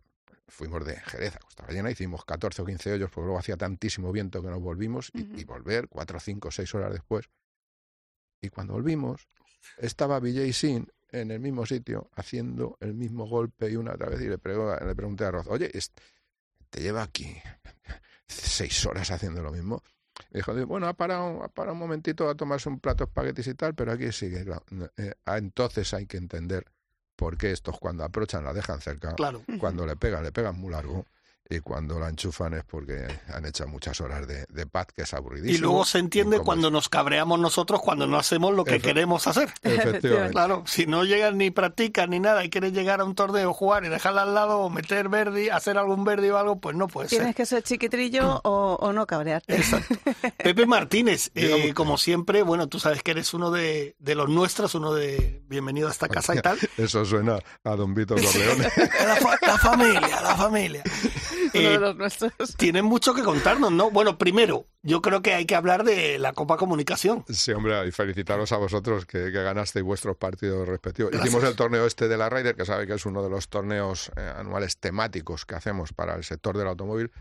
fuimos 0.52 0.86
de 0.86 0.98
Jerez 0.98 1.36
a 1.36 1.40
Costa 1.40 1.66
Ballena, 1.66 1.90
hicimos 1.90 2.26
14 2.26 2.62
o 2.62 2.66
15 2.66 2.94
hoyos, 2.94 3.10
porque 3.10 3.26
luego 3.26 3.40
hacía 3.40 3.58
tantísimo 3.58 4.12
viento 4.12 4.42
que 4.42 4.50
nos 4.50 4.62
volvimos, 4.62 5.10
y, 5.14 5.44
volver 5.46 5.88
4, 5.90 6.20
5, 6.20 6.52
6 6.52 6.76
horas 6.76 6.92
después. 6.92 7.30
Y 8.42 8.50
cuando 8.50 8.74
volvimos, 8.74 9.28
estaba 9.78 10.20
Vijay 10.20 10.54
Sin 10.54 10.92
en 11.10 11.32
el 11.32 11.40
mismo 11.40 11.66
sitio, 11.66 12.10
haciendo 12.16 12.78
el 12.80 12.94
mismo 12.94 13.28
golpe 13.28 13.70
y 13.72 13.76
una 13.76 13.94
otra 13.94 14.10
vez, 14.10 14.22
y 14.22 14.26
le, 14.26 14.38
le 14.38 14.96
pregunté 14.96 15.26
a 15.26 15.32
Roz, 15.32 15.48
oye, 15.48 15.72
te 16.70 16.82
lleva 16.82 17.04
aquí 17.04 17.36
seis 18.28 18.86
horas 18.86 19.10
haciendo 19.12 19.42
lo 19.42 19.52
mismo. 19.52 19.82
Y 20.32 20.38
dijo, 20.38 20.54
bueno, 20.68 20.88
ha 20.88 20.94
parado, 20.94 21.44
ha 21.44 21.48
parado 21.48 21.74
un 21.74 21.80
momentito 21.80 22.30
a 22.30 22.36
tomarse 22.36 22.70
un 22.70 22.80
plato 22.80 23.06
de 23.06 23.10
espaguetis 23.10 23.48
y 23.48 23.56
tal, 23.56 23.74
pero 23.74 23.92
aquí 23.92 24.12
sigue. 24.12 24.46
Eh, 24.98 25.14
ah, 25.26 25.38
entonces 25.38 25.94
hay 25.94 26.06
que 26.06 26.18
entender 26.18 26.66
porque 27.16 27.52
estos 27.52 27.80
cuando 27.80 28.04
aprovechan 28.04 28.44
la 28.44 28.54
dejan 28.54 28.82
cerca, 28.82 29.16
cuando 29.60 29.86
le 29.86 29.96
pegan, 29.96 30.24
le 30.24 30.32
pegan 30.32 30.60
muy 30.60 30.72
largo 30.72 31.06
y 31.52 31.60
cuando 31.60 32.00
la 32.00 32.10
enchufan 32.10 32.54
es 32.54 32.64
porque 32.64 33.08
han 33.34 33.46
hecho 33.46 33.68
muchas 33.68 34.00
horas 34.02 34.28
de, 34.28 34.46
de 34.50 34.66
pad, 34.66 34.88
que 34.88 35.04
es 35.04 35.14
aburridísimo. 35.14 35.58
Y 35.58 35.60
luego 35.60 35.86
se 35.86 36.00
entiende 36.00 36.40
cuando 36.40 36.72
nos 36.72 36.90
cabreamos 36.90 37.40
nosotros 37.40 37.82
cuando 37.82 38.08
no 38.08 38.18
hacemos 38.18 38.54
lo 38.54 38.64
que 38.64 38.80
queremos 38.80 39.28
hacer. 39.28 39.54
Efectivamente. 39.62 40.32
Claro, 40.32 40.64
si 40.66 40.86
no 40.86 41.04
llegan 41.04 41.38
ni 41.38 41.52
practican 41.52 42.12
ni 42.12 42.20
nada 42.20 42.46
y 42.46 42.50
quieres 42.50 42.74
llegar 42.74 43.02
a 43.02 43.04
un 43.04 43.16
torneo, 43.16 43.54
jugar 43.54 43.84
y 43.86 43.90
dejarla 43.90 44.24
al 44.24 44.34
lado 44.34 44.60
o 44.60 44.70
meter 44.70 45.10
verde, 45.10 45.52
hacer 45.52 45.78
algún 45.78 46.04
verde 46.04 46.32
o 46.32 46.38
algo, 46.38 46.60
pues 46.60 46.76
no 46.76 46.88
puede 46.88 47.10
Tienes 47.10 47.36
que 47.36 47.46
ser 47.46 47.64
chiquitrillo 47.64 48.42
o, 48.44 48.92
no 48.94 49.06
cabrearte. 49.06 49.56
Exacto. 49.56 49.96
Pepe 50.38 50.66
Martínez, 50.66 51.32
eh, 51.36 51.74
como 51.74 51.98
siempre, 51.98 52.44
bueno, 52.44 52.68
tú 52.68 52.80
sabes 52.80 53.04
que 53.04 53.12
eres 53.12 53.34
uno 53.34 53.52
de, 53.52 53.96
de 54.00 54.16
los 54.16 54.30
nuestros, 54.30 54.76
uno 54.76 54.94
de 54.94 55.42
bienvenido 55.48 55.88
a 55.88 55.92
esta 55.92 56.08
casa 56.08 56.36
y 56.36 56.42
tal. 56.42 56.58
Eso 56.78 57.04
suena 57.04 57.40
a 57.64 57.76
Don 57.76 57.94
Vito 57.94 58.16
Corleone. 58.16 58.70
la 59.42 59.58
familia, 59.58 60.22
la 60.22 60.36
familia. 60.36 60.84
Eh, 61.62 61.80
tienen 62.58 62.86
mucho 62.86 63.14
que 63.14 63.24
contarnos, 63.24 63.72
¿no? 63.72 63.92
Bueno, 63.92 64.18
primero, 64.18 64.68
yo 64.84 65.02
creo 65.02 65.22
que 65.22 65.34
hay 65.34 65.46
que 65.46 65.56
hablar 65.56 65.84
de 65.84 66.18
la 66.18 66.34
Copa 66.34 66.58
Comunicación. 66.58 67.26
Sí, 67.30 67.52
hombre, 67.52 67.88
y 67.88 67.92
felicitaros 67.92 68.52
a 68.52 68.58
vosotros 68.58 69.06
que, 69.06 69.32
ganasteis 69.32 69.84
vuestros 69.84 70.18
partidos 70.18 70.68
respectivos. 70.68 71.14
Hicimos 71.14 71.44
el 71.44 71.56
torneo 71.56 71.86
este 71.86 72.08
de 72.08 72.18
la 72.18 72.30
Ryder, 72.30 72.56
que 72.56 72.66
sabe 72.66 72.88
que 72.88 72.94
es 72.94 73.06
uno 73.06 73.22
de 73.22 73.30
los 73.30 73.50
torneos 73.50 74.12
eh, 74.16 74.34
anuales 74.36 74.78
temáticos 74.78 75.46
que 75.46 75.56
hacemos 75.56 75.94
para 75.94 76.16
el 76.16 76.24
sector 76.24 76.58
del 76.58 76.68
automóvil. 76.68 77.12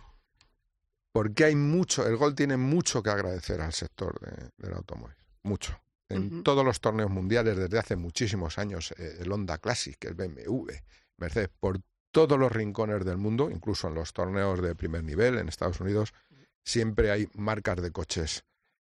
porque 1.12 1.45
hay 1.45 1.57
mucho, 1.57 2.07
el 2.07 2.16
gol 2.16 2.35
tiene 2.35 2.57
mucho 2.57 3.03
que 3.03 3.11
agradecer 3.11 3.61
al 3.61 3.72
sector 3.72 4.18
de, 4.20 4.51
del 4.59 4.74
automóvil, 4.74 5.16
mucho. 5.43 5.81
En 6.09 6.43
todos 6.43 6.64
los 6.64 6.81
torneos 6.81 7.11
mundiales 7.11 7.57
desde 7.57 7.78
hace 7.78 7.95
muchísimos 7.95 8.59
años, 8.59 8.93
eh, 8.99 9.18
el 9.20 9.31
Honda 9.31 9.59
Classic, 9.59 9.97
el 10.05 10.14
BMW, 10.14 10.72
Mercedes, 11.18 11.51
por 11.61 11.81
todos 12.11 12.38
los 12.38 12.50
rincones 12.50 13.04
del 13.04 13.16
mundo, 13.16 13.50
incluso 13.50 13.88
en 13.88 13.94
los 13.94 14.12
torneos 14.12 14.61
de 14.61 14.74
primer 14.74 15.04
nivel 15.04 15.38
en 15.38 15.48
Estados 15.48 15.80
Unidos, 15.80 16.12
siempre 16.64 17.11
hay 17.11 17.28
marcas 17.34 17.80
de 17.80 17.90
coches 17.90 18.44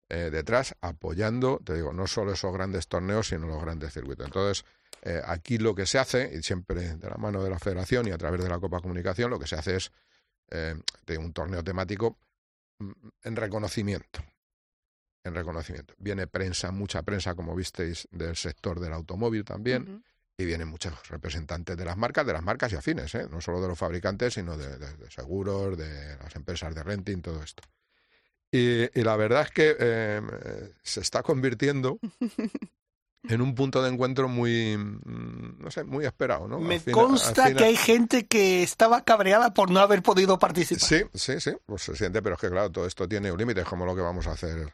eh, 0.08 0.30
detrás 0.30 0.76
apoyando, 0.80 1.60
te 1.64 1.74
digo, 1.74 1.92
no 1.92 2.06
solo 2.06 2.32
esos 2.32 2.52
grandes 2.52 2.86
torneos, 2.86 3.28
sino 3.28 3.46
los 3.46 3.60
grandes 3.60 3.92
circuitos. 3.92 4.26
Entonces, 4.26 4.64
eh, 5.02 5.20
aquí 5.24 5.58
lo 5.58 5.74
que 5.74 5.86
se 5.86 5.98
hace, 5.98 6.30
y 6.32 6.42
siempre 6.42 6.96
de 6.96 7.10
la 7.10 7.16
mano 7.16 7.42
de 7.42 7.50
la 7.50 7.58
federación 7.58 8.06
y 8.06 8.12
a 8.12 8.18
través 8.18 8.42
de 8.42 8.48
la 8.48 8.60
Copa 8.60 8.80
Comunicación, 8.80 9.30
lo 9.30 9.38
que 9.38 9.46
se 9.46 9.56
hace 9.56 9.76
es 9.76 9.90
eh, 10.50 10.76
un 11.18 11.32
torneo 11.32 11.64
temático 11.64 12.18
mm, 12.78 12.92
en 13.24 13.36
reconocimiento. 13.36 14.20
En 15.24 15.34
reconocimiento. 15.34 15.94
Viene 15.98 16.28
prensa, 16.28 16.70
mucha 16.70 17.02
prensa, 17.02 17.34
como 17.34 17.56
visteis, 17.56 18.06
del 18.12 18.36
sector 18.36 18.78
del 18.78 18.92
automóvil 18.92 19.44
también. 19.44 20.04
Y 20.38 20.44
vienen 20.44 20.68
muchos 20.68 21.08
representantes 21.08 21.76
de 21.76 21.84
las 21.84 21.96
marcas, 21.96 22.26
de 22.26 22.34
las 22.34 22.42
marcas 22.42 22.72
y 22.72 22.76
afines, 22.76 23.14
¿eh? 23.14 23.26
no 23.30 23.40
solo 23.40 23.60
de 23.60 23.68
los 23.68 23.78
fabricantes, 23.78 24.34
sino 24.34 24.58
de, 24.58 24.76
de, 24.76 25.10
seguros, 25.10 25.78
de 25.78 26.16
las 26.18 26.36
empresas 26.36 26.74
de 26.74 26.82
renting, 26.82 27.22
todo 27.22 27.42
esto. 27.42 27.62
Y, 28.52 28.82
y 28.98 29.02
la 29.02 29.16
verdad 29.16 29.42
es 29.42 29.50
que 29.50 29.76
eh, 29.78 30.20
se 30.82 31.00
está 31.00 31.22
convirtiendo 31.22 31.98
en 33.28 33.40
un 33.40 33.54
punto 33.54 33.82
de 33.82 33.90
encuentro 33.90 34.28
muy, 34.28 34.76
mm, 34.76 35.62
no 35.62 35.70
sé, 35.70 35.84
muy 35.84 36.04
esperado, 36.04 36.46
¿no? 36.46 36.60
Me 36.60 36.80
consta 36.80 37.54
que 37.54 37.64
hay 37.64 37.76
gente 37.76 38.26
que 38.26 38.62
estaba 38.62 39.04
cabreada 39.04 39.54
por 39.54 39.70
no 39.70 39.80
haber 39.80 40.02
podido 40.02 40.38
participar. 40.38 40.86
Sí, 40.86 41.02
sí, 41.14 41.40
sí, 41.40 41.56
pues 41.64 41.82
se 41.82 41.96
siente, 41.96 42.22
pero 42.22 42.34
es 42.34 42.40
que 42.40 42.50
claro, 42.50 42.70
todo 42.70 42.86
esto 42.86 43.08
tiene 43.08 43.32
un 43.32 43.38
límite, 43.38 43.62
es 43.62 43.66
como 43.66 43.86
lo 43.86 43.94
que 43.94 44.02
vamos 44.02 44.26
a 44.26 44.32
hacer 44.32 44.72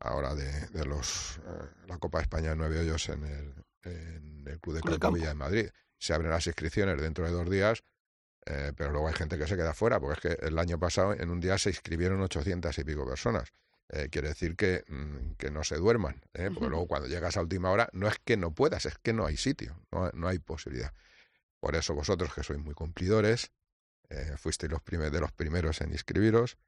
ahora 0.00 0.34
de, 0.34 0.68
de 0.68 0.84
los 0.84 1.38
eh, 1.38 1.66
la 1.86 1.98
Copa 1.98 2.18
de 2.18 2.22
España 2.22 2.50
de 2.50 2.56
Nueve 2.56 2.80
Hoyos 2.80 3.08
en 3.08 3.24
el, 3.24 3.54
en 3.84 4.44
el 4.46 4.60
Club 4.60 4.76
de 4.76 4.82
Campo 4.82 5.12
Villa 5.12 5.30
en 5.30 5.38
Madrid. 5.38 5.68
Se 5.98 6.14
abren 6.14 6.30
las 6.30 6.46
inscripciones 6.46 7.00
dentro 7.00 7.24
de 7.24 7.32
dos 7.32 7.48
días, 7.48 7.84
eh, 8.44 8.72
pero 8.76 8.90
luego 8.90 9.08
hay 9.08 9.14
gente 9.14 9.38
que 9.38 9.46
se 9.46 9.56
queda 9.56 9.74
fuera, 9.74 9.98
porque 9.98 10.28
es 10.28 10.38
que 10.38 10.46
el 10.46 10.58
año 10.58 10.78
pasado 10.78 11.12
en 11.12 11.30
un 11.30 11.40
día 11.40 11.58
se 11.58 11.70
inscribieron 11.70 12.20
800 12.20 12.78
y 12.78 12.84
pico 12.84 13.06
personas. 13.06 13.52
Eh, 13.88 14.08
quiere 14.10 14.28
decir 14.28 14.56
que, 14.56 14.84
mm, 14.88 15.34
que, 15.38 15.50
no 15.50 15.62
se 15.62 15.76
duerman, 15.76 16.20
¿eh? 16.34 16.50
porque 16.52 16.68
luego 16.68 16.88
cuando 16.88 17.06
llegas 17.06 17.36
a 17.36 17.40
última 17.40 17.70
hora 17.70 17.88
no 17.92 18.08
es 18.08 18.18
que 18.24 18.36
no 18.36 18.52
puedas, 18.52 18.84
es 18.84 18.98
que 18.98 19.12
no 19.12 19.26
hay 19.26 19.36
sitio, 19.36 19.80
no, 19.92 20.10
no 20.12 20.26
hay 20.26 20.40
posibilidad. 20.40 20.92
Por 21.60 21.76
eso 21.76 21.94
vosotros 21.94 22.34
que 22.34 22.42
sois 22.42 22.58
muy 22.58 22.74
cumplidores, 22.74 23.52
eh, 24.08 24.34
fuisteis 24.38 24.72
los 24.72 24.82
de 24.84 25.20
los 25.20 25.30
primeros 25.32 25.80
en 25.80 25.92
inscribiros 25.92 26.58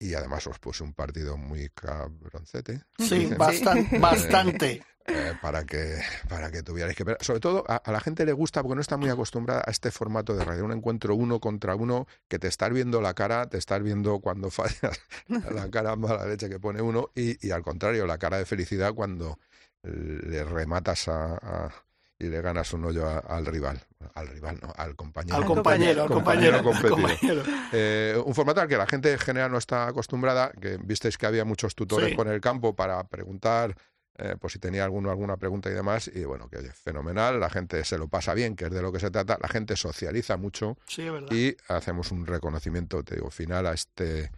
y 0.00 0.14
además 0.14 0.46
os 0.46 0.58
puse 0.58 0.82
un 0.82 0.94
partido 0.94 1.36
muy 1.36 1.68
cabroncete. 1.68 2.82
Sí, 2.98 3.26
bastante. 3.36 3.98
bastante. 3.98 4.82
Eh, 5.06 5.34
para 5.42 5.64
que 5.64 6.00
para 6.28 6.50
que 6.50 6.62
tuvierais 6.62 6.96
que 6.96 7.04
ver. 7.04 7.18
Sobre 7.20 7.40
todo 7.40 7.64
a, 7.68 7.76
a, 7.76 7.92
la 7.92 8.00
gente 8.00 8.24
le 8.24 8.32
gusta 8.32 8.62
porque 8.62 8.76
no 8.76 8.80
está 8.80 8.96
muy 8.96 9.10
acostumbrada 9.10 9.62
a 9.66 9.70
este 9.70 9.90
formato 9.90 10.34
de 10.34 10.44
radio, 10.44 10.64
un 10.64 10.72
encuentro 10.72 11.14
uno 11.14 11.38
contra 11.40 11.74
uno 11.74 12.06
que 12.28 12.38
te 12.38 12.48
estás 12.48 12.72
viendo 12.72 13.00
la 13.00 13.14
cara, 13.14 13.48
te 13.48 13.58
estás 13.58 13.82
viendo 13.82 14.20
cuando 14.20 14.50
fallas 14.50 15.00
la 15.28 15.70
cara 15.70 15.96
mala 15.96 16.26
leche 16.26 16.48
que 16.48 16.58
pone 16.58 16.80
uno 16.80 17.10
y, 17.14 17.46
y 17.46 17.50
al 17.50 17.62
contrario 17.62 18.06
la 18.06 18.18
cara 18.18 18.38
de 18.38 18.46
felicidad 18.46 18.94
cuando 18.94 19.38
le 19.82 20.44
rematas 20.44 21.08
a, 21.08 21.34
a 21.36 21.70
y 22.18 22.26
le 22.26 22.40
ganas 22.42 22.72
un 22.72 22.84
hoyo 22.84 23.06
a, 23.06 23.18
al 23.18 23.46
rival. 23.46 23.82
Al 24.14 24.28
rival, 24.28 24.58
no, 24.62 24.72
al 24.76 24.96
compañero. 24.96 25.36
Al 25.36 25.44
compañero, 25.44 26.02
al 26.04 26.08
compañero. 26.08 26.62
compañero, 26.62 26.90
compañero. 26.96 27.42
Eh, 27.72 28.20
un 28.24 28.34
formato 28.34 28.60
al 28.60 28.68
que 28.68 28.76
la 28.76 28.86
gente 28.86 29.12
en 29.12 29.18
general 29.18 29.50
no 29.52 29.58
está 29.58 29.86
acostumbrada, 29.86 30.50
que 30.60 30.78
visteis 30.78 31.18
que 31.18 31.26
había 31.26 31.44
muchos 31.44 31.74
tutores 31.74 32.10
Sí. 32.10 32.14
por 32.16 32.26
el 32.28 32.40
campo 32.40 32.74
para 32.74 33.04
preguntar, 33.04 33.76
eh, 34.16 34.36
por 34.40 34.50
si 34.50 34.58
tenía 34.58 34.84
alguno 34.84 35.10
alguna 35.10 35.36
pregunta 35.36 35.70
y 35.70 35.74
demás, 35.74 36.10
y 36.12 36.24
bueno, 36.24 36.48
que 36.48 36.58
oye, 36.58 36.72
fenomenal, 36.72 37.38
la 37.40 37.50
gente 37.50 37.84
se 37.84 37.98
lo 37.98 38.08
pasa 38.08 38.32
bien, 38.34 38.56
que 38.56 38.64
es 38.66 38.70
de 38.70 38.82
lo 38.82 38.90
que 38.90 39.00
se 39.00 39.10
trata, 39.10 39.38
la 39.40 39.48
gente 39.48 39.76
socializa 39.76 40.36
mucho 40.36 40.76
Sí, 40.86 41.06
y 41.30 41.56
hacemos 41.68 42.10
un 42.10 42.26
reconocimiento, 42.26 43.02
te 43.04 43.16
digo, 43.16 43.30
final 43.30 43.66
a 43.66 43.72
este, 43.74 44.30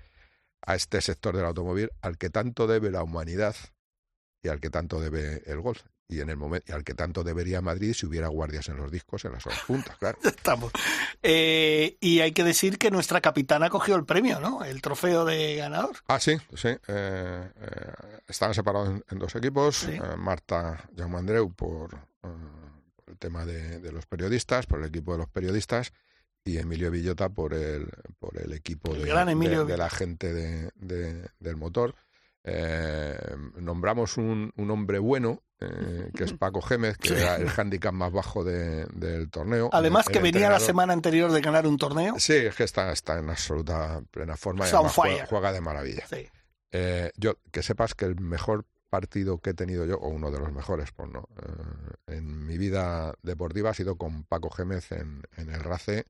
a 0.67 0.75
este 0.75 1.01
sector 1.01 1.37
del 1.37 1.47
automóvil 1.47 1.91
al 2.01 2.19
que 2.19 2.31
tanto 2.31 2.67
debe 2.67 2.91
la 2.91 3.03
humanidad 3.03 3.55
y 4.43 4.49
al 4.49 4.61
que 4.61 4.71
tanto 4.71 5.01
debe 5.01 5.43
el 5.47 5.61
golf. 5.61 5.83
Y, 6.13 6.21
en 6.21 6.29
el 6.31 6.37
momento, 6.37 6.67
y 6.69 6.73
al 6.73 6.85
que 6.85 6.95
tanto 6.95 7.25
debería 7.25 7.61
Madrid 7.63 7.95
si 7.95 8.05
hubiera 8.07 8.29
guardias 8.29 8.69
en 8.69 8.77
los 8.77 8.91
discos 8.93 9.25
en 9.25 9.33
las 9.33 9.47
horas 9.47 9.61
puntas, 9.67 9.97
claro. 9.97 10.19
Estamos. 10.25 10.73
Eh, 11.23 11.97
y 12.01 12.21
hay 12.21 12.33
que 12.33 12.45
decir 12.45 12.79
que 12.79 12.91
nuestra 12.91 13.21
capitana 13.21 13.71
cogió 13.71 13.97
el 13.97 14.05
premio, 14.05 14.41
¿no? 14.41 14.65
El 14.65 14.83
trofeo 14.83 15.25
de 15.25 15.57
ganador. 15.57 15.97
Ah, 16.09 16.21
sí, 16.21 16.37
sí. 16.55 16.69
Eh, 16.69 16.79
eh, 16.89 17.93
estaban 18.29 18.55
separados 18.55 18.91
en, 18.91 19.05
en 19.11 19.19
dos 19.19 19.35
equipos. 19.37 19.77
Sí. 19.79 19.93
Eh, 19.93 20.01
Marta 20.19 20.85
Jaume 20.97 21.17
Andreu 21.19 21.53
por, 21.53 21.97
el 23.07 23.17
tema 23.19 23.45
de, 23.47 23.79
de 23.81 23.93
los 23.93 24.07
periodistas, 24.07 24.67
por 24.67 24.81
el 24.81 24.87
equipo 24.87 25.13
de 25.13 25.19
los 25.19 25.29
periodistas, 25.29 25.93
y 26.45 26.59
Emilio 26.59 26.91
Villota 26.91 27.29
por 27.29 27.55
el, 27.55 27.89
por 28.19 28.37
el 28.39 28.53
equipo 28.53 28.93
El 28.95 29.03
de, 29.03 29.09
gran 29.09 29.27
de- 29.39 29.65
de 29.65 29.77
la 29.77 29.89
gente 29.91 30.33
de, 30.33 30.71
de- 30.75 31.29
del 31.39 31.57
motor. 31.57 31.95
Nombramos 33.57 34.17
un, 34.17 34.53
un 34.57 34.71
hombre 34.71 34.99
bueno, 34.99 35.43
eh, 35.63 36.11
que 36.17 36.25
es 36.25 36.33
Paco 36.39 36.61
Gémez, 36.63 36.97
que 36.99 37.09
Sí. 37.09 37.15
era 37.15 37.37
el 37.37 37.49
hándicap 37.49 37.93
más 37.95 38.13
bajo 38.13 38.45
de- 38.45 38.87
del 38.95 39.31
torneo. 39.31 39.71
Además 39.73 40.07
El 40.09 40.13
que 40.15 40.19
venía 40.21 40.51
la 40.51 40.61
semana 40.61 40.93
anterior 40.93 41.31
de 41.33 41.41
ganar 41.41 41.67
un 41.67 41.77
torneo. 41.79 42.15
Sí, 42.19 42.35
es 42.35 42.55
que 42.55 42.65
está, 42.65 42.93
está 42.93 43.19
en 43.19 43.31
absoluta 43.31 44.03
plena 44.11 44.37
forma 44.37 44.67
y 44.67 44.71
además 44.71 44.95
juega, 44.95 45.27
juega 45.27 45.53
de 45.53 45.61
maravilla. 45.61 46.07
Sí. 46.09 46.29
Eh, 46.73 47.11
yo, 47.17 47.35
que 47.51 47.63
sepas 47.63 47.95
que 47.95 48.07
el 48.07 48.19
mejor 48.21 48.65
partido 48.89 49.39
que 49.39 49.51
he 49.51 49.55
tenido 49.55 49.87
yo, 49.87 49.97
o 49.97 50.09
uno 50.09 50.31
de 50.31 50.39
los 50.39 50.53
mejores, 50.53 50.93
por 50.93 51.09
no, 51.09 51.27
eh, 51.43 52.15
en 52.17 52.47
mi 52.47 52.59
vida 52.59 53.15
deportiva 53.23 53.71
ha 53.71 53.75
sido 53.75 53.97
con 53.97 54.25
Paco 54.25 54.51
Gémez 54.51 54.93
en, 54.93 55.23
en 55.37 55.51
el 55.51 55.61
RACE. 55.63 56.07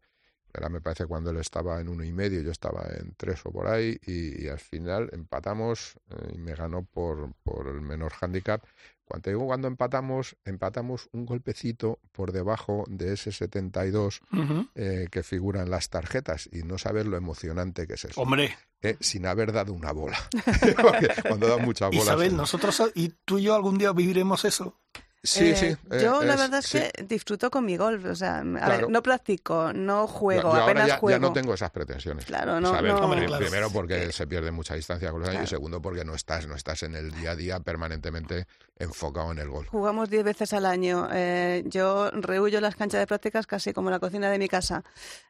Era, 0.55 0.69
me 0.69 0.81
parece, 0.81 1.07
cuando 1.07 1.31
él 1.31 1.39
estaba 1.39 1.81
en 1.81 1.89
uno 1.89 2.05
y 2.05 2.13
medio, 2.13 2.41
yo 2.43 2.51
estaba 2.51 2.85
en 2.99 3.15
tres 3.17 3.41
o 3.45 3.51
por 3.51 3.67
ahí, 3.69 3.99
y, 4.07 4.45
y 4.45 4.49
al 4.49 4.59
final 4.59 5.09
empatamos 5.13 5.95
eh, 6.11 6.33
y 6.35 6.39
me 6.39 6.55
ganó 6.55 6.83
por, 6.85 7.33
por 7.43 7.69
el 7.69 7.81
menor 7.81 8.13
handicap. 8.21 8.63
Cuando 9.05 9.31
digo 9.31 9.47
cuando 9.47 9.69
empatamos, 9.69 10.37
empatamos 10.45 11.09
un 11.13 11.27
golpecito 11.27 11.99
por 12.13 12.33
debajo 12.33 12.85
de 12.89 13.13
ese 13.13 13.31
72 13.31 14.23
Ujú. 14.33 14.69
eh, 14.75 15.09
que 15.11 15.23
figura 15.23 15.61
en 15.63 15.71
las 15.71 15.91
tarjetas 15.91 16.49
y 16.51 16.63
no 16.63 16.79
sabes 16.79 17.05
lo 17.05 17.17
emocionante 17.19 17.87
que 17.87 17.95
es 17.95 18.05
eso 18.07 18.21
Hombre, 18.21 18.57
eh, 18.81 18.97
sin 19.01 19.27
haber 19.27 19.53
dado 19.53 19.75
una 19.75 19.93
bola. 19.93 20.19
Cuando 21.29 21.47
dan 21.47 21.63
muchas 21.63 21.91
bolas. 21.91 22.05
Isabel, 22.05 22.33
eh, 22.33 22.37
nosotros 22.37 22.83
y 22.95 23.11
tú 23.25 23.39
y 23.39 23.43
yo 23.43 23.55
algún 23.55 23.77
día 23.77 23.93
viviremos 23.93 24.47
eso. 24.47 24.79
Sí, 25.25 25.51
Eh, 25.51 25.57
sí. 25.57 25.67
eh, 25.67 26.01
yo 26.03 26.21
la 26.25 26.35
es- 26.35 26.41
verdad 26.41 26.59
es 26.59 26.67
sí. 26.67 26.79
que 26.81 27.05
disfruto 27.05 27.49
con 27.49 27.65
mi 27.65 27.77
golf. 27.77 28.05
O 28.07 28.15
sea, 28.17 28.39
a 28.39 28.43
Claro. 28.43 28.69
ver, 28.69 28.91
no 28.91 29.03
practico, 29.05 29.73
no 29.73 30.09
juego, 30.09 30.51
yo, 30.51 30.57
yo 30.57 30.63
apenas 30.65 30.83
ahora 30.83 30.87
ya, 30.89 30.99
juego. 30.99 31.17
ya 31.17 31.21
no 31.21 31.33
tengo 31.33 31.55
esas 31.55 31.71
pretensiones. 31.71 32.25
Claro, 32.25 32.61
no, 32.61 32.73
no. 32.83 32.99
Hombre, 32.99 33.27
claro. 33.27 33.45
Primero 33.45 33.71
porque 33.71 34.11
se 34.11 34.27
pierde 34.27 34.51
mucha 34.51 34.75
distancia 34.75 35.13
con 35.13 35.21
los 35.21 35.29
años 35.29 35.43
Claro. 35.43 35.45
y 35.45 35.49
segundo 35.49 35.81
porque 35.81 36.05
no 36.05 36.15
estás, 36.17 36.49
no 36.49 36.57
estás 36.57 36.83
en 36.83 36.97
el 36.97 37.13
día 37.13 37.31
a 37.31 37.37
día 37.37 37.61
permanentemente 37.61 38.49
enfocado 38.81 39.31
en 39.31 39.39
el 39.39 39.49
gol. 39.49 39.69
Jugamos 39.69 40.11
10 40.11 40.25
veces 40.25 40.53
al 40.55 40.67
año. 40.67 41.09
Eh, 41.13 41.63
yo 41.67 42.11
rehuyo 42.11 42.61
las 42.61 42.75
canchas 42.75 42.99
de 42.99 43.07
prácticas 43.07 43.47
casi 43.47 43.73
como 43.73 43.91
la 43.91 44.01
cocina 44.01 44.29
de 44.29 44.41
mi 44.41 44.49
casa. 44.49 44.83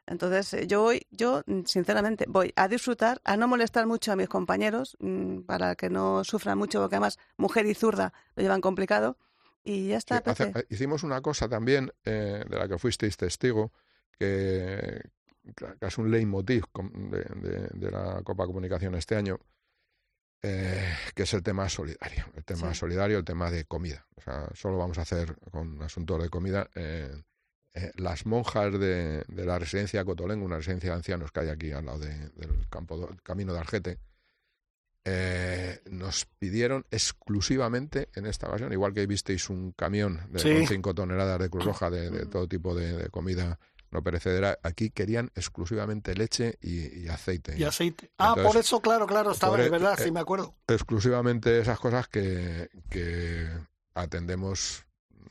Entonces, 0.07 0.53
eh, 0.55 0.65
yo 0.65 0.81
voy, 0.81 1.05
yo 1.11 1.43
mm, 1.45 1.65
sinceramente 1.65 2.25
voy 2.27 2.51
a 2.55 2.67
disfrutar, 2.67 3.21
a 3.25 3.37
no 3.37 3.47
molestar 3.47 3.85
mucho 3.85 4.11
a 4.11 4.15
mis 4.15 4.27
compañeros, 4.27 4.97
mm, 4.99 5.41
para 5.41 5.75
que 5.75 5.91
no 5.91 6.23
sufran 6.23 6.57
mucho, 6.57 6.79
porque 6.81 6.95
además 6.95 7.19
mujer 7.37 7.67
y 7.67 7.75
zurda 7.75 8.11
lo 8.35 8.41
llevan 8.41 8.59
complicado. 8.61 9.17
Y 9.63 9.87
ya 9.89 9.97
está. 9.97 10.17
Sí, 10.17 10.23
hace- 10.29 10.45
Pepe. 10.47 10.59
eh, 10.59 10.65
hicimos 10.69 11.03
una 11.03 11.21
cosa 11.21 11.47
también 11.49 11.91
eh, 12.05 12.43
de 12.49 12.57
la 12.57 12.67
que 12.67 12.77
fuisteis 12.77 13.15
testigo, 13.17 13.71
que, 14.19 15.01
que 15.79 15.85
es 15.87 15.97
un 15.97 16.11
leitmotiv 16.11 16.65
de, 16.93 17.19
de- 17.19 17.67
de 17.73 17.91
la 17.91 18.21
Copa 18.23 18.45
Comunicación 18.45 18.95
este 18.95 19.15
año, 19.15 19.39
eh, 20.41 20.93
que 21.15 21.23
es 21.23 21.33
el 21.33 21.41
tema 21.43 21.69
solidario. 21.69 22.25
El 22.35 22.43
tema 22.43 22.73
Sí. 22.73 22.79
solidario, 22.79 23.17
el 23.17 23.23
tema 23.25 23.49
de 23.49 23.65
comida. 23.65 24.05
O 24.15 24.21
sea, 24.21 24.49
solo 24.53 24.77
vamos 24.77 24.97
a 24.97 25.03
hacer 25.03 25.35
con 25.51 25.81
asuntos 25.81 26.21
de 26.21 26.29
comida. 26.29 26.69
eh, 26.75 27.11
las 27.95 28.27
monjas 28.27 28.71
de, 28.79 29.23
de 29.27 29.45
la 29.45 29.57
residencia 29.57 30.05
Cotolengo, 30.05 30.45
una 30.45 30.57
residencia 30.57 30.91
de 30.91 30.95
ancianos 30.97 31.31
que 31.31 31.39
hay 31.39 31.49
aquí 31.49 31.71
al 31.71 31.85
lado 31.87 31.97
de- 31.97 32.29
del 32.35 32.69
campo 32.69 33.09
camino 33.23 33.51
de 33.51 33.57
Argete, 33.59 33.97
eh, 35.05 35.81
nos 35.89 36.25
pidieron 36.39 36.85
exclusivamente 36.91 38.09
en 38.15 38.25
esta 38.25 38.47
ocasión, 38.47 38.71
igual 38.71 38.93
que 38.93 39.05
visteis 39.07 39.49
un 39.49 39.71
camión 39.73 40.21
de 40.29 40.39
Sí. 40.39 40.53
con 40.53 40.67
5 40.67 40.93
toneladas 40.95 41.39
de 41.39 41.49
Cruz 41.49 41.65
Roja 41.65 41.89
de, 41.89 42.09
de 42.09 42.25
todo 42.25 42.47
tipo 42.47 42.73
de, 42.75 42.93
de 42.93 43.09
comida 43.09 43.59
no 43.91 44.01
perecedera, 44.01 44.57
aquí 44.63 44.89
querían 44.89 45.29
exclusivamente 45.35 46.15
leche 46.15 46.57
y, 46.61 47.01
y 47.03 47.07
aceite. 47.09 47.55
Y 47.55 47.63
aceite. 47.63 48.09
Ah, 48.17 48.29
Entonces, 48.29 48.47
por 48.51 48.57
eso, 48.59 48.81
claro, 48.81 49.05
claro, 49.05 49.31
estaba, 49.33 49.59
es 49.61 49.67
e- 49.67 49.69
verdad, 49.69 49.99
eh, 49.99 50.03
sí 50.05 50.11
me 50.11 50.19
acuerdo. 50.19 50.55
exclusivamente 50.67 51.59
esas 51.59 51.79
cosas 51.79 52.07
que, 52.07 52.69
que 52.89 53.47
atendemos 53.93 54.85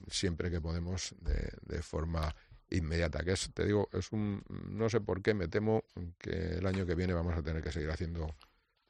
siempre 0.08 0.48
que 0.50 0.60
podemos 0.60 1.14
de, 1.20 1.50
de 1.62 1.82
forma 1.82 2.34
inmediata, 2.70 3.24
que 3.24 3.32
es, 3.32 3.50
te 3.52 3.64
digo, 3.64 3.88
es 3.92 4.12
un, 4.12 4.42
no 4.68 4.88
sé 4.88 5.00
por 5.00 5.22
qué, 5.22 5.34
me 5.34 5.48
temo 5.48 5.82
que 6.18 6.30
el 6.58 6.66
año 6.66 6.86
que 6.86 6.94
viene 6.94 7.12
vamos 7.14 7.36
a 7.36 7.42
tener 7.42 7.62
que 7.64 7.72
seguir 7.72 7.90
haciendo 7.90 8.34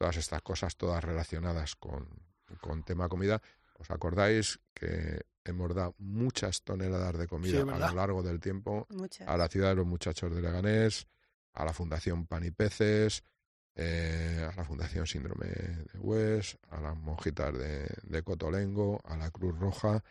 todas 0.03 0.17
estas 0.17 0.41
cosas, 0.41 0.75
todas 0.75 1.01
relacionadas 1.01 1.77
con, 1.77 2.05
con 2.59 2.83
tema 2.83 3.07
comida. 3.07 3.41
¿Os 3.79 3.89
acordáis 3.89 4.59
que 4.73 5.21
hemos 5.45 5.73
dado 5.73 5.95
muchas 5.97 6.61
toneladas 6.61 7.17
de 7.17 7.25
comida 7.25 7.61
a 7.61 7.79
lo 7.89 7.95
largo 7.95 8.21
del 8.21 8.41
tiempo 8.41 8.85
a 9.25 9.37
la 9.37 9.47
ciudad 9.47 9.69
de 9.69 9.75
los 9.75 9.85
muchachos 9.85 10.35
de 10.35 10.41
Leganés, 10.41 11.07
a 11.53 11.63
la 11.63 11.71
Fundación 11.71 12.25
Pan 12.25 12.43
y 12.43 12.51
Peces, 12.51 13.23
eh, 13.75 14.45
a 14.51 14.53
la 14.53 14.65
Fundación 14.65 15.07
Síndrome 15.07 15.47
de 15.47 15.99
West, 15.99 16.55
a 16.69 16.81
las 16.81 16.97
monjitas 16.97 17.57
de, 17.57 17.87
de 18.03 18.23
Cotolengo, 18.23 18.99
a 19.05 19.15
la 19.15 19.31
Cruz 19.31 19.57
Roja, 19.57 20.03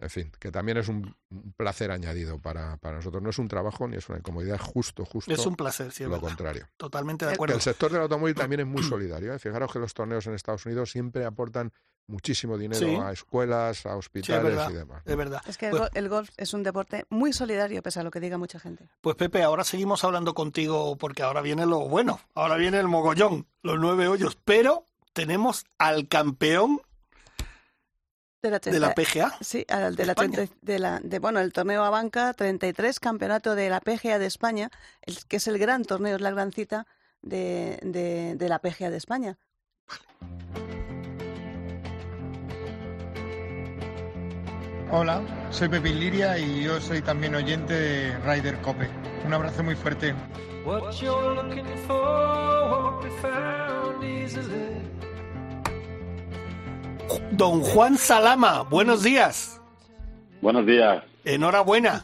en 0.00 0.10
fin, 0.10 0.32
que 0.38 0.52
también 0.52 0.78
es 0.78 0.88
un, 0.88 1.14
placer 1.56 1.90
añadido 1.90 2.38
para, 2.38 2.76
para, 2.76 2.96
nosotros. 2.96 3.20
No 3.22 3.30
es 3.30 3.38
un 3.38 3.48
trabajo 3.48 3.88
ni 3.88 3.96
es 3.96 4.08
una 4.08 4.18
incomodidad, 4.18 4.58
justo, 4.58 5.04
justo. 5.04 5.32
Es 5.32 5.44
un 5.44 5.56
placer, 5.56 5.90
sí. 5.90 6.04
Lo 6.04 6.20
contrario. 6.20 6.68
Totalmente 6.76 7.26
de 7.26 7.32
acuerdo. 7.32 7.56
El, 7.56 7.60
sector 7.60 7.90
del 7.90 8.02
automóvil 8.02 8.34
también 8.36 8.60
es 8.60 8.66
muy 8.66 8.82
solidario. 8.82 9.34
¿eh? 9.34 9.38
Fijaros 9.38 9.72
que 9.72 9.80
los 9.80 9.92
torneos 9.94 10.26
en 10.28 10.34
Estados 10.34 10.64
Unidos 10.66 10.90
siempre 10.90 11.24
aportan 11.24 11.72
muchísimo 12.06 12.56
dinero 12.56 13.02
a 13.02 13.12
escuelas, 13.12 13.86
a 13.86 13.96
hospitales 13.96 14.58
y 14.70 14.72
demás. 14.72 15.02
Es 15.04 15.16
verdad. 15.16 15.42
Es 15.46 15.58
que 15.58 15.70
pues 15.70 15.90
el, 15.94 16.08
golf 16.08 16.30
es 16.36 16.54
un 16.54 16.62
deporte 16.62 17.04
muy 17.10 17.32
solidario, 17.32 17.82
pese 17.82 18.00
a 18.00 18.02
lo 18.02 18.10
que 18.10 18.20
diga 18.20 18.38
mucha 18.38 18.58
gente. 18.58 18.88
Pues 19.00 19.16
Pepe, 19.16 19.42
ahora 19.42 19.64
seguimos 19.64 20.04
hablando 20.04 20.32
contigo 20.32 20.96
porque 20.96 21.22
ahora 21.22 21.42
viene 21.42 21.66
lo 21.66 21.80
bueno, 21.80 22.20
ahora 22.34 22.56
viene 22.56 22.78
el 22.78 22.88
mogollón, 22.88 23.46
los 23.62 23.78
nueve 23.78 24.08
hoyos, 24.08 24.38
pero 24.44 24.86
tenemos 25.12 25.66
al 25.76 26.08
campeón 26.08 26.80
de 28.40 28.50
la, 28.50 28.94
PGA. 28.94 29.36
Sí, 29.40 29.66
de, 29.68 30.06
la, 30.06 30.14
de, 30.62 30.78
la, 30.78 31.00
de, 31.02 31.18
bueno, 31.18 31.40
el 31.40 31.52
torneo 31.52 31.82
a 31.84 31.90
banca 31.90 32.32
33, 32.34 33.00
campeonato 33.00 33.54
de 33.54 33.68
la 33.68 33.80
PGA 33.80 34.18
de 34.18 34.26
España, 34.26 34.70
el, 35.02 35.24
que 35.26 35.36
es 35.36 35.48
el 35.48 35.58
gran 35.58 35.84
torneo, 35.84 36.16
es 36.16 36.20
la 36.20 36.30
gran 36.30 36.52
cita 36.52 36.86
de, 37.20 37.78
de 37.82 38.48
la 38.48 38.60
PGA 38.60 38.90
de 38.90 38.96
España. 38.96 39.38
Hola, 44.90 45.20
soy 45.50 45.68
Pepe 45.68 45.90
Liria 45.90 46.38
y 46.38 46.62
yo 46.62 46.80
soy 46.80 47.02
también 47.02 47.34
oyente 47.34 47.74
de 47.74 48.18
Ryder 48.20 48.58
Cope. 48.62 48.88
Un 49.26 49.34
abrazo 49.34 49.62
muy 49.62 49.74
fuerte. 49.74 50.14
Don 57.32 57.60
Juan 57.60 57.96
Salama, 57.96 58.62
buenos 58.62 59.02
días. 59.02 59.60
Buenos 60.40 60.66
días. 60.66 61.04
Enhorabuena. 61.24 62.02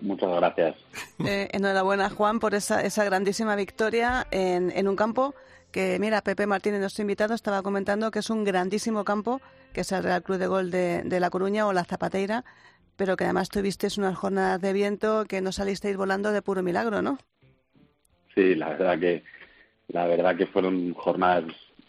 Muchas 0.00 0.30
gracias. 0.30 0.76
Eh, 1.24 1.48
enhorabuena, 1.52 2.08
Juan, 2.10 2.38
por 2.38 2.54
esa, 2.54 2.82
esa 2.82 3.04
grandísima 3.04 3.56
victoria 3.56 4.26
en, 4.30 4.70
en 4.70 4.88
un 4.88 4.96
campo 4.96 5.34
que, 5.72 5.98
mira, 5.98 6.20
Pepe 6.20 6.46
Martínez, 6.46 6.80
nuestro 6.80 7.02
invitado, 7.02 7.34
estaba 7.34 7.62
comentando 7.62 8.10
que 8.10 8.20
es 8.20 8.30
un 8.30 8.44
grandísimo 8.44 9.04
campo, 9.04 9.40
que 9.72 9.80
es 9.80 9.90
el 9.90 10.04
Real 10.04 10.22
Club 10.22 10.38
de 10.38 10.46
Gol 10.46 10.70
de, 10.70 11.18
La 11.18 11.30
Coruña 11.30 11.66
o 11.66 11.72
la 11.72 11.84
Zapateira, 11.84 12.44
pero 12.96 13.16
que 13.16 13.24
además 13.24 13.48
tuvisteis 13.48 13.98
unas 13.98 14.16
jornadas 14.16 14.60
de 14.60 14.72
viento 14.72 15.24
que 15.24 15.40
no 15.40 15.50
salisteis 15.50 15.96
volando 15.96 16.30
de 16.30 16.42
puro 16.42 16.62
milagro, 16.62 17.00
¿no? 17.02 17.18
Sí, 18.34 18.54
la 18.54 18.68
verdad 18.70 18.98
que 18.98 19.24
la 19.88 20.06
verdad 20.06 20.36
que 20.36 20.46
fueron 20.46 20.94
jornadas 20.94 21.44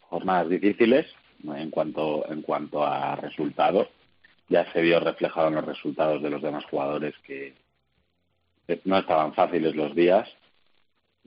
jornadas 0.09 0.49
difíciles 0.49 1.05
en 1.43 1.69
cuanto 1.69 2.29
en 2.31 2.41
cuanto 2.41 2.83
a 2.83 3.15
resultados. 3.15 3.87
Ya 4.49 4.71
se 4.71 4.81
vio 4.81 4.99
reflejado 4.99 5.47
en 5.47 5.55
los 5.55 5.65
resultados 5.65 6.21
de 6.21 6.29
los 6.29 6.41
demás 6.41 6.65
jugadores 6.65 7.15
que 7.25 7.53
no 8.85 8.97
estaban 8.97 9.33
fáciles 9.33 9.75
los 9.75 9.95
días 9.95 10.29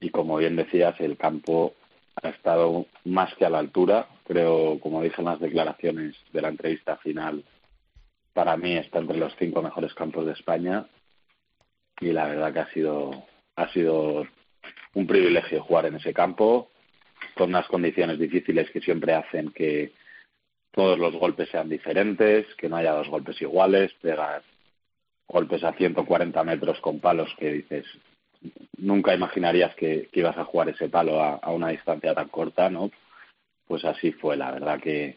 y 0.00 0.10
como 0.10 0.36
bien 0.36 0.56
decías 0.56 0.98
el 1.00 1.16
campo 1.16 1.74
ha 2.22 2.28
estado 2.28 2.86
más 3.04 3.34
que 3.34 3.44
a 3.44 3.50
la 3.50 3.58
altura. 3.58 4.06
Creo, 4.26 4.78
como 4.80 5.02
dije 5.02 5.16
en 5.18 5.26
las 5.26 5.40
declaraciones 5.40 6.16
de 6.32 6.42
la 6.42 6.48
entrevista 6.48 6.96
final, 6.98 7.44
para 8.32 8.56
mí 8.56 8.76
está 8.76 8.98
entre 8.98 9.18
los 9.18 9.34
cinco 9.38 9.62
mejores 9.62 9.94
campos 9.94 10.26
de 10.26 10.32
España 10.32 10.86
y 12.00 12.12
la 12.12 12.26
verdad 12.26 12.52
que 12.52 12.58
ha 12.60 12.72
sido 12.72 13.24
ha 13.56 13.68
sido 13.72 14.26
un 14.94 15.06
privilegio 15.06 15.62
jugar 15.62 15.86
en 15.86 15.96
ese 15.96 16.12
campo 16.12 16.70
con 17.34 17.50
unas 17.50 17.66
condiciones 17.68 18.18
difíciles 18.18 18.70
que 18.70 18.80
siempre 18.80 19.14
hacen 19.14 19.50
que 19.50 19.92
todos 20.76 20.98
los 20.98 21.14
golpes 21.14 21.48
sean 21.48 21.70
diferentes, 21.70 22.46
que 22.56 22.68
no 22.68 22.76
haya 22.76 22.92
dos 22.92 23.08
golpes 23.08 23.40
iguales, 23.40 23.94
pegar 24.02 24.42
golpes 25.26 25.64
a 25.64 25.72
140 25.72 26.44
metros 26.44 26.78
con 26.80 27.00
palos 27.00 27.34
que 27.38 27.50
dices, 27.50 27.86
nunca 28.76 29.14
imaginarías 29.14 29.74
que, 29.74 30.10
ibas 30.12 30.36
a 30.36 30.44
jugar 30.44 30.68
ese 30.68 30.90
palo 30.90 31.18
a, 31.22 31.50
una 31.50 31.68
distancia 31.68 32.14
tan 32.14 32.28
corta, 32.28 32.68
¿no? 32.68 32.90
Pues 33.66 33.86
así 33.86 34.12
fue, 34.12 34.36
la 34.36 34.50
verdad 34.50 34.78
que 34.78 35.16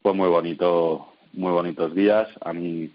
fue 0.00 0.14
muy 0.14 0.30
bonito, 0.30 1.12
muy 1.34 1.52
bonitos 1.52 1.94
días. 1.94 2.28
A 2.40 2.54
mí 2.54 2.90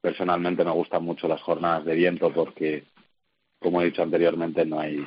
personalmente 0.00 0.64
me 0.64 0.72
gustan 0.72 1.04
mucho 1.04 1.28
las 1.28 1.40
jornadas 1.40 1.84
de 1.84 1.94
viento 1.94 2.32
porque, 2.32 2.82
como 3.60 3.80
he 3.80 3.84
dicho 3.84 4.02
anteriormente, 4.02 4.66
no 4.66 4.80
hay, 4.80 5.06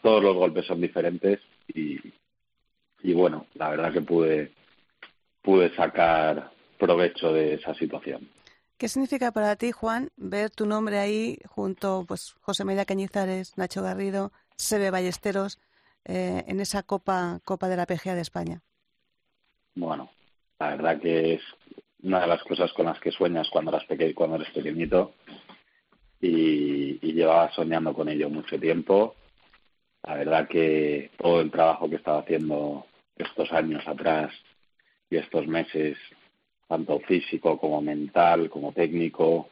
todos 0.00 0.22
los 0.22 0.36
golpes 0.36 0.64
son 0.64 0.80
diferentes 0.80 1.40
y, 1.74 1.98
y 3.02 3.14
bueno, 3.14 3.46
la 3.54 3.70
verdad 3.70 3.92
que 3.92 4.02
pude, 4.02 4.52
pude 5.46 5.72
sacar 5.76 6.50
provecho 6.76 7.32
de 7.32 7.54
esa 7.54 7.72
situación. 7.74 8.28
¿Qué 8.76 8.88
significa 8.88 9.30
para 9.30 9.54
ti, 9.54 9.70
Juan, 9.70 10.10
ver 10.16 10.50
tu 10.50 10.66
nombre 10.66 10.98
ahí 10.98 11.38
junto 11.46 12.04
pues 12.06 12.34
José 12.40 12.64
Media 12.64 12.84
Cañizares, 12.84 13.56
Nacho 13.56 13.80
Garrido, 13.80 14.32
Sebe 14.56 14.90
Ballesteros 14.90 15.58
eh, 16.04 16.42
en 16.48 16.60
esa 16.60 16.82
Copa 16.82 17.38
Copa 17.44 17.68
de 17.68 17.76
la 17.76 17.86
PGA 17.86 18.16
de 18.16 18.22
España? 18.22 18.60
Bueno, 19.76 20.10
la 20.58 20.70
verdad 20.70 21.00
que 21.00 21.34
es 21.34 21.42
una 22.02 22.20
de 22.20 22.26
las 22.26 22.42
cosas 22.42 22.72
con 22.72 22.86
las 22.86 22.98
que 22.98 23.12
sueñas 23.12 23.48
cuando 23.48 23.70
eras, 23.70 23.84
peque 23.86 24.14
cuando 24.14 24.36
eres 24.36 24.50
pequeñito 24.50 25.14
y, 26.20 26.98
y 27.00 27.12
llevaba 27.12 27.52
soñando 27.52 27.94
con 27.94 28.08
ello 28.08 28.28
mucho 28.28 28.58
tiempo. 28.58 29.14
La 30.02 30.16
verdad 30.16 30.48
que 30.48 31.12
todo 31.16 31.40
el 31.40 31.52
trabajo 31.52 31.88
que 31.88 31.94
he 31.94 31.98
estado 31.98 32.18
haciendo 32.18 32.86
estos 33.16 33.50
años 33.52 33.86
atrás 33.86 34.32
y 35.16 35.18
estos 35.18 35.46
meses 35.46 35.96
tanto 36.68 37.00
físico 37.00 37.58
como 37.58 37.80
mental, 37.80 38.50
como 38.50 38.72
técnico, 38.72 39.48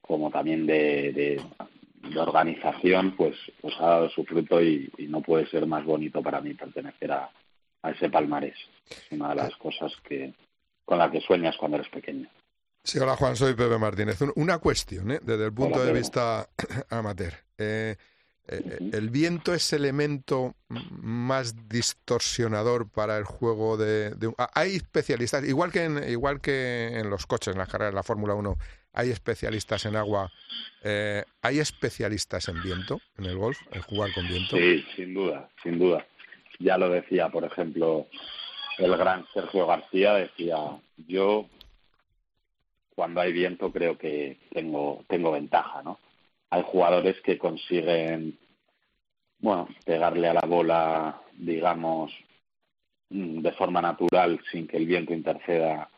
como 0.00 0.30
también 0.30 0.66
de, 0.66 1.12
de, 1.12 2.18
organización, 2.18 3.14
pues, 3.16 3.36
pues 3.60 3.74
ha 3.78 3.86
dado 3.86 4.10
su 4.10 4.24
fruto 4.24 4.62
y, 4.62 4.90
no 5.08 5.20
puede 5.20 5.46
ser 5.48 5.66
más 5.66 5.84
bonito 5.84 6.22
para 6.22 6.40
mí 6.40 6.54
pertenecer 6.54 7.12
a, 7.12 7.30
a 7.82 7.90
ese 7.90 8.08
palmarés. 8.08 8.56
Es 8.88 9.12
una 9.12 9.30
de 9.30 9.34
las 9.36 9.56
cosas 9.56 9.92
que 10.08 10.32
con 10.84 10.98
la 10.98 11.10
que 11.10 11.20
sueñas 11.20 11.56
cuando 11.56 11.76
eres 11.76 11.90
pequeño. 11.90 12.28
Sí, 12.82 12.98
hola 12.98 13.16
Juan, 13.16 13.36
soy 13.36 13.54
Pepe 13.54 13.78
Martínez. 13.78 14.18
Una 14.36 14.58
cuestión, 14.58 15.10
¿eh? 15.10 15.20
desde 15.22 15.46
el 15.46 15.52
punto 15.52 15.84
de 15.84 15.92
vista 15.92 16.48
amateur. 16.90 17.34
Eh, 17.58 17.96
¿El 18.50 19.10
viento 19.10 19.54
es 19.54 19.72
elemento 19.72 20.56
más 20.68 21.68
distorsionador 21.68 22.90
para 22.90 23.16
el 23.16 23.24
juego 23.24 23.76
de, 23.76 24.12
ah, 24.38 24.50
Hay 24.54 24.74
especialistas, 24.74 25.46
igual 25.48 25.70
que, 25.70 25.84
en, 25.84 26.08
igual 26.10 26.40
que 26.40 26.98
en 26.98 27.10
los 27.10 27.26
coches, 27.26 27.54
en 27.54 27.58
las 27.58 27.68
carreras 27.68 27.92
de 27.92 27.96
la 27.96 28.02
Fórmula 28.02 28.34
1, 28.34 28.56
hay 28.92 29.10
especialistas 29.10 29.86
en 29.86 29.94
agua, 29.94 30.32
eh, 30.82 31.22
¿hay 31.42 31.60
especialistas 31.60 32.48
en 32.48 32.60
viento, 32.60 33.00
en 33.18 33.26
el 33.26 33.36
golf, 33.36 33.58
en 33.70 33.82
jugar 33.82 34.12
con 34.12 34.26
viento? 34.26 34.56
Sí, 34.56 34.84
sin 34.96 35.14
duda, 35.14 35.48
sin 35.62 35.78
duda. 35.78 36.04
Ya 36.58 36.76
lo 36.76 36.88
decía, 36.88 37.28
por 37.28 37.44
ejemplo, 37.44 38.08
el 38.78 38.96
gran 38.96 39.26
Sergio 39.32 39.66
García, 39.66 40.14
decía, 40.14 40.56
yo 41.06 41.46
cuando 42.96 43.20
hay 43.20 43.32
viento 43.32 43.70
creo 43.70 43.96
que 43.96 44.38
tengo, 44.52 45.04
tengo 45.08 45.32
ventaja, 45.32 45.82
¿no? 45.82 45.98
Hay 46.50 46.62
jugadores 46.64 47.20
que 47.22 47.38
consiguen, 47.38 48.38
bueno, 49.38 49.68
pegarle 49.84 50.28
a 50.28 50.34
la 50.34 50.46
bola, 50.46 51.22
digamos, 51.32 52.12
mm, 53.10 53.40
de 53.40 53.52
forma 53.52 53.80
natural 53.80 54.40
sin 54.50 54.66
que 54.66 54.76
el 54.76 54.86
viento 54.86 55.14
interceda 55.14 55.88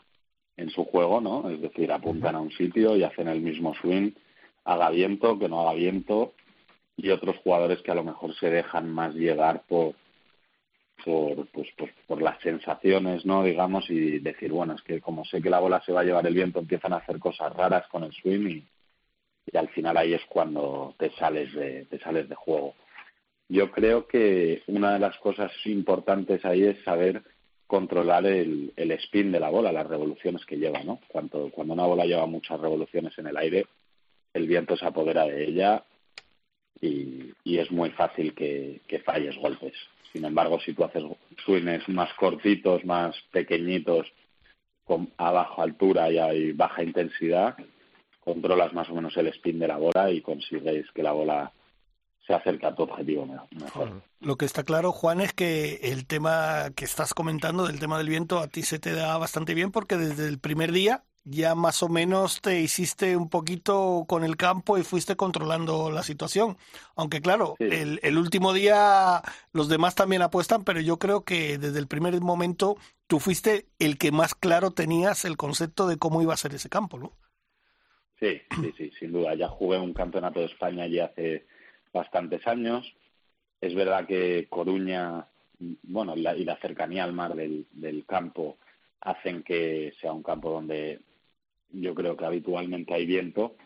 en 0.57 0.71
su 0.71 0.85
juego, 0.85 1.21
¿no? 1.21 1.51
Es 1.51 1.61
decir, 1.61 1.91
apuntan 1.91 2.35
a 2.37 2.41
un 2.41 2.53
sitio 2.53 2.97
y 2.97 3.03
hacen 3.03 3.29
el 3.29 3.41
mismo 3.41 3.75
swing, 3.75 4.13
haga 4.65 4.91
viento, 4.91 5.39
que 5.39 5.49
no 5.49 5.63
haga 5.63 5.75
viento, 5.75 6.35
y 6.97 7.11
otros 7.11 7.37
jugadores 7.39 7.81
que 7.83 7.91
a 7.91 7.95
lo 7.95 8.05
mejor 8.05 8.35
se 8.37 8.51
dejan 8.51 8.93
más 8.93 9.15
llegar 9.15 9.63
por 9.67 9.95
por, 11.05 11.49
pues, 11.49 11.69
pues, 11.77 11.91
por 12.07 12.23
las 12.23 12.41
sensaciones, 12.43 13.25
¿no? 13.27 13.43
Digamos, 13.43 13.89
y 13.91 14.21
decir, 14.21 14.53
bueno, 14.53 14.75
es 14.75 14.83
que 14.83 15.01
como 15.01 15.25
sé 15.25 15.43
que 15.43 15.51
la 15.51 15.59
bola 15.59 15.83
se 15.85 15.93
va 15.93 16.01
a 16.01 16.05
llevar 16.05 16.27
el 16.27 16.35
viento, 16.35 16.61
empiezan 16.61 16.93
a 16.93 16.99
hacer 16.99 17.19
cosas 17.19 17.53
raras 17.55 17.87
con 17.89 18.05
el 18.05 18.13
swing 18.13 18.47
y, 18.49 18.65
y 19.51 19.57
al 19.57 19.69
final 19.69 19.97
ahí 19.97 20.15
es 20.15 20.25
cuando 20.29 20.95
te 20.99 21.11
sales 21.13 21.53
de, 21.55 21.87
te 21.87 21.99
sales 21.99 22.29
de 22.29 22.35
juego. 22.35 22.75
Yo 23.49 23.71
creo 23.71 24.07
que 24.07 24.63
una 24.67 24.95
de 24.95 24.99
las 24.99 25.17
cosas 25.19 25.53
importantes 25.65 26.45
ahí 26.45 26.65
es 26.65 26.83
saber 26.85 27.23
controlar 27.67 28.27
el, 28.27 28.73
el 28.77 28.91
spin 28.93 29.33
de 29.33 29.41
la 29.41 29.51
bola, 29.51 29.73
las 29.73 29.87
revoluciones 29.87 30.45
que 30.47 30.57
lleva, 30.57 30.83
¿no? 30.85 31.01
Cuando, 31.09 31.51
cuando 31.51 31.75
una 31.75 31.87
bola 31.87 32.05
lleva 32.05 32.27
muchas 32.27 32.61
revoluciones 32.61 33.17
en 33.19 33.27
el 33.27 33.37
aire, 33.37 33.67
el 34.35 34.47
viento 34.47 34.77
se 34.77 34.87
apodera 34.87 35.25
de 35.27 35.45
ella 35.45 35.85
y, 36.81 37.33
es 37.45 37.71
muy 37.71 37.91
fácil 37.91 38.35
que, 38.35 38.81
falles 39.05 39.37
golpes. 39.37 39.75
Sin 40.13 40.25
embargo, 40.25 40.61
si 40.61 40.75
tú 40.75 40.85
haces 40.85 41.05
swings 41.45 41.89
más 41.89 42.13
cortitos, 42.15 42.85
más 42.85 43.15
pequeñitos, 43.31 44.13
con, 44.85 45.11
a 45.17 45.31
baja 45.31 45.63
altura 45.63 46.11
y 46.11 46.19
a 46.19 46.55
baja 46.55 46.83
intensidad, 46.83 47.57
controlas 48.25 48.73
más 48.73 48.89
o 48.89 48.95
menos 48.95 49.17
el 49.17 49.29
spin 49.29 49.59
de 49.59 49.69
la 49.69 49.77
bola 49.77 50.11
y 50.11 50.21
consigues 50.21 50.87
que 50.95 51.03
la 51.03 51.13
bola 51.13 51.53
se 52.27 52.35
acerque 52.35 52.67
a 52.67 52.75
tu 52.75 52.85
objetivo 52.85 53.27
mejor. 53.51 54.03
Lo 54.21 54.37
que 54.37 54.45
está 54.45 54.63
claro, 54.63 54.93
Juan, 54.93 55.21
es 55.21 55.33
que 55.33 55.81
el 55.83 56.07
tema 56.07 56.71
que 56.77 56.85
estás 56.85 57.15
comentando 57.15 57.67
del 57.67 57.81
tema 57.81 57.99
del 57.99 58.09
viento 58.09 58.39
a 58.39 58.47
ti 58.47 58.63
se 58.63 58.79
te 58.79 58.93
da 58.93 59.19
bastante 59.19 59.55
bien 59.55 59.73
porque 59.73 59.97
desde 59.97 60.29
el 60.29 60.39
primer 60.39 60.71
día 60.71 61.03
ya 61.25 61.55
más 61.55 61.83
o 61.83 61.89
menos 61.89 62.41
te 62.41 62.61
hiciste 62.61 63.17
un 63.17 63.29
poquito 63.29 64.05
con 64.09 64.25
el 64.25 64.37
campo 64.37 64.79
y 64.79 64.83
fuiste 64.83 65.17
controlando 65.17 65.91
la 65.91 66.03
situación. 66.03 66.57
Aunque 66.97 67.21
claro, 67.21 67.55
el, 67.59 68.01
el, 68.03 68.19
último 68.19 68.53
día 68.53 69.23
los 69.53 69.69
demás 69.69 69.95
también 69.95 70.23
apuestan, 70.23 70.65
pero 70.65 70.81
yo 70.81 70.99
creo 70.99 71.25
que 71.25 71.59
desde 71.59 71.79
el 71.79 71.87
primer 71.87 72.21
momento 72.21 72.77
tú 73.07 73.21
fuiste 73.21 73.67
el 73.79 73.99
que 73.99 74.11
más 74.11 74.35
claro 74.35 74.73
tenías 74.73 75.25
el 75.25 75.37
concepto 75.37 75.87
de 75.87 75.97
cómo 75.97 76.23
iba 76.23 76.35
a 76.35 76.39
ser 76.39 76.55
ese 76.55 76.69
campo, 76.69 76.99
¿no? 76.99 77.13
Sí, 78.23 78.41
sí, 78.55 78.73
sí, 78.77 78.93
sin 79.01 79.11
duda. 79.11 79.35
Ya 79.35 79.49
jugué 79.49 79.79
un 79.79 79.93
campeonato 79.93 80.39
de 80.39 80.47
España 80.47 80.87
ya 80.87 81.07
hace 81.07 81.45
bastantes 81.93 82.47
años. 82.47 82.95
Es 83.61 83.75
verdad 83.75 84.07
que 84.07 84.47
Coruña, 84.49 85.27
bueno, 85.59 86.15
y 86.17 86.45
la 86.45 86.57
cercanía 86.59 87.03
al 87.03 87.13
mar 87.13 87.35
del, 87.35 87.67
del 87.73 88.07
campo 88.07 88.59
hacen 89.01 89.43
que 89.43 89.93
sea 90.01 90.13
un 90.13 90.23
campo 90.23 90.51
donde 90.51 91.01
yo 91.71 91.97
creo 91.97 92.17
que 92.17 92.25
habitualmente 92.25 92.95
hay 92.95 93.07
viento 93.07 93.57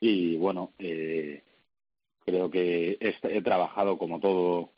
y 0.00 0.36
bueno, 0.36 0.74
eh, 0.78 1.42
creo 2.26 2.50
que 2.50 2.98
he, 3.00 3.40
trabajado 3.40 3.96
como 3.96 4.20
todo 4.20 4.70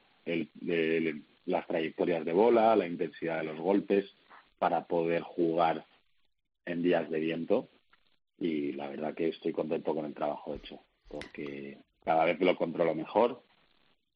las 1.46 1.66
trayectorias 1.66 2.24
de 2.24 2.32
bola, 2.32 2.76
la 2.76 2.86
intensidad 2.86 3.38
de 3.38 3.44
los 3.46 3.58
golpes 3.58 4.14
para 4.60 4.86
poder 4.86 5.22
jugar 5.22 5.84
en 6.64 6.82
días 6.82 7.10
de 7.10 7.18
viento 7.18 7.68
y 8.40 8.72
la 8.72 8.88
verdad 8.88 9.14
que 9.14 9.28
estoy 9.28 9.52
contento 9.52 9.94
con 9.94 10.06
el 10.06 10.14
trabajo 10.14 10.54
hecho 10.54 10.80
porque 11.10 11.78
cada 12.04 12.24
vez 12.24 12.40
lo 12.40 12.56
controlo 12.56 12.94
mejor, 12.94 13.42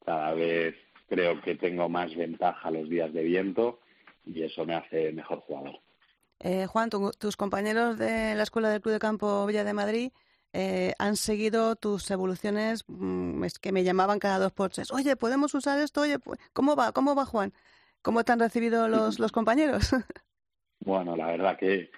cada 0.05 0.33
vez 0.33 0.77
creo 1.09 1.41
que 1.43 1.57
tengo 1.57 1.89
más 1.89 2.14
ventaja 2.14 2.70
los 2.70 2.89
días 2.89 3.12
de 3.12 3.22
viento 3.22 3.81
y 4.25 4.43
eso 4.43 4.64
me 4.64 4.75
hace 4.75 5.12
mejor 5.12 5.41
jugador. 5.41 5.81
Eh, 6.41 6.66
Juan, 6.66 6.91
tus 6.91 7.37
compañeros 7.37 7.99
de 7.99 8.35
la 8.35 8.43
Escuela 8.43 8.70
del 8.70 8.81
Club 8.81 8.95
de 8.95 8.99
Campo 9.01 9.45
Villa 9.47 9.64
de 9.64 9.72
Madrid 9.72 10.12
eh, 10.53 10.95
han 10.99 11.16
seguido 11.16 11.75
tus 11.75 12.11
evoluciones 12.11 12.85
mm, 12.87 13.43
es 13.45 13.59
que 13.59 13.72
me 13.72 13.83
llamaban 13.83 14.18
cada 14.18 14.39
dos 14.39 14.53
por 14.53 14.70
tres. 14.70 14.93
Oye, 14.93 15.16
¿podemos 15.16 15.53
usar 15.55 15.81
esto? 15.81 16.03
Oye, 16.03 16.18
¿cómo 16.53 16.77
va? 16.77 16.93
¿Cómo 16.93 17.14
va, 17.14 17.25
Juan? 17.25 17.53
¿Cómo 18.03 18.22
te 18.25 18.33
han 18.33 18.41
recibido 18.41 18.89
los, 18.89 19.18
los 19.18 19.33
compañeros? 19.33 19.91
bueno, 20.81 21.16
la 21.16 21.27
verdad 21.27 21.59
que 21.59 21.91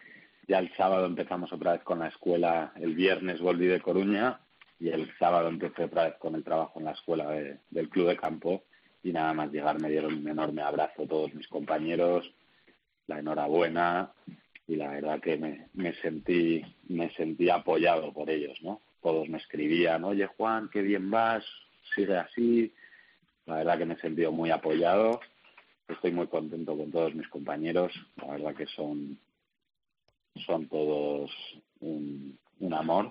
ya 0.49 0.59
el 0.59 0.73
sábado 0.77 1.07
empezamos 1.07 1.53
otra 1.53 1.73
vez 1.73 1.83
con 1.83 1.99
la 1.99 2.09
escuela. 2.09 2.73
El 2.77 2.95
viernes 2.95 3.41
volví 3.41 3.67
de 3.67 3.81
Coruña 3.81 4.41
y 4.79 4.89
el 4.89 5.11
sábado 5.19 5.49
empecé 5.49 5.85
otra 5.85 6.05
vez 6.05 6.15
con 6.19 6.35
el 6.35 6.45
trabajo 6.45 6.79
en 6.79 6.85
la 6.85 6.93
escuela 6.93 7.31
del 7.31 7.89
Club 7.89 8.09
de 8.09 8.17
Campo. 8.17 8.63
Y 9.03 9.13
nada 9.13 9.33
más 9.35 9.51
llegar 9.51 9.81
me 9.81 9.91
dieron 9.91 10.15
un 10.15 10.29
enorme 10.29 10.63
abrazo 10.63 11.07
todos 11.07 11.35
mis 11.35 11.49
compañeros, 11.49 12.33
la 13.07 13.19
enhorabuena 13.19 14.13
y 14.69 14.77
la 14.77 14.91
verdad 14.91 15.21
que 15.21 15.37
me, 15.37 15.69
me 15.75 15.95
sentí 15.95 16.63
me 16.89 17.11
sentí 17.15 17.49
apoyado 17.49 18.13
por 18.13 18.31
ellos, 18.31 18.61
¿no? 18.63 18.81
Todos 19.01 19.29
me 19.29 19.39
escribían, 19.39 20.03
oye 20.05 20.27
Juan, 20.27 20.69
qué 20.73 20.83
bien 20.83 21.11
vas, 21.11 21.45
sigue 21.95 22.17
así. 22.17 22.73
La 23.47 23.57
verdad 23.57 23.79
que 23.79 23.85
me 23.87 23.95
he 23.95 24.01
sentido 24.01 24.33
muy 24.33 24.51
apoyado. 24.51 25.21
Estoy 25.89 26.11
muy 26.11 26.27
contento 26.27 26.77
con 26.77 26.91
todos 26.91 27.15
mis 27.15 27.29
compañeros. 27.29 27.93
La 28.17 28.33
verdad 28.33 28.57
que 28.57 28.67
son 28.67 29.19
son 30.41 30.67
todos 30.69 31.31
un, 31.81 32.39
un 32.61 32.75
amor. 32.75 33.11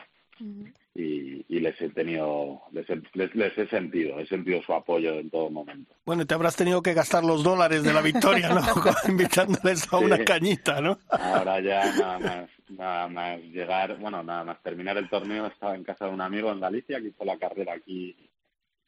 Y, 0.94 1.60
les 1.60 1.82
he 1.82 1.90
tenido, 1.90 2.62
les 2.72 2.90
he, 2.90 3.02
les, 3.14 3.58
he 3.58 3.68
sentido, 3.68 4.20
he 4.20 4.26
sentido 4.28 4.62
su 4.62 4.74
apoyo 4.74 5.16
en 5.16 5.30
todo 5.30 5.50
momento. 5.50 5.94
Bueno, 6.06 6.26
te 6.26 6.34
habrás 6.34 6.56
tenido 6.56 6.82
que 6.82 6.94
gastar 6.94 7.24
los 7.24 7.44
dólares 7.44 7.84
de 7.84 7.94
la 7.94 8.02
victoria, 8.02 8.50
¿no? 8.50 8.62
Invitándoles 9.08 9.92
a 9.92 9.98
una 9.98 10.24
cañita, 10.24 10.82
¿no? 10.82 11.00
Ahora 11.10 11.60
ya 11.62 11.86
nada 12.00 12.20
más, 12.20 12.50
nada 12.70 13.08
más 13.08 13.42
llegar, 13.42 13.98
bueno, 13.98 14.24
nada 14.24 14.44
más 14.44 14.62
terminar 14.62 14.98
el 14.98 15.10
torneo, 15.10 15.48
estaba 15.48 15.76
en 15.76 15.84
casa 15.84 16.06
de 16.06 16.12
un 16.12 16.22
amigo 16.22 16.52
en 16.52 16.60
Galicia 16.60 17.00
que 17.00 17.08
hizo 17.08 17.26
la 17.26 17.38
carrera 17.38 17.74
aquí 17.74 18.16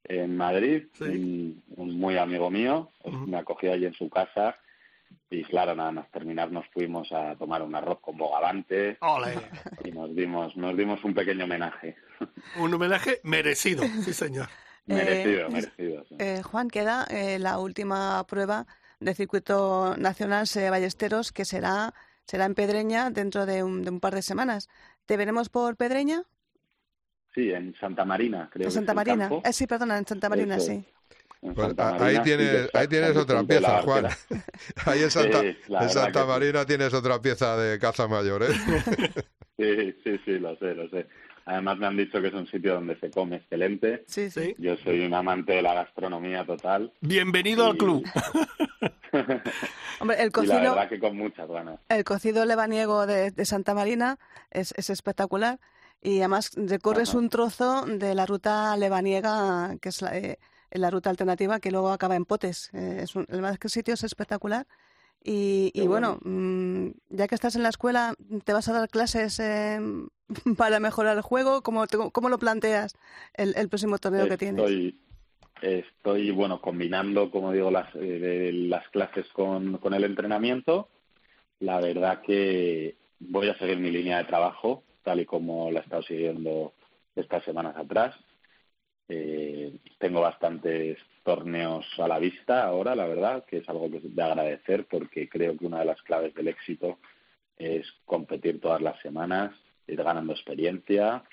en 0.03 0.37
Madrid, 0.37 0.83
un, 1.01 1.61
muy 1.75 2.17
amigo 2.17 2.49
mío, 2.49 2.89
me 3.25 3.37
acogió 3.37 3.73
allí 3.73 3.85
en 3.85 3.93
su 3.93 4.09
casa 4.09 4.55
y 5.29 5.43
claro, 5.43 5.75
nada 5.75 5.91
más 5.91 6.11
terminar 6.11 6.51
nos 6.51 6.65
fuimos 6.69 7.11
a 7.11 7.35
tomar 7.35 7.61
un 7.61 7.75
arroz 7.75 7.99
con 7.99 8.17
bogavante 8.17 8.97
y 9.83 9.91
nos 9.91 10.15
dimos, 10.15 10.55
nos 10.55 10.75
dimos 10.77 11.03
un 11.03 11.13
pequeño 11.13 11.45
homenaje. 11.45 11.95
Un 12.57 12.73
homenaje 12.73 13.19
merecido, 13.23 13.83
sí 14.03 14.13
señor. 14.13 14.47
merecido, 14.85 15.47
eh, 15.47 15.49
merecido. 15.49 16.05
Eh, 16.19 16.41
Juan, 16.43 16.69
queda 16.69 17.05
eh, 17.09 17.39
la 17.39 17.59
última 17.59 18.25
prueba 18.25 18.65
del 18.99 19.15
circuito 19.15 19.95
nacional 19.97 20.45
de 20.53 20.69
Ballesteros 20.69 21.31
que 21.31 21.45
será, 21.45 21.93
será 22.25 22.45
en 22.45 22.55
Pedreña 22.55 23.09
dentro 23.09 23.45
de 23.45 23.63
un, 23.63 23.83
de 23.83 23.91
un 23.91 23.99
par 23.99 24.15
de 24.15 24.21
semanas. 24.21 24.69
¿Te 25.05 25.17
veremos 25.17 25.49
por 25.49 25.75
Pedreña? 25.75 26.23
Sí, 27.35 27.51
en 27.51 27.75
Santa 27.75 28.03
Marina, 28.03 28.49
creo. 28.51 28.65
En 28.65 28.71
Santa 28.71 28.93
Marina, 28.93 29.29
sí, 29.51 29.67
perdona, 29.67 29.97
en 29.97 30.07
Santa 30.07 30.29
Marina, 30.29 30.59
sí. 30.59 30.83
Pues, 31.53 31.73
ahí 31.77 32.19
tienes, 32.23 32.69
ahí 32.73 32.87
tienes 32.87 33.15
otra 33.15 33.43
pieza, 33.43 33.81
Juan. 33.81 34.05
Ahí 34.85 35.03
en 35.03 35.11
Santa, 35.11 35.43
en 35.43 35.89
Santa 35.89 36.25
Marina 36.25 36.65
tienes 36.65 36.93
otra 36.93 37.21
pieza 37.21 37.57
de 37.57 37.79
caza 37.79 38.07
mayor, 38.07 38.43
¿eh? 38.43 38.47
Sí, 39.57 39.95
sí, 40.03 40.19
sí, 40.23 40.37
lo 40.37 40.55
sé, 40.57 40.75
lo 40.75 40.87
sé. 40.89 41.07
Además 41.45 41.79
me 41.79 41.87
han 41.87 41.97
dicho 41.97 42.21
que 42.21 42.27
es 42.27 42.33
un 42.35 42.45
sitio 42.45 42.75
donde 42.75 42.95
se 42.99 43.09
come 43.09 43.37
excelente. 43.37 44.03
Sí, 44.05 44.29
sí. 44.29 44.53
Yo 44.59 44.77
soy 44.77 45.03
un 45.03 45.15
amante 45.15 45.53
de 45.53 45.63
la 45.63 45.73
gastronomía 45.73 46.45
total. 46.45 46.93
Bienvenido 47.01 47.65
al 47.65 47.75
club. 47.75 48.05
Hombre, 49.99 50.21
el 50.21 50.31
cocido... 50.31 50.61
la 50.61 50.69
verdad 50.69 50.89
que 50.89 50.99
con 50.99 51.17
muchas 51.17 51.49
ganas. 51.49 51.79
El 51.89 52.03
cocido 52.03 52.45
lebaniego 52.45 53.07
de, 53.07 53.33
Santa 53.45 53.73
Marina 53.73 54.19
es, 54.51 54.75
es 54.77 54.91
espectacular 54.91 55.59
y 56.01 56.19
además 56.19 56.51
recorres 56.55 57.15
un 57.15 57.29
trozo 57.29 57.85
de 57.85 58.13
la 58.13 58.25
ruta 58.25 58.77
lebaniega 58.77 59.75
que 59.81 59.89
es 59.89 60.01
la... 60.01 60.17
Eh, 60.17 60.37
en 60.71 60.81
la 60.81 60.89
ruta 60.89 61.09
alternativa 61.09 61.59
que 61.59 61.71
luego 61.71 61.89
acaba 61.89 62.15
en 62.15 62.25
Potes. 62.25 62.69
Eh, 62.73 62.99
es 63.03 63.15
un, 63.15 63.25
el 63.29 63.41
más 63.41 63.57
que 63.59 63.69
sitio 63.69 63.93
es 63.93 64.03
espectacular. 64.03 64.67
Y, 65.29 65.85
bueno, 65.87 66.19
mm, 66.23 66.89
ya 67.09 67.27
que 67.27 67.35
estás 67.35 67.57
en 67.57 67.63
la 67.63 67.69
escuela, 67.69 68.13
¿te 68.45 68.53
vas 68.53 68.69
a 68.69 68.73
dar 68.73 68.87
clases 68.87 69.39
eh, 69.41 69.77
para 70.57 70.79
mejorar 70.79 71.17
el 71.17 71.21
juego? 71.21 71.61
¿Cómo, 71.63 71.83
cómo 72.13 72.29
lo 72.29 72.39
planteas 72.39 72.95
el, 73.33 73.53
el 73.57 73.67
próximo 73.67 73.97
torneo 73.97 74.29
que 74.29 74.37
tienes? 74.37 74.93
Estoy, 75.61 76.31
bueno, 76.31 76.61
combinando, 76.61 77.31
como 77.31 77.51
digo, 77.51 77.71
las, 77.71 77.89
eh, 77.95 78.51
las 78.53 78.87
clases 78.89 79.27
con, 79.33 79.77
con 79.79 79.93
el 79.93 80.03
entrenamiento. 80.03 80.87
La 81.59 81.81
verdad 81.81 82.21
que 82.21 82.95
voy 83.19 83.49
a 83.49 83.57
seguir 83.57 83.79
mi 83.79 83.89
línea 83.89 84.19
de 84.19 84.25
trabajo, 84.25 84.83
tal 85.03 85.19
y 85.19 85.25
como 85.25 85.71
la 85.71 85.79
he 85.79 85.83
estado 85.83 86.03
siguiendo 86.03 86.73
estas 87.15 87.43
semanas 87.43 87.75
atrás. 87.75 88.15
Eh, 89.09 89.73
tengo 89.99 90.21
bastantes 90.21 90.97
torneos 91.23 91.85
a 91.97 92.07
la 92.07 92.19
vista 92.19 92.65
ahora, 92.65 92.95
la 92.95 93.07
verdad, 93.07 93.45
que 93.45 93.57
es 93.57 93.69
algo 93.69 93.89
que 93.89 94.01
de 94.01 94.23
agradecer 94.23 94.85
porque 94.85 95.29
creo 95.29 95.57
que 95.57 95.65
una 95.65 95.79
de 95.79 95.85
las 95.85 96.01
claves 96.01 96.33
del 96.33 96.49
éxito 96.49 96.99
es 97.57 97.85
competir 98.05 98.59
todas 98.61 98.81
las 98.81 98.99
semanas, 99.01 99.53
ir 99.87 100.03
ganando 100.03 100.33
experiencia 100.33 101.23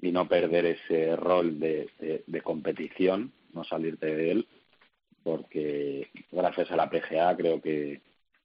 y 0.00 0.12
no 0.12 0.28
perder 0.28 0.66
ese 0.66 1.16
rol 1.16 1.58
de, 1.58 1.88
competición, 2.42 3.32
no 3.52 3.64
salirte 3.64 4.14
de 4.14 4.30
él, 4.30 4.48
porque 5.22 6.10
gracias 6.30 6.70
a 6.70 6.76
la 6.76 6.90
PGA 6.90 7.36
creo 7.36 7.60
que 7.60 8.00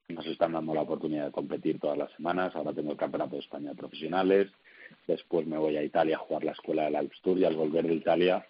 nos 0.10 0.26
están 0.28 0.54
dando 0.54 0.74
la 0.74 0.82
oportunidad 0.82 1.26
de 1.26 1.32
competir 1.32 1.80
todas 1.80 1.98
las 1.98 2.12
semanas. 2.14 2.56
Ahora 2.56 2.74
tengo 2.74 2.92
el 2.92 2.98
Campeonato 2.98 3.36
de 3.36 3.42
España 3.42 3.72
de 3.72 3.76
Profesionales, 3.76 4.52
Después 5.08 5.48
me 5.48 5.58
voy 5.58 5.78
a 5.78 5.84
Italia 5.84 6.18
a 6.18 6.20
jugar 6.20 6.44
la 6.44 6.52
escuela 6.52 6.84
del 6.84 6.98
Alps 6.98 7.22
Tour 7.22 7.40
y 7.40 7.46
al 7.46 7.56
volver 7.56 7.88
de 7.88 7.96
Italia 7.96 8.46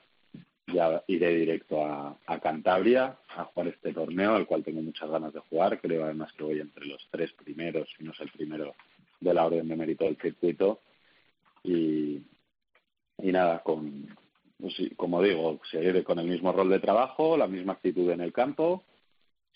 ya 0.74 1.04
iré 1.08 1.34
directo 1.36 1.86
a, 1.86 2.18
Cantabria 2.42 3.18
a 3.30 3.46
jugar 3.46 3.70
este 3.70 3.94
torneo, 3.94 4.36
al 4.36 4.46
cual 4.46 4.64
tengo 4.64 4.82
muchas 4.82 5.10
ganas 5.10 5.34
de 5.34 5.40
jugar. 5.40 5.80
Creo 5.80 6.04
además 6.04 6.32
que 6.34 6.44
voy 6.44 6.60
entre 6.60 6.86
los 6.86 7.08
tres 7.10 7.32
primeros, 7.34 7.88
si 7.98 8.04
no 8.04 8.12
es 8.12 8.20
el 8.20 8.30
primero 8.30 8.76
de 9.20 9.34
la 9.34 9.46
orden 9.46 9.68
de 9.68 9.76
mérito 9.76 10.06
del 10.06 10.18
circuito. 10.18 10.82
Y, 11.64 12.22
y 13.20 13.32
nada, 13.32 13.64
con, 13.64 14.08
pues 14.60 14.76
como 14.96 15.22
digo, 15.22 15.60
seguiré 15.72 16.04
con 16.04 16.20
el 16.20 16.28
mismo 16.28 16.52
rol 16.52 16.70
de 16.70 16.80
trabajo, 16.80 17.38
la 17.38 17.48
misma 17.48 17.74
actitud 17.74 18.10
en 18.12 18.22
el 18.22 18.34
campo. 18.34 18.84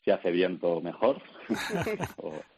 Si 0.03 0.11
hace 0.11 0.31
viento, 0.31 0.81
mejor. 0.81 1.21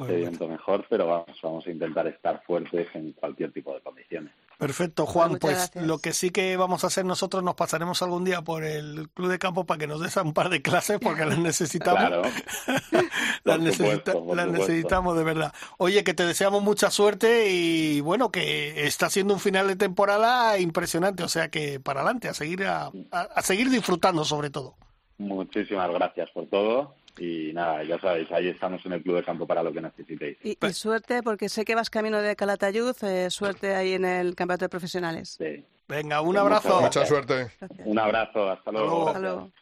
viento 0.00 0.48
mejor, 0.48 0.84
pero 0.88 1.06
vamos, 1.06 1.38
vamos 1.42 1.66
a 1.66 1.70
intentar 1.70 2.06
estar 2.06 2.42
fuertes 2.46 2.88
en 2.94 3.12
cualquier 3.12 3.52
tipo 3.52 3.72
de 3.74 3.80
condiciones. 3.80 4.32
Perfecto, 4.58 5.04
Juan. 5.06 5.30
Muchas 5.32 5.40
Pues 5.40 5.56
gracias. 5.56 5.86
lo 5.86 5.98
que 5.98 6.12
sí 6.12 6.30
que 6.30 6.56
vamos 6.56 6.84
a 6.84 6.86
hacer 6.86 7.04
nosotros, 7.04 7.42
nos 7.42 7.54
pasaremos 7.56 8.00
algún 8.02 8.24
día 8.24 8.42
por 8.42 8.64
el 8.64 9.08
club 9.10 9.28
de 9.28 9.38
campo 9.38 9.64
para 9.66 9.78
que 9.78 9.86
nos 9.88 10.00
des 10.00 10.16
un 10.16 10.32
par 10.32 10.48
de 10.48 10.62
clases 10.62 10.98
porque 11.00 11.24
las 11.26 11.38
necesitamos. 11.38 12.06
Claro. 12.06 12.22
las, 13.44 13.58
necesita- 13.60 14.12
supuesto, 14.12 14.46
necesitamos 14.46 15.16
de 15.16 15.24
verdad. 15.24 15.52
Oye, 15.78 16.04
que 16.04 16.14
te 16.14 16.24
deseamos 16.24 16.62
mucha 16.62 16.90
suerte 16.90 17.50
y 17.50 18.00
bueno, 18.00 18.30
que 18.30 18.86
está 18.86 19.10
siendo 19.10 19.34
un 19.34 19.40
final 19.40 19.66
de 19.68 19.76
temporada 19.76 20.58
impresionante. 20.58 21.22
O 21.24 21.28
sea 21.28 21.48
que 21.48 21.80
para 21.80 22.00
adelante, 22.00 22.28
a 22.28 22.34
seguir, 22.34 22.64
a, 22.64 22.90
a- 23.10 23.20
a 23.34 23.42
seguir 23.42 23.70
disfrutando 23.70 24.24
sobre 24.24 24.50
todo. 24.50 24.74
Muchísimas 25.18 25.90
gracias 25.90 26.30
por 26.30 26.46
todo. 26.46 26.94
Y 27.18 27.52
nada, 27.52 27.84
ya 27.84 27.98
sabéis, 28.00 28.30
ahí 28.32 28.48
estamos 28.48 28.84
en 28.86 28.92
el 28.94 29.02
Club 29.02 29.16
de 29.16 29.24
Campo 29.24 29.46
para 29.46 29.62
lo 29.62 29.72
que 29.72 29.80
necesitéis. 29.80 30.36
Y, 30.42 30.50
y 30.52 30.56
Pues 30.56 30.76
suerte, 30.76 31.22
porque 31.22 31.48
sé 31.48 31.64
que 31.64 31.74
vas 31.74 31.90
camino 31.90 32.20
de 32.20 32.34
Calatayud, 32.34 32.94
eh, 33.04 33.30
suerte 33.30 33.74
ahí 33.74 33.92
en 33.92 34.04
el 34.04 34.34
campeonato 34.34 34.64
de 34.64 34.68
profesionales. 34.68 35.36
Sí. 35.38 35.64
Venga, 35.86 36.20
un 36.22 36.36
abrazo. 36.36 36.80
Mucha 36.80 37.04
suerte. 37.06 37.52
Gracias. 37.60 37.86
Un 37.86 37.98
abrazo, 37.98 38.50
hasta 38.50 38.72
luego. 38.72 38.88
luego. 38.88 39.08
Hasta 39.08 39.20
luego. 39.20 39.52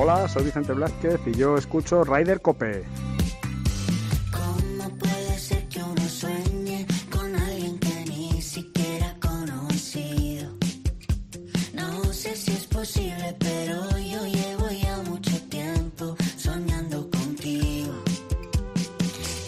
Hola, 0.00 0.28
soy 0.28 0.44
Vicente 0.44 0.72
Blázquez 0.72 1.20
y 1.26 1.34
yo 1.34 1.56
escucho 1.56 2.04
Rider 2.04 2.40
Cope. 2.40 2.84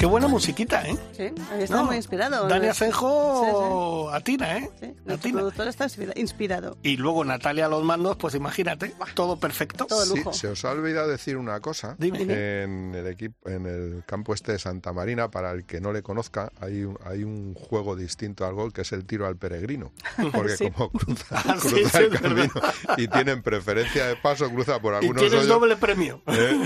Qué 0.01 0.07
buena 0.07 0.29
musiquita, 0.29 0.83
¿eh? 0.89 0.97
Sí, 1.15 1.25
está 1.59 1.77
No, 1.77 1.85
muy 1.85 1.97
inspirado. 1.97 2.49
Dani 2.49 2.65
Sí, 2.65 2.71
Asenjo 2.71 4.11
atina, 4.11 4.57
¿eh? 4.57 4.71
sí. 4.81 4.95
Atina. 5.07 5.41
productor 5.41 5.69
está 5.69 5.85
inspira- 5.85 6.15
inspirado. 6.17 6.79
Y 6.83 6.97
luego 6.97 7.23
Natalia 7.23 7.67
a 7.67 7.69
los 7.69 7.85
mandos, 7.85 8.17
pues 8.17 8.35
imagínate, 8.35 8.95
todo 9.13 9.37
perfecto. 9.39 9.85
Todo 9.85 10.07
Sí, 10.07 10.17
lujo. 10.17 10.33
se 10.33 10.49
os 10.49 10.65
ha 10.65 10.71
olvidado 10.71 11.07
decir 11.09 11.37
una 11.37 11.61
cosa. 11.61 11.97
Dime. 11.99 12.23
En 12.23 12.95
el 12.95 13.07
equipo, 13.09 13.47
en 13.51 13.67
el 13.67 14.03
campo 14.07 14.33
este 14.33 14.53
de 14.53 14.59
Santa 14.59 14.95
Marina, 14.95 15.31
para 15.31 15.53
el 15.53 15.67
que 15.67 15.83
no 15.83 15.93
le 15.93 16.03
conozca, 16.03 16.51
hay 16.63 16.83
un, 16.85 16.99
hay 17.05 17.23
un 17.23 17.53
juego 17.55 17.95
distinto 17.95 18.47
al 18.47 18.55
gol 18.55 18.73
que 18.73 18.81
es 18.81 18.93
el 18.93 19.05
tiro 19.05 19.27
al 19.27 19.37
peregrino. 19.37 19.93
Porque 20.33 20.57
Sí. 20.57 20.71
como 20.71 20.89
cruza, 20.93 21.27
Ah, 21.47 21.57
sí, 21.61 21.69
cruza 21.75 21.99
sí, 21.99 22.05
el 22.05 22.19
camino 22.21 22.51
y 22.97 23.07
tienen 23.07 23.43
preferencia 23.43 24.07
de 24.07 24.17
paso, 24.17 24.49
cruza 24.49 24.81
por 24.81 24.95
Y 24.95 24.97
algunos 24.97 25.21
tienes 25.21 25.41
hoyos, 25.41 25.49
doble 25.49 25.77
premio. 25.77 26.23
¿eh? 26.27 26.59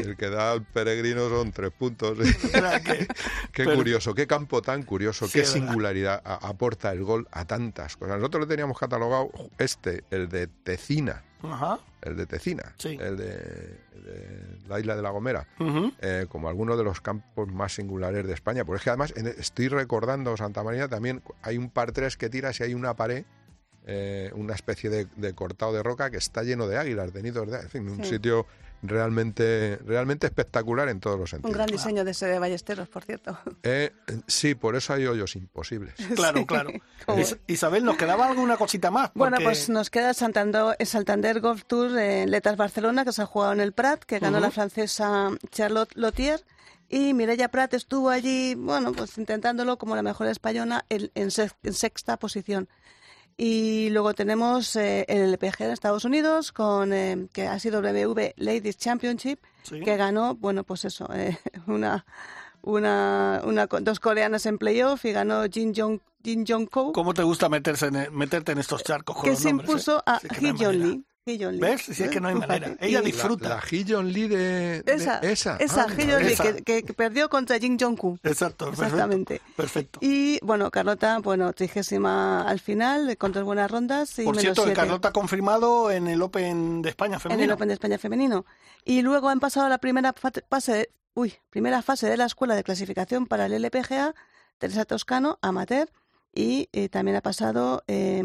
el, 0.00 0.06
el 0.08 0.16
que 0.16 0.30
da 0.30 0.52
al 0.52 0.62
peregrino 0.64 1.28
son 1.28 1.52
tres 1.52 1.72
puntos. 1.78 2.16
Que- 2.84 3.06
Qué 3.52 3.64
Pero- 3.64 3.74
curioso, 3.74 4.14
qué 4.14 4.26
campo 4.26 4.62
tan 4.62 4.82
curioso, 4.84 5.26
Sí, 5.26 5.40
qué 5.40 5.44
singularidad 5.44 6.20
a- 6.24 6.48
aporta 6.48 6.92
el 6.92 7.02
gol 7.02 7.26
a 7.32 7.44
tantas 7.44 7.96
cosas. 7.96 8.16
Nosotros 8.18 8.42
lo 8.42 8.46
teníamos 8.48 8.78
catalogado 8.78 9.30
este, 9.58 10.04
el 10.10 10.28
de 10.28 10.46
Tecina, 10.46 11.22
Ajá. 11.42 11.78
el 12.02 12.16
de 12.16 12.26
Tecina, 12.26 12.74
Sí. 12.78 12.96
el, 13.00 13.16
de, 13.16 13.80
el 13.94 14.02
de 14.04 14.58
la 14.68 14.78
isla 14.80 14.96
de 14.96 15.02
La 15.02 15.10
Gomera, 15.10 15.46
eh, 16.00 16.26
como 16.28 16.48
alguno 16.48 16.76
de 16.76 16.84
los 16.84 17.00
campos 17.00 17.48
más 17.52 17.74
singulares 17.74 18.26
de 18.26 18.32
España. 18.34 18.64
Porque 18.64 18.78
es 18.78 18.84
que 18.84 18.90
además 18.90 19.12
estoy 19.38 19.68
recordando 19.68 20.36
Santa 20.36 20.62
María 20.62 20.88
también, 20.88 21.22
hay 21.42 21.58
un 21.58 21.70
par 21.70 21.92
tres 21.92 22.16
que 22.16 22.28
tiras 22.30 22.60
y 22.60 22.62
hay 22.64 22.74
una 22.74 22.94
pared, 22.94 23.24
eh, 23.86 24.30
una 24.34 24.54
especie 24.54 24.90
de, 24.90 25.06
de 25.16 25.34
cortado 25.34 25.72
de 25.72 25.82
roca 25.82 26.10
que 26.10 26.18
está 26.18 26.42
lleno 26.42 26.66
de 26.68 26.76
águilas, 26.78 27.12
de 27.12 27.22
nidos 27.22 27.50
de 27.50 27.58
en 27.60 27.68
fin, 27.70 27.88
un 27.88 28.04
Sí. 28.04 28.10
sitio 28.10 28.46
realmente, 28.82 29.78
realmente 29.84 30.26
espectacular 30.26 30.88
en 30.88 31.00
todos 31.00 31.18
los 31.18 31.32
Un 31.32 31.38
sentidos. 31.38 31.54
gran 31.54 31.66
diseño 31.68 32.04
de 32.04 32.10
ese 32.12 32.26
de 32.26 32.38
Ballesteros, 32.38 32.88
por 32.88 33.04
cierto. 33.04 33.38
Eh, 33.62 33.92
sí, 34.26 34.54
por 34.54 34.76
eso 34.76 34.92
hay 34.94 35.06
hoyos 35.06 35.36
imposibles. 35.36 35.94
Claro, 36.16 36.38
Sí. 36.40 36.46
claro. 36.46 36.70
Is- 37.18 37.36
Isabel, 37.46 37.84
¿nos 37.84 37.96
quedaba 37.96 38.26
alguna 38.26 38.56
cosita 38.56 38.90
más? 38.90 39.10
Bueno, 39.14 39.38
pues 39.42 39.68
nos 39.68 39.90
queda 39.90 40.10
el 40.10 40.14
Santander, 40.14 40.76
el 40.78 40.86
Santander 40.86 41.40
Golf 41.40 41.64
Tour 41.66 41.98
en 41.98 42.30
Letas 42.30 42.56
Barcelona, 42.56 43.04
que 43.04 43.12
se 43.12 43.22
ha 43.22 43.26
jugado 43.26 43.52
en 43.52 43.60
el 43.60 43.72
Prat, 43.72 44.02
que 44.04 44.18
ganó 44.18 44.40
la 44.40 44.50
francesa 44.50 45.30
Charlotte 45.50 45.92
Lotier. 45.94 46.44
Y 46.88 47.14
Mireia 47.14 47.48
Prat 47.48 47.72
estuvo 47.74 48.10
allí, 48.10 48.56
bueno, 48.56 48.92
pues 48.92 49.16
intentándolo 49.16 49.78
como 49.78 49.94
la 49.94 50.02
mejor 50.02 50.26
española 50.26 50.84
en, 50.88 51.10
en 51.14 51.30
sex- 51.30 51.54
en 51.62 51.72
sexta 51.72 52.16
posición. 52.16 52.68
Y 53.42 53.88
luego 53.88 54.12
tenemos 54.12 54.76
eh, 54.76 55.06
el 55.08 55.32
LPG 55.32 55.62
en 55.62 55.70
Estados 55.70 56.04
Unidos, 56.04 56.52
con 56.52 56.92
eh, 56.92 57.26
que 57.32 57.46
ha 57.48 57.58
sido 57.58 57.80
WV 57.80 58.34
Ladies 58.36 58.76
Championship, 58.76 59.38
Sí. 59.62 59.80
que 59.80 59.96
ganó, 59.96 60.34
bueno, 60.34 60.62
pues 60.62 60.84
eso, 60.84 61.08
eh, 61.14 61.38
una, 61.66 62.04
una, 62.62 63.40
una, 63.44 63.66
dos 63.66 63.98
coreanas 64.00 64.44
en 64.46 64.58
playoff 64.58 65.04
y 65.06 65.12
ganó 65.12 65.44
Jin 65.50 65.72
Jong, 65.74 66.00
Jin 66.22 66.44
Jong 66.46 66.68
Ko, 66.68 66.92
¿Cómo 66.92 67.14
te 67.14 67.22
gusta 67.22 67.48
meterse 67.48 67.86
en- 67.86 68.14
meterte 68.14 68.52
en 68.52 68.58
estos 68.58 68.82
charcos 68.84 69.16
con 69.16 69.24
que 69.24 69.30
los 69.30 69.38
se 69.38 69.48
nombres, 69.48 69.70
impuso 69.70 69.98
eh? 70.00 70.02
a 70.06 70.18
Sí, 70.20 70.28
Hee 70.38 70.54
Jong. 70.58 70.74
Lee. 70.74 71.04
¿Ves? 71.26 71.82
Si 71.82 72.02
es 72.02 72.10
que 72.10 72.20
no 72.20 72.28
hay 72.28 72.34
manera. 72.46 72.74
Ella 72.80 73.00
Y- 73.00 73.04
disfruta. 73.04 73.48
La, 73.48 73.56
la 73.56 74.02
Lee 74.02 74.28
de, 74.28 74.82
de- 74.82 74.92
Esa, 74.94 75.18
esa. 75.18 75.56
esa, 75.58 75.82
Jong 75.84 75.96
Lee, 75.98 76.32
esa. 76.32 76.42
que, 76.42 76.62
que- 76.62 76.82
que 76.82 76.92
perdió 76.94 77.28
contra 77.28 77.58
Jin 77.58 77.78
Jong-ku. 77.78 78.18
Exacto, 78.22 78.66
perfecto. 78.66 78.84
Exactamente. 78.84 79.40
Perfecto. 79.56 79.98
Y 80.02 80.38
bueno, 80.42 80.70
Carlota, 80.70 81.18
bueno, 81.18 81.52
trigésima 81.52 82.42
al 82.48 82.58
final, 82.60 83.16
con 83.16 83.32
tres 83.32 83.44
buenas 83.44 83.70
rondas. 83.70 84.18
Y 84.18 84.24
Por 84.24 84.34
menos 84.34 84.42
cierto, 84.42 84.62
el 84.62 84.68
siete 84.68 84.80
Carlota 84.80 85.08
ha 85.08 85.12
confirmado 85.12 85.90
en 85.90 86.08
el 86.08 86.20
Open 86.22 86.82
de 86.82 86.88
España 86.88 87.14
en 87.14 87.20
femenino. 87.20 87.44
el 87.44 87.50
Open 87.52 87.68
de 87.68 87.74
España 87.74 87.98
femenino. 87.98 88.44
Y 88.84 89.02
luego 89.02 89.28
han 89.28 89.40
pasado 89.40 89.66
a 89.66 89.68
la 89.68 89.78
primera 89.78 90.12
fa- 90.14 90.32
fase, 90.48 90.90
uy, 91.14 91.34
primera 91.50 91.82
fase 91.82 92.08
de 92.08 92.16
la 92.16 92.24
escuela 92.24 92.54
de 92.56 92.64
clasificación 92.64 93.26
para 93.26 93.46
el 93.46 93.52
LPGA, 93.52 94.14
Teresa 94.58 94.84
Toscano, 94.84 95.38
amateur, 95.42 95.88
y 96.34 96.68
eh, 96.72 96.88
también 96.88 97.16
ha 97.16 97.20
pasado, 97.22 97.82
eh, 97.88 98.22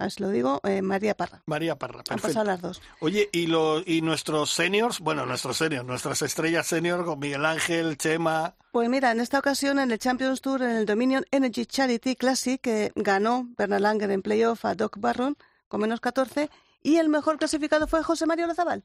a 0.00 0.04
ver 0.04 0.10
si 0.10 0.22
lo 0.22 0.30
digo, 0.30 0.60
eh, 0.64 0.82
María 0.82 1.14
Parra. 1.16 1.42
María 1.46 1.78
Parra, 1.78 1.98
Han 1.98 2.04
perfecto. 2.04 2.28
pasado 2.28 2.44
las 2.46 2.60
dos. 2.60 2.80
Oye, 3.00 3.28
y, 3.32 3.46
los 3.46 3.82
y 3.86 4.00
nuestros 4.02 4.50
seniors, 4.50 5.00
bueno, 5.00 5.26
nuestros 5.26 5.56
seniors, 5.58 5.84
nuestras 5.84 6.22
estrellas 6.22 6.66
senior 6.66 7.04
con 7.04 7.18
Miguel 7.18 7.44
Ángel, 7.44 7.96
Chema, 7.98 8.54
Pues 8.72 8.88
mira, 8.88 9.10
en 9.10 9.20
esta 9.20 9.38
ocasión 9.38 9.78
en 9.78 9.90
el 9.90 9.98
Champions 9.98 10.40
Tour, 10.40 10.62
en 10.62 10.70
el 10.70 10.86
Dominion 10.86 11.24
Energy 11.30 11.66
Charity 11.66 12.16
Classic, 12.16 12.60
que 12.60 12.90
ganó 12.94 13.46
Bernard 13.58 13.82
Langer 13.82 14.10
en 14.10 14.22
playoff 14.22 14.64
a 14.64 14.74
Doc 14.74 14.96
Barron 14.98 15.36
con 15.68 15.80
menos 15.80 16.00
14, 16.00 16.50
y 16.82 16.96
el 16.96 17.08
mejor 17.08 17.38
clasificado 17.38 17.86
fue 17.86 18.02
José 18.02 18.26
María 18.26 18.46
Lozabal, 18.46 18.84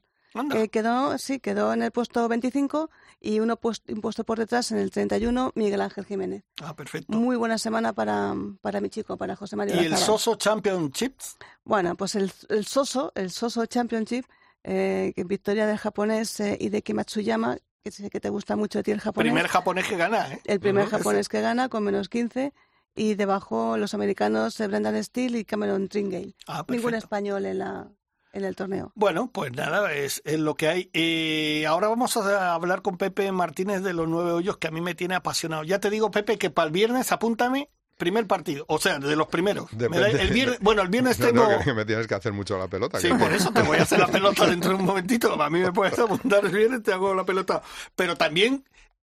que 0.50 0.68
quedó, 0.68 1.16
sí, 1.18 1.40
quedó 1.40 1.72
en 1.72 1.82
el 1.82 1.90
puesto 1.90 2.28
25 2.28 2.90
y 3.20 3.40
uno 3.40 3.56
pues- 3.56 3.82
un 3.88 4.00
puesto 4.00 4.24
por 4.24 4.38
detrás 4.38 4.70
en 4.72 4.78
el 4.78 4.90
31, 4.90 5.52
Miguel 5.54 5.80
Ángel 5.80 6.04
Jiménez. 6.04 6.44
Ah, 6.62 6.74
perfecto. 6.74 7.16
Muy 7.16 7.36
buena 7.36 7.58
semana 7.58 7.92
para, 7.92 8.34
para 8.60 8.80
mi 8.80 8.90
chico, 8.90 9.16
para 9.16 9.36
José 9.36 9.56
María 9.56 9.80
¿Y 9.82 9.86
el. 9.86 9.96
Soso 9.96 10.36
Championships? 10.36 11.36
Bueno, 11.64 11.96
pues 11.96 12.14
el, 12.14 12.32
el 12.48 12.66
Soso, 12.66 13.12
el 13.14 13.30
Soso 13.30 13.66
Championship, 13.66 14.24
eh, 14.64 15.12
victoria 15.26 15.66
del 15.66 15.78
japonés 15.78 16.40
eh, 16.40 16.56
Hideki 16.60 16.94
Matsuyama, 16.94 17.56
que 17.82 17.90
sé 17.90 18.10
que 18.10 18.20
te 18.20 18.28
gusta 18.28 18.56
mucho 18.56 18.80
a 18.80 18.82
ti 18.82 18.90
el 18.90 19.00
japonés. 19.00 19.30
Primer 19.32 19.48
japonés 19.48 19.86
que 19.86 19.96
gana, 19.96 20.32
¿eh? 20.32 20.40
El 20.44 20.60
primer 20.60 20.86
japonés 20.88 21.28
que 21.28 21.40
gana 21.40 21.68
con 21.68 21.84
menos 21.84 22.08
15 22.08 22.52
y 22.94 23.14
debajo 23.14 23.76
los 23.76 23.94
americanos 23.94 24.58
eh, 24.60 24.66
Brendan 24.66 25.02
Steele 25.02 25.38
y 25.38 25.44
Cameron 25.44 25.88
Tringale. 25.88 26.34
Ah, 26.46 26.64
Ningún 26.68 26.94
español 26.94 27.46
en, 27.46 27.58
la, 27.58 27.88
en 28.32 28.44
el 28.44 28.54
torneo. 28.56 28.92
Bueno, 28.94 29.30
pues 29.32 29.52
nada, 29.52 29.92
es, 29.92 30.22
es 30.24 30.38
lo 30.38 30.54
que 30.54 30.68
hay. 30.68 30.90
Eh, 30.92 31.66
ahora 31.66 31.88
vamos 31.88 32.16
a 32.16 32.54
hablar 32.54 32.82
con 32.82 32.96
Pepe 32.98 33.30
Martínez 33.32 33.82
de 33.82 33.92
los 33.94 34.08
nueve 34.08 34.32
hoyos, 34.32 34.58
que 34.58 34.68
a 34.68 34.70
mí 34.70 34.80
me 34.80 34.94
tiene 34.94 35.14
apasionado. 35.14 35.64
Ya 35.64 35.78
te 35.80 35.90
digo, 35.90 36.10
Pepe, 36.10 36.38
que 36.38 36.50
para 36.50 36.66
el 36.66 36.72
viernes 36.72 37.10
apúntame 37.12 37.68
primer 37.96 38.28
partido, 38.28 38.64
o 38.68 38.78
sea, 38.78 39.00
de 39.00 39.16
los 39.16 39.26
primeros. 39.26 39.66
Da- 39.76 39.88
el 40.08 40.30
viernes, 40.30 40.60
bueno, 40.60 40.82
el 40.82 40.88
viernes 40.88 41.18
No, 41.18 41.26
tengo... 41.26 41.50
no, 41.50 41.58
que, 41.58 41.64
que 41.64 41.74
me 41.74 41.84
tienes 41.84 42.06
que 42.06 42.14
hacer 42.14 42.32
mucho 42.32 42.56
la 42.56 42.68
pelota. 42.68 43.00
Sí, 43.00 43.08
que- 43.08 43.14
por 43.16 43.32
eso 43.32 43.50
te 43.52 43.62
voy 43.62 43.78
a 43.78 43.82
hacer 43.82 43.98
la 43.98 44.06
pelota 44.12 44.46
dentro 44.46 44.70
de 44.70 44.76
un 44.76 44.84
momentito. 44.84 45.42
A 45.42 45.50
mí 45.50 45.58
me 45.58 45.72
puedes 45.72 45.98
apuntar 45.98 46.44
el 46.44 46.52
viernes, 46.52 46.84
te 46.84 46.92
hago 46.92 47.12
la 47.14 47.24
pelota. 47.24 47.60
Pero 47.96 48.14
también, 48.16 48.64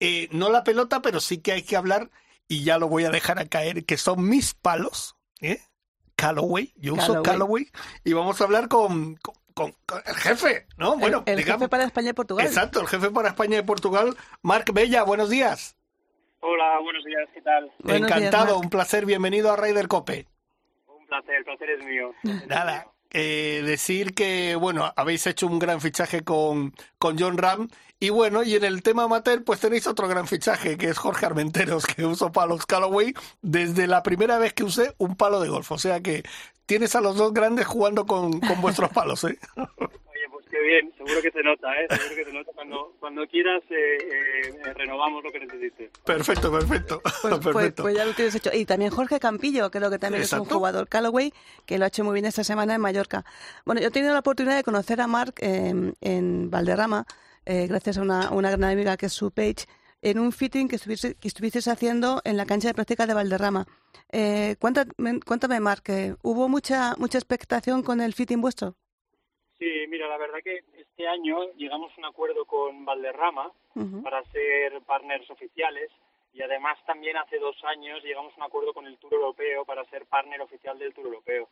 eh, 0.01 0.29
no 0.33 0.49
la 0.49 0.65
pelota, 0.65 1.03
pero 1.03 1.21
sí 1.21 1.39
que 1.39 1.53
hay 1.53 1.63
que 1.63 1.77
hablar, 1.77 2.11
y 2.49 2.65
ya 2.65 2.79
lo 2.79 2.89
voy 2.89 3.05
a 3.05 3.11
dejar 3.11 3.39
a 3.39 3.45
caer, 3.45 3.85
que 3.85 3.99
son 3.99 4.27
mis 4.27 4.55
palos, 4.55 5.15
¿eh? 5.43 5.61
Callaway, 6.21 6.73
yo 6.77 6.95
uso 6.95 7.23
Callaway. 7.23 7.25
Callaway, 7.25 7.71
y 8.05 8.13
vamos 8.13 8.41
a 8.41 8.45
hablar 8.45 8.69
con, 8.69 9.17
con, 9.17 9.35
con- 9.55 9.75
con 9.87 10.03
el 10.07 10.15
jefe, 10.15 10.67
¿no? 10.77 10.97
Bueno, 10.97 11.23
el 11.27 11.33
el 11.33 11.39
digamos- 11.39 11.61
jefe 11.63 11.69
para 11.69 11.85
España 11.85 12.11
y 12.11 12.13
Portugal. 12.13 12.47
Exacto, 12.47 12.81
el 12.81 12.87
jefe 12.89 13.11
para 13.11 13.29
España 13.29 13.59
y 13.59 13.63
Portugal, 13.63 14.17
Marc 14.43 14.73
Bella, 14.73 15.03
buenos 15.03 15.31
días. 15.31 15.77
Hola, 16.41 16.79
buenos 16.83 17.05
días, 17.05 17.29
¿qué 17.35 17.43
tal? 17.43 17.71
Buenos 17.81 18.11
Encantado, 18.11 18.59
un 18.59 18.71
placer, 18.71 19.05
bienvenido 19.05 19.53
a 19.53 19.57
Raider 19.57 19.89
Cope. 19.89 20.27
Un 20.87 21.07
placer, 21.07 21.35
el 21.35 21.45
placer 21.45 21.71
es 21.71 21.85
mío. 21.85 22.15
Nada, 22.47 22.87
eh, 23.11 23.63
decir 23.65 24.15
que, 24.15 24.55
bueno, 24.57 24.91
habéis 24.97 25.27
hecho 25.27 25.47
un 25.47 25.59
gran 25.59 25.81
fichaje 25.83 26.23
con, 26.23 26.73
con 26.99 27.19
John 27.19 27.37
Ram 27.37 27.69
Y 28.03 28.09
bueno, 28.09 28.43
y 28.43 28.55
en 28.55 28.65
el 28.65 28.83
tema 28.83 29.03
amateur, 29.05 29.45
pues 29.45 29.61
tenéis 29.61 29.87
otro 29.87 30.09
gran 30.09 30.27
fichaje, 30.27 30.79
que 30.79 30.87
es 30.89 30.97
Jorge 30.97 31.27
Armenteros, 31.27 31.85
que 31.85 32.07
uso 32.07 32.33
palos 32.33 32.65
Callaway 32.65 33.13
desde 33.43 33.87
la 33.87 34.03
primera 34.03 34.39
vez 34.39 34.55
que 34.55 34.65
usé 34.65 34.95
un 34.97 35.17
palo 35.17 35.39
de 35.41 35.51
golf. 35.51 35.71
O 35.71 35.79
sea 35.79 36.01
que 36.01 36.23
tienes 36.65 36.97
a 36.97 37.03
los 37.03 37.17
dos 37.17 37.35
grandes 37.35 37.67
jugando 37.67 38.07
con, 38.07 38.41
con 38.41 38.61
vuestros 38.63 38.89
palos, 38.91 39.23
¿eh? 39.25 39.39
Oye, 39.57 40.29
pues 40.31 40.47
qué 40.51 40.61
bien, 40.63 40.91
seguro 40.97 41.21
que 41.21 41.31
se 41.31 41.43
nota, 41.43 41.69
¿eh? 41.79 41.87
Seguro 41.91 42.15
que 42.15 42.25
se 42.25 42.33
nota. 42.33 42.51
Cuando, 42.55 42.97
cuando 43.01 43.27
quieras, 43.27 43.63
eh, 43.69 43.99
eh, 44.65 44.73
renovamos 44.75 45.23
lo 45.23 45.31
que 45.31 45.41
necesites. 45.41 45.91
Perfecto, 46.03 46.51
perfecto. 46.51 47.03
Pues, 47.03 47.15
pues- 47.21 47.39
perfecto. 47.45 47.83
pues 47.83 47.95
ya 47.97 48.07
lo 48.07 48.15
tienes 48.15 48.35
hecho. 48.35 48.51
Y 48.55 48.65
también 48.65 48.93
Jorge 48.93 49.21
Campillo, 49.21 49.71
creo 49.71 49.91
que 49.91 49.99
también 49.99 50.23
es 50.23 50.33
un 50.33 50.47
jugador 50.47 50.89
Callaway, 50.89 51.35
que 51.67 51.77
lo 51.77 51.85
ha 51.85 51.89
hecho 51.89 52.03
muy 52.03 52.15
bien 52.15 52.25
esta 52.25 52.45
semana 52.45 52.75
en 52.75 52.81
Mallorca. 52.81 53.27
Bueno, 53.67 53.83
yo 53.83 53.89
he 53.89 53.91
tenido 53.91 54.15
la 54.15 54.21
oportunidad 54.21 54.57
de 54.57 54.65
conocer 54.65 55.03
a 55.03 55.07
Mark 55.07 55.35
eh, 55.41 55.93
en 56.01 56.51
Valderrama, 56.51 57.05
eh, 57.45 57.67
gracias 57.67 57.99
a 57.99 58.03
una, 58.03 58.31
una 58.31 58.51
gran 58.51 58.65
amiga 58.65 58.97
que 58.97 59.07
es 59.07 59.13
su 59.13 59.31
page, 59.31 59.67
en 60.03 60.19
un 60.19 60.33
fitting 60.33 60.69
que, 60.69 60.77
estuviese, 60.77 61.15
que 61.19 61.29
estuvieses 61.29 61.69
haciendo 61.69 62.21
en 62.25 62.37
la 62.37 62.47
cancha 62.47 62.69
de 62.69 62.75
práctica 62.75 63.07
de 63.07 63.15
Valderrama. 63.15 63.67
Eh, 64.11 64.57
cuéntame, 64.59 65.21
cuéntame, 65.27 65.61
Mark, 65.61 65.83
eh, 65.89 66.15
¿hubo 66.23 66.49
mucha, 66.49 66.95
mucha 66.97 67.19
expectación 67.19 67.83
con 67.83 68.01
el 68.01 68.15
fitting 68.15 68.41
vuestro? 68.41 68.75
Sí, 69.59 69.69
mira, 69.89 70.09
la 70.09 70.17
verdad 70.17 70.39
que 70.43 70.65
este 70.79 71.07
año 71.07 71.53
llegamos 71.57 71.93
a 71.93 71.99
un 71.99 72.07
acuerdo 72.07 72.47
con 72.47 72.85
Valderrama 72.87 73.53
Ujú. 73.75 74.03
para 74.03 74.25
ser 74.33 74.81
partners 74.87 75.29
oficiales 75.31 75.91
y 76.33 76.41
además 76.41 76.79
también 76.87 77.19
hace 77.19 77.39
dos 77.39 77.57
años 77.65 78.03
llegamos 78.03 78.33
a 78.33 78.37
un 78.39 78.43
acuerdo 78.45 78.73
con 78.73 78.87
el 78.87 78.97
Tour 78.97 79.15
Europeo 79.15 79.67
para 79.67 79.85
ser 79.87 80.07
partner 80.07 80.41
oficial 80.41 80.79
del 80.79 80.95
Tour 80.95 81.07
Europeo. 81.07 81.49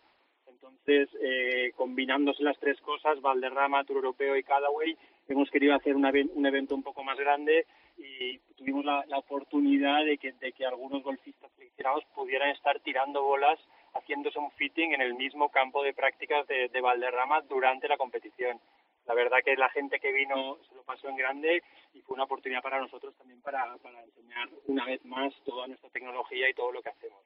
Entonces, 0.46 1.10
eh, 1.20 1.72
combinándose 1.76 2.42
las 2.42 2.58
tres 2.58 2.80
cosas, 2.80 3.20
Valderrama, 3.20 3.84
Tour 3.84 3.98
Europeo 3.98 4.36
y 4.36 4.42
Callaway, 4.42 4.96
hemos 5.28 5.50
querido 5.50 5.74
hacer 5.74 5.94
un, 5.94 6.04
aven- 6.04 6.30
un 6.34 6.46
evento 6.46 6.74
un 6.74 6.82
poco 6.82 7.04
más 7.04 7.18
grande 7.18 7.66
y 7.96 8.38
tuvimos 8.56 8.84
la, 8.84 9.04
la 9.06 9.18
oportunidad 9.18 10.04
de 10.04 10.18
que, 10.18 10.32
de 10.32 10.52
que 10.52 10.64
algunos 10.66 11.02
golfistas 11.02 11.50
seleccionados 11.52 12.04
pudieran 12.14 12.50
estar 12.50 12.80
tirando 12.80 13.22
bolas, 13.22 13.58
haciéndose 13.94 14.38
un 14.38 14.50
fitting 14.52 14.92
en 14.94 15.00
el 15.00 15.14
mismo 15.14 15.50
campo 15.50 15.82
de 15.82 15.94
prácticas 15.94 16.46
de, 16.46 16.68
de 16.68 16.80
Valderrama 16.80 17.40
durante 17.42 17.88
la 17.88 17.96
competición. 17.96 18.60
La 19.06 19.14
verdad 19.14 19.38
que 19.44 19.56
la 19.56 19.70
gente 19.70 20.00
que 20.00 20.12
vino 20.12 20.58
se 20.68 20.74
lo 20.74 20.82
pasó 20.82 21.08
en 21.08 21.16
grande 21.16 21.62
y 21.94 22.00
fue 22.02 22.14
una 22.14 22.24
oportunidad 22.24 22.62
para 22.62 22.78
nosotros 22.80 23.14
también 23.16 23.40
para, 23.40 23.76
para 23.78 24.02
enseñar 24.02 24.48
una 24.66 24.84
vez 24.84 25.02
más 25.04 25.34
toda 25.44 25.66
nuestra 25.66 25.88
tecnología 25.90 26.48
y 26.48 26.54
todo 26.54 26.72
lo 26.72 26.82
que 26.82 26.90
hacemos. 26.90 27.18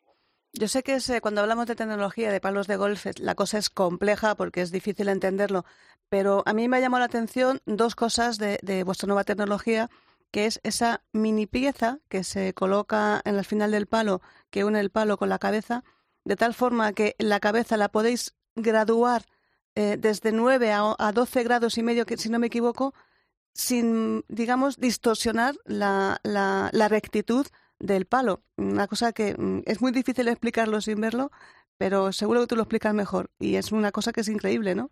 Yo 0.54 0.68
sé 0.68 0.82
que 0.82 0.94
es, 0.94 1.08
eh, 1.08 1.22
cuando 1.22 1.40
hablamos 1.40 1.66
de 1.66 1.74
tecnología, 1.74 2.30
de 2.30 2.40
palos 2.40 2.66
de 2.66 2.76
golf, 2.76 3.06
la 3.18 3.34
cosa 3.34 3.56
es 3.56 3.70
compleja 3.70 4.34
porque 4.34 4.60
es 4.60 4.70
difícil 4.70 5.08
entenderlo, 5.08 5.64
pero 6.10 6.42
a 6.44 6.52
mí 6.52 6.68
me 6.68 6.80
llamado 6.80 7.00
la 7.00 7.06
atención 7.06 7.62
dos 7.64 7.94
cosas 7.94 8.36
de, 8.36 8.58
de 8.62 8.84
vuestra 8.84 9.06
nueva 9.06 9.24
tecnología, 9.24 9.88
que 10.30 10.44
es 10.44 10.60
esa 10.62 11.02
mini 11.12 11.46
pieza 11.46 12.00
que 12.10 12.22
se 12.22 12.52
coloca 12.52 13.22
en 13.24 13.36
el 13.36 13.46
final 13.46 13.70
del 13.70 13.86
palo, 13.86 14.20
que 14.50 14.64
une 14.64 14.78
el 14.80 14.90
palo 14.90 15.16
con 15.16 15.30
la 15.30 15.38
cabeza, 15.38 15.84
de 16.24 16.36
tal 16.36 16.52
forma 16.52 16.92
que 16.92 17.16
la 17.18 17.40
cabeza 17.40 17.78
la 17.78 17.88
podéis 17.88 18.34
graduar 18.54 19.24
eh, 19.74 19.96
desde 19.98 20.32
9 20.32 20.70
a, 20.70 20.94
a 20.98 21.12
12 21.12 21.44
grados 21.44 21.78
y 21.78 21.82
medio, 21.82 22.04
que 22.04 22.18
si 22.18 22.28
no 22.28 22.38
me 22.38 22.48
equivoco, 22.48 22.92
sin, 23.54 24.22
digamos, 24.28 24.78
distorsionar 24.78 25.54
la 25.64 26.88
rectitud 26.90 27.46
del 27.82 28.06
palo. 28.06 28.42
Una 28.56 28.86
cosa 28.86 29.12
que 29.12 29.34
mm, 29.36 29.62
es 29.66 29.82
muy 29.82 29.92
difícil 29.92 30.28
explicarlo 30.28 30.80
sin 30.80 31.00
verlo, 31.00 31.30
pero 31.76 32.12
seguro 32.12 32.40
que 32.40 32.46
tú 32.46 32.56
lo 32.56 32.62
explicas 32.62 32.94
mejor. 32.94 33.28
Y 33.38 33.56
es 33.56 33.72
una 33.72 33.90
cosa 33.90 34.12
que 34.12 34.20
es 34.20 34.28
increíble, 34.28 34.74
¿no? 34.74 34.90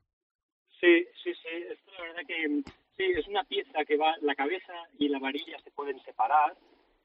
Sí, 0.80 1.06
sí, 1.22 1.32
sí. 1.34 1.54
Esto 1.70 1.90
la 1.92 2.02
verdad 2.02 2.22
que 2.26 2.48
mm, 2.48 2.64
sí, 2.96 3.04
es 3.16 3.28
una 3.28 3.44
pieza 3.44 3.84
que 3.84 3.96
va, 3.96 4.16
la 4.20 4.34
cabeza 4.34 4.74
y 4.98 5.08
la 5.08 5.18
varilla 5.18 5.58
se 5.62 5.70
pueden 5.70 6.00
separar 6.02 6.56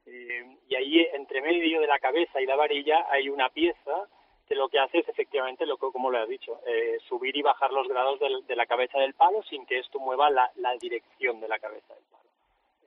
eh, 0.06 0.58
y 0.68 0.76
ahí 0.76 1.00
entre 1.14 1.42
medio 1.42 1.82
de 1.82 1.88
la 1.88 2.00
cabeza 2.00 2.42
y 2.42 2.46
la 2.46 2.56
varilla 2.56 3.06
hay 3.10 3.30
una 3.30 3.50
pieza 3.50 4.08
que 4.48 4.56
lo 4.56 4.70
que 4.70 4.78
hace 4.78 5.00
es 5.00 5.10
efectivamente, 5.10 5.66
lo 5.66 5.78
que, 5.78 5.88
como 5.92 6.12
lo 6.12 6.20
has 6.20 6.30
dicho, 6.30 6.60
eh, 6.68 6.98
subir 7.08 7.36
y 7.36 7.42
bajar 7.42 7.72
los 7.72 7.88
grados 7.88 8.20
de 8.20 8.56
la 8.56 8.68
cabeza 8.68 9.00
del 9.00 9.16
palo 9.16 9.42
sin 9.44 9.66
que 9.66 9.80
esto 9.80 10.00
mueva 10.00 10.30
la, 10.30 10.52
la 10.58 10.76
dirección 10.78 11.40
de 11.40 11.48
la 11.48 11.58
cabeza 11.58 11.96
del 11.96 12.04
palo. 12.12 12.25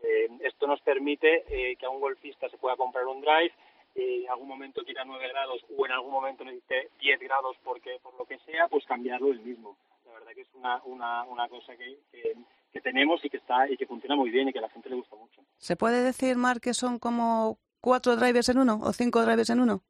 Eh, 0.03 0.29
esto 0.41 0.67
nos 0.67 0.81
permite 0.81 1.45
eh, 1.49 1.77
que 1.77 1.87
a 1.87 1.91
un 1.91 2.01
golfista 2.01 2.49
se 2.49 2.59
pueda 2.59 2.77
comprar 2.77 3.07
un 3.07 3.21
drive, 3.21 3.53
eh, 3.95 4.23
en 4.25 4.31
algún 4.31 4.49
momento 4.49 4.85
quiera 4.85 5.05
9 5.05 5.29
grados 5.29 5.65
o 5.77 5.87
en 5.87 5.93
algún 5.93 6.13
momento 6.13 6.45
necesite 6.45 6.91
10 7.01 7.21
grados 7.21 7.57
porque 7.65 7.99
por 8.03 8.15
lo 8.17 8.25
que 8.25 8.39
sea, 8.41 8.69
pues 8.69 8.85
cambiarlo 8.87 9.33
el 9.33 9.41
mismo. 9.41 9.77
La 10.07 10.13
verdad 10.13 10.33
que 10.35 10.43
es 10.43 10.55
una, 10.55 10.81
una, 10.85 11.25
una 11.25 11.49
cosa 11.49 11.77
que, 11.77 11.99
que, 12.13 12.81
tenemos 12.81 13.23
y 13.25 13.29
que 13.29 13.39
está 13.39 13.69
y 13.69 13.77
que 13.77 13.87
funciona 13.87 14.15
muy 14.15 14.31
bien 14.31 14.49
y 14.49 14.53
que 14.53 14.61
a 14.61 14.63
la 14.63 14.71
gente 14.71 14.89
le 14.89 14.95
gusta 14.95 15.17
mucho. 15.17 15.43
¿Se 15.57 15.75
puede 15.75 16.01
decir, 16.01 16.37
Mark, 16.37 16.61
que 16.61 16.75
son 16.75 17.01
como 17.01 17.59
cuatro 17.81 18.15
drivers 18.15 18.49
en 18.51 18.59
uno 18.59 18.79
o 18.83 18.93
cinco 18.93 19.21
drivers 19.23 19.51
en 19.51 19.61
uno? 19.61 19.83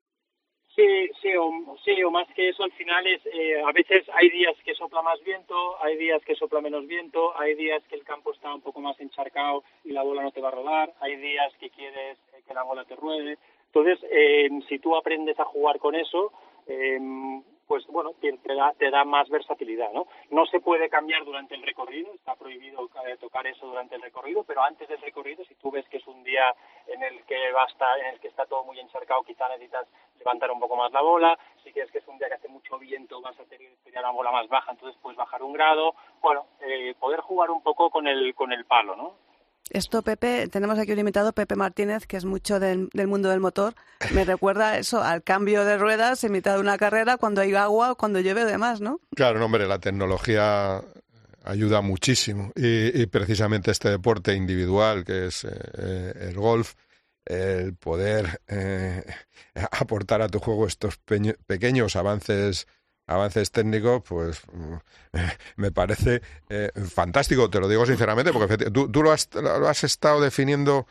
Sí, 0.78 1.10
sí, 1.20 1.34
o, 1.36 1.76
sí, 1.84 2.00
o 2.04 2.10
más 2.12 2.28
que 2.36 2.50
eso, 2.50 2.62
al 2.62 2.70
final 2.70 3.04
es, 3.04 3.20
eh, 3.26 3.60
a 3.60 3.72
veces 3.72 4.08
hay 4.14 4.30
días 4.30 4.54
que 4.64 4.76
sopla 4.76 5.02
más 5.02 5.20
viento, 5.24 5.74
hay 5.82 5.96
días 5.96 6.22
que 6.24 6.36
sopla 6.36 6.60
menos 6.60 6.86
viento, 6.86 7.36
hay 7.36 7.56
días 7.56 7.82
que 7.88 7.96
el 7.96 8.04
campo 8.04 8.32
está 8.32 8.54
un 8.54 8.60
poco 8.60 8.80
más 8.80 8.98
encharcado 9.00 9.64
y 9.82 9.90
la 9.90 10.04
bola 10.04 10.22
no 10.22 10.30
te 10.30 10.40
va 10.40 10.48
a 10.48 10.52
rodar, 10.52 10.94
hay 11.00 11.16
días 11.16 11.52
que 11.58 11.70
quieres 11.70 12.16
eh, 12.32 12.42
que 12.46 12.54
la 12.54 12.62
bola 12.62 12.84
te 12.84 12.94
ruede. 12.94 13.38
Entonces, 13.66 13.98
eh, 14.08 14.48
si 14.68 14.78
tú 14.78 14.94
aprendes 14.94 15.40
a 15.40 15.46
jugar 15.46 15.80
con 15.80 15.96
eso, 15.96 16.30
eh, 16.68 17.00
pues 17.68 17.86
bueno, 17.88 18.14
te, 18.18 18.32
da, 18.54 18.72
te 18.72 18.90
da 18.90 19.04
más 19.04 19.28
versatilidad, 19.28 19.92
¿no? 19.92 20.06
No 20.30 20.46
se 20.46 20.58
puede 20.58 20.88
cambiar 20.88 21.22
durante 21.26 21.54
el 21.54 21.62
recorrido, 21.62 22.12
está 22.14 22.34
prohibido 22.34 22.88
eh, 23.06 23.16
tocar 23.20 23.46
eso 23.46 23.66
durante 23.66 23.94
el 23.94 24.02
recorrido, 24.02 24.42
pero 24.42 24.62
antes 24.62 24.88
del 24.88 25.00
recorrido, 25.02 25.44
si 25.44 25.54
tú 25.56 25.70
ves 25.70 25.86
que 25.90 25.98
es 25.98 26.06
un 26.06 26.24
día 26.24 26.54
en 26.86 27.02
el 27.02 27.22
que 27.24 27.52
va 27.52 27.64
a 27.64 27.98
en 27.98 28.06
el 28.06 28.20
que 28.20 28.28
está 28.28 28.46
todo 28.46 28.64
muy 28.64 28.80
encharcado, 28.80 29.22
quizá 29.22 29.48
necesitas 29.50 29.86
levantar 30.18 30.50
un 30.50 30.60
poco 30.60 30.76
más 30.76 30.90
la 30.92 31.02
bola, 31.02 31.38
si 31.62 31.70
quieres 31.70 31.92
que 31.92 31.98
es 31.98 32.08
un 32.08 32.16
día 32.18 32.28
que 32.28 32.34
hace 32.34 32.48
mucho 32.48 32.78
viento, 32.78 33.20
vas 33.20 33.38
a 33.38 33.44
tener 33.44 33.68
tener 33.84 34.02
la 34.02 34.10
bola 34.10 34.30
más 34.32 34.48
baja, 34.48 34.72
entonces 34.72 34.98
puedes 35.02 35.18
bajar 35.18 35.42
un 35.42 35.52
grado, 35.52 35.94
bueno, 36.22 36.46
eh, 36.60 36.94
poder 36.98 37.20
jugar 37.20 37.50
un 37.50 37.62
poco 37.62 37.90
con 37.90 38.06
el, 38.06 38.34
con 38.34 38.52
el 38.52 38.64
palo, 38.64 38.96
¿no? 38.96 39.27
Esto, 39.70 40.02
Pepe, 40.02 40.48
tenemos 40.48 40.78
aquí 40.78 40.92
un 40.92 40.98
invitado, 40.98 41.32
Pepe 41.32 41.56
Martínez, 41.56 42.06
que 42.06 42.16
es 42.16 42.24
mucho 42.24 42.58
del, 42.60 42.88
mundo 43.06 43.28
del 43.28 43.40
motor. 43.40 43.74
Me 44.12 44.24
recuerda 44.24 44.78
eso, 44.78 45.02
al 45.02 45.22
cambio 45.22 45.64
de 45.64 45.78
ruedas 45.78 46.24
en 46.24 46.32
mitad 46.32 46.54
de 46.54 46.60
una 46.60 46.78
carrera, 46.78 47.16
cuando 47.16 47.40
hay 47.40 47.54
agua, 47.54 47.94
cuando 47.94 48.20
llueve, 48.20 48.44
demás, 48.44 48.80
¿no? 48.80 49.00
Claro, 49.14 49.38
no, 49.38 49.46
hombre, 49.46 49.66
la 49.66 49.78
tecnología 49.78 50.82
ayuda 51.44 51.80
muchísimo 51.80 52.52
y, 52.54 53.06
precisamente 53.06 53.70
este 53.70 53.88
deporte 53.88 54.34
individual 54.34 55.04
que 55.04 55.26
es 55.26 55.44
eh, 55.44 56.12
el 56.28 56.34
golf, 56.34 56.74
el 57.24 57.74
poder 57.74 58.40
eh, 58.48 59.02
aportar 59.72 60.22
a 60.22 60.28
tu 60.28 60.40
juego 60.40 60.66
estos 60.66 60.98
pequeños 60.98 61.96
avances 61.96 62.66
avances 63.08 63.50
técnicos, 63.50 64.02
pues 64.08 64.42
mm, 64.52 64.74
me 65.56 65.72
parece 65.72 66.22
eh, 66.48 66.70
fantástico, 66.88 67.50
te 67.50 67.58
lo 67.58 67.68
digo 67.68 67.84
sinceramente, 67.84 68.32
porque 68.32 68.70
tú 68.70 69.02
lo, 69.02 69.10
has, 69.10 69.28
lo 69.34 69.68
has 69.68 69.82
estado 69.82 70.20
definiendo 70.20 70.86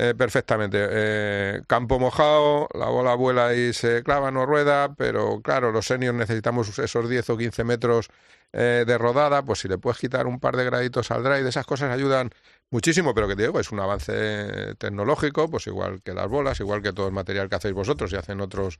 eh, 0.00 0.14
perfectamente. 0.16 0.78
Eh, 0.90 1.62
campo 1.66 1.98
mojado, 1.98 2.68
la 2.72 2.86
bola 2.86 3.14
vuela 3.16 3.54
y 3.54 3.72
se 3.72 4.04
clava, 4.04 4.30
no 4.30 4.46
rueda, 4.46 4.94
pero 4.94 5.40
claro, 5.42 5.72
los 5.72 5.86
seniors 5.86 6.16
necesitamos 6.16 6.78
esos 6.78 7.08
10 7.08 7.30
o 7.30 7.36
15 7.36 7.64
metros 7.64 8.08
eh, 8.52 8.84
de 8.86 8.96
rodada, 8.96 9.44
pues 9.44 9.58
si 9.58 9.66
le 9.66 9.76
puedes 9.78 9.98
quitar 9.98 10.28
un 10.28 10.38
par 10.38 10.56
de 10.56 10.64
graditos 10.64 11.10
al 11.10 11.24
drive, 11.24 11.48
esas 11.48 11.66
cosas 11.66 11.90
ayudan 11.90 12.30
muchísimo, 12.70 13.12
pero 13.12 13.26
que 13.26 13.34
te 13.34 13.42
digo, 13.42 13.58
es 13.58 13.72
un 13.72 13.80
avance 13.80 14.76
tecnológico, 14.76 15.50
pues 15.50 15.66
igual 15.66 16.00
que 16.02 16.14
las 16.14 16.28
bolas, 16.28 16.60
igual 16.60 16.80
que 16.80 16.92
todo 16.92 17.08
el 17.08 17.12
material 17.12 17.48
que 17.48 17.56
hacéis 17.56 17.74
vosotros 17.74 18.12
y 18.12 18.16
hacen 18.16 18.40
otros 18.40 18.78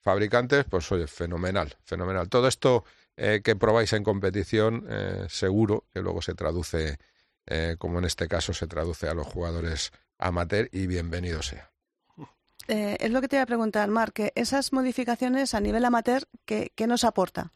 fabricantes, 0.00 0.64
pues 0.64 0.90
oye, 0.92 1.06
fenomenal, 1.06 1.74
fenomenal. 1.84 2.28
Todo 2.28 2.48
esto 2.48 2.84
eh, 3.16 3.40
que 3.44 3.56
probáis 3.56 3.92
en 3.92 4.04
competición, 4.04 4.86
eh, 4.88 5.26
seguro 5.28 5.84
que 5.92 6.00
luego 6.00 6.22
se 6.22 6.34
traduce, 6.34 6.98
eh, 7.46 7.76
como 7.78 7.98
en 7.98 8.04
este 8.04 8.28
caso 8.28 8.52
se 8.52 8.66
traduce 8.66 9.08
a 9.08 9.14
los 9.14 9.26
jugadores 9.26 9.92
amateur 10.18 10.68
y 10.72 10.86
bienvenido 10.86 11.42
sea. 11.42 11.70
Eh, 12.68 12.96
es 12.98 13.10
lo 13.10 13.20
que 13.20 13.28
te 13.28 13.36
iba 13.36 13.44
a 13.44 13.46
preguntar, 13.46 13.88
Marc, 13.88 14.12
que 14.12 14.32
esas 14.34 14.72
modificaciones 14.72 15.54
a 15.54 15.60
nivel 15.60 15.84
amateur, 15.84 16.22
¿qué, 16.44 16.72
qué 16.74 16.86
nos 16.86 17.04
aporta? 17.04 17.52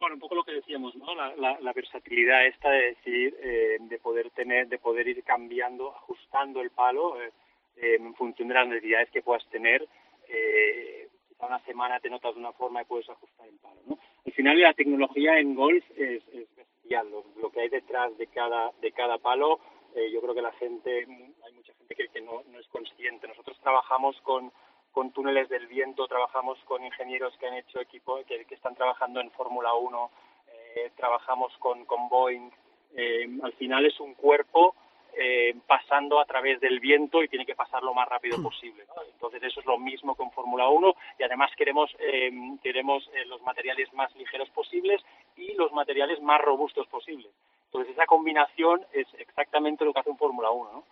Bueno, 0.00 0.14
un 0.14 0.20
poco 0.20 0.34
lo 0.34 0.44
que 0.44 0.52
decíamos, 0.52 0.94
¿no? 0.96 1.14
La, 1.14 1.36
la, 1.36 1.60
la 1.60 1.72
versatilidad 1.74 2.46
esta 2.46 2.70
de 2.70 2.96
decir, 2.96 3.36
eh, 3.42 3.76
de 3.80 3.98
poder 3.98 4.30
tener, 4.30 4.66
de 4.66 4.78
poder 4.78 5.06
ir 5.06 5.22
cambiando, 5.22 5.94
ajustando 5.94 6.62
el 6.62 6.70
palo 6.70 7.20
eh, 7.20 7.30
eh, 7.76 7.96
en 8.00 8.14
función 8.14 8.48
de 8.48 8.54
las 8.54 8.66
necesidades 8.66 9.10
que 9.10 9.22
puedas 9.22 9.46
tener. 9.50 9.86
Eh, 10.32 11.08
quizá 11.28 11.46
una 11.46 11.58
semana 11.64 12.00
te 12.00 12.08
notas 12.08 12.34
de 12.34 12.40
una 12.40 12.52
forma 12.52 12.82
y 12.82 12.84
puedes 12.84 13.08
ajustar 13.10 13.48
el 13.48 13.58
palo, 13.58 13.80
¿no? 13.86 13.98
Al 14.26 14.32
final 14.32 14.60
la 14.60 14.74
tecnología 14.74 15.38
en 15.38 15.54
golf 15.54 15.84
es, 15.96 16.22
es 16.32 16.54
bestial, 16.54 17.10
lo, 17.10 17.50
que 17.50 17.62
hay 17.62 17.68
detrás 17.68 18.16
de 18.16 18.26
cada 18.28 18.70
de 18.80 18.92
cada 18.92 19.18
palo. 19.18 19.58
eh, 19.94 20.10
yo 20.12 20.20
creo 20.20 20.34
que 20.34 20.42
la 20.42 20.52
gente, 20.52 21.06
hay 21.44 21.52
mucha 21.52 21.74
gente 21.74 21.94
que, 21.94 22.08
que 22.08 22.20
no, 22.20 22.42
no 22.50 22.58
es 22.60 22.68
consciente. 22.68 23.26
Nosotros 23.26 23.58
trabajamos 23.60 24.20
con 24.22 24.52
con 24.92 25.12
túneles 25.12 25.48
del 25.48 25.66
viento, 25.68 26.06
trabajamos 26.08 26.58
con 26.64 26.84
ingenieros 26.84 27.36
que 27.38 27.46
han 27.46 27.54
hecho 27.54 27.80
equipo, 27.80 28.18
que, 28.26 28.44
que 28.44 28.54
están 28.54 28.74
trabajando 28.74 29.20
en 29.20 29.30
Fórmula 29.30 29.72
1, 29.74 30.10
eh, 30.48 30.90
trabajamos 30.96 31.52
con, 31.58 31.84
con 31.86 32.08
Boeing, 32.08 32.50
Eh, 32.92 33.28
al 33.42 33.52
final 33.52 33.86
es 33.86 34.00
un 34.00 34.14
cuerpo 34.14 34.74
eh, 35.16 35.54
pasando 35.66 36.20
a 36.20 36.24
través 36.24 36.60
del 36.60 36.80
viento 36.80 37.22
y 37.22 37.28
tiene 37.28 37.46
que 37.46 37.54
pasar 37.54 37.82
lo 37.82 37.94
más 37.94 38.08
rápido 38.08 38.42
posible. 38.42 38.84
¿no? 38.88 39.02
Entonces 39.02 39.42
eso 39.42 39.60
es 39.60 39.66
lo 39.66 39.78
mismo 39.78 40.16
en 40.18 40.30
Fórmula 40.32 40.68
1 40.68 40.94
y 41.18 41.22
además 41.22 41.50
queremos, 41.56 41.90
eh, 41.98 42.30
queremos 42.62 43.08
eh, 43.14 43.24
los 43.26 43.42
materiales 43.42 43.92
más 43.92 44.14
ligeros 44.16 44.48
posibles 44.50 45.02
y 45.36 45.52
los 45.54 45.72
materiales 45.72 46.20
más 46.20 46.40
robustos 46.40 46.86
posibles. 46.88 47.32
Entonces 47.66 47.92
esa 47.92 48.06
combinación 48.06 48.84
es 48.92 49.06
exactamente 49.18 49.84
lo 49.84 49.92
que 49.92 50.00
hace 50.00 50.10
un 50.10 50.18
Fórmula 50.18 50.50
1. 50.50 50.72
¿no? 50.72 50.84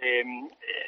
Eh, 0.00 0.24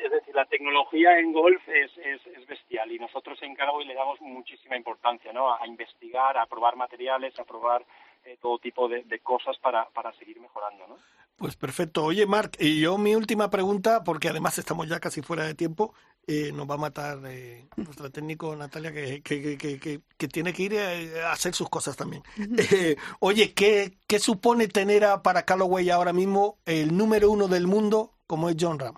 es 0.05 0.11
decir, 0.11 0.35
la 0.35 0.45
tecnología 0.47 1.19
en 1.19 1.33
golf 1.33 1.63
es, 1.69 1.97
es, 1.99 2.27
es 2.27 2.47
bestial 2.47 2.91
y 2.91 2.99
nosotros 2.99 3.41
en 3.43 3.55
Callaway 3.55 3.87
le 3.87 3.95
damos 3.95 4.21
muchísima 4.21 4.77
importancia 4.77 5.33
¿no? 5.33 5.53
a, 5.53 5.63
a 5.63 5.67
investigar, 5.67 6.37
a 6.37 6.47
probar 6.47 6.77
materiales, 6.77 7.39
a 7.39 7.45
probar 7.45 7.85
eh, 8.25 8.39
todo 8.41 8.59
tipo 8.59 8.89
de, 8.89 9.03
de 9.05 9.19
cosas 9.21 9.59
para, 9.59 9.85
para 9.91 10.13
seguir 10.15 10.41
mejorando. 10.41 10.87
¿no? 10.87 10.99
Pues 11.37 11.57
perfecto. 11.57 12.05
Oye, 12.05 12.27
Marc, 12.27 12.57
y 12.61 12.81
yo 12.81 12.97
mi 12.97 13.15
última 13.17 13.51
pregunta, 13.51 14.05
porque 14.05 14.29
además 14.29 14.57
estamos 14.59 14.89
ya 14.89 15.01
casi 15.01 15.21
fuera 15.21 15.45
de 15.45 15.55
tiempo, 15.55 15.93
eh, 16.27 16.53
nos 16.55 16.71
va 16.71 16.75
a 16.75 16.79
matar 16.79 17.19
eh, 17.27 17.67
nuestra 17.77 18.09
técnico 18.09 18.55
Natalia, 18.55 18.93
que, 18.93 19.21
que, 19.23 19.59
que, 19.59 19.79
que, 19.81 20.01
que 20.17 20.29
tiene 20.29 20.53
que 20.53 20.63
ir 20.63 20.75
eh, 20.75 21.23
a 21.23 21.33
hacer 21.33 21.53
sus 21.55 21.69
cosas 21.69 21.97
también. 21.97 22.23
Eh, 22.73 22.97
oye, 23.21 23.53
¿qué, 23.53 23.99
¿qué 24.07 24.19
supone 24.21 24.69
tener 24.69 25.05
a, 25.05 25.23
para 25.23 25.43
Callaway 25.45 25.91
ahora 25.91 26.13
mismo 26.13 26.59
el 26.67 26.97
número 26.97 27.31
uno 27.31 27.49
del 27.49 27.67
mundo 27.67 28.13
como 28.27 28.49
es 28.49 28.57
John 28.59 28.79
Ram? 28.79 28.95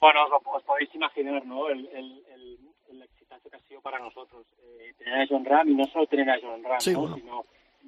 Bueno, 0.00 0.24
os, 0.24 0.30
lo- 0.30 0.52
os 0.52 0.62
podéis 0.62 0.94
imaginar, 0.94 1.44
¿no? 1.46 1.68
El, 1.68 1.86
el, 1.88 2.22
el, 2.34 2.58
el 2.90 3.02
exitazo 3.02 3.48
que 3.48 3.56
ha 3.56 3.60
sido 3.66 3.80
para 3.80 3.98
nosotros. 3.98 4.44
Eh, 4.62 4.92
tener 4.98 5.22
a 5.22 5.26
John 5.26 5.44
Ram 5.44 5.68
y 5.70 5.74
no 5.74 5.84
solo 5.86 6.06
tener 6.06 6.28
a 6.28 6.36
John 6.40 6.62
Ram, 6.62 6.80
Sí, 6.80 6.92
¿no? 6.92 7.00
bueno. 7.00 7.16
Sino 7.16 7.44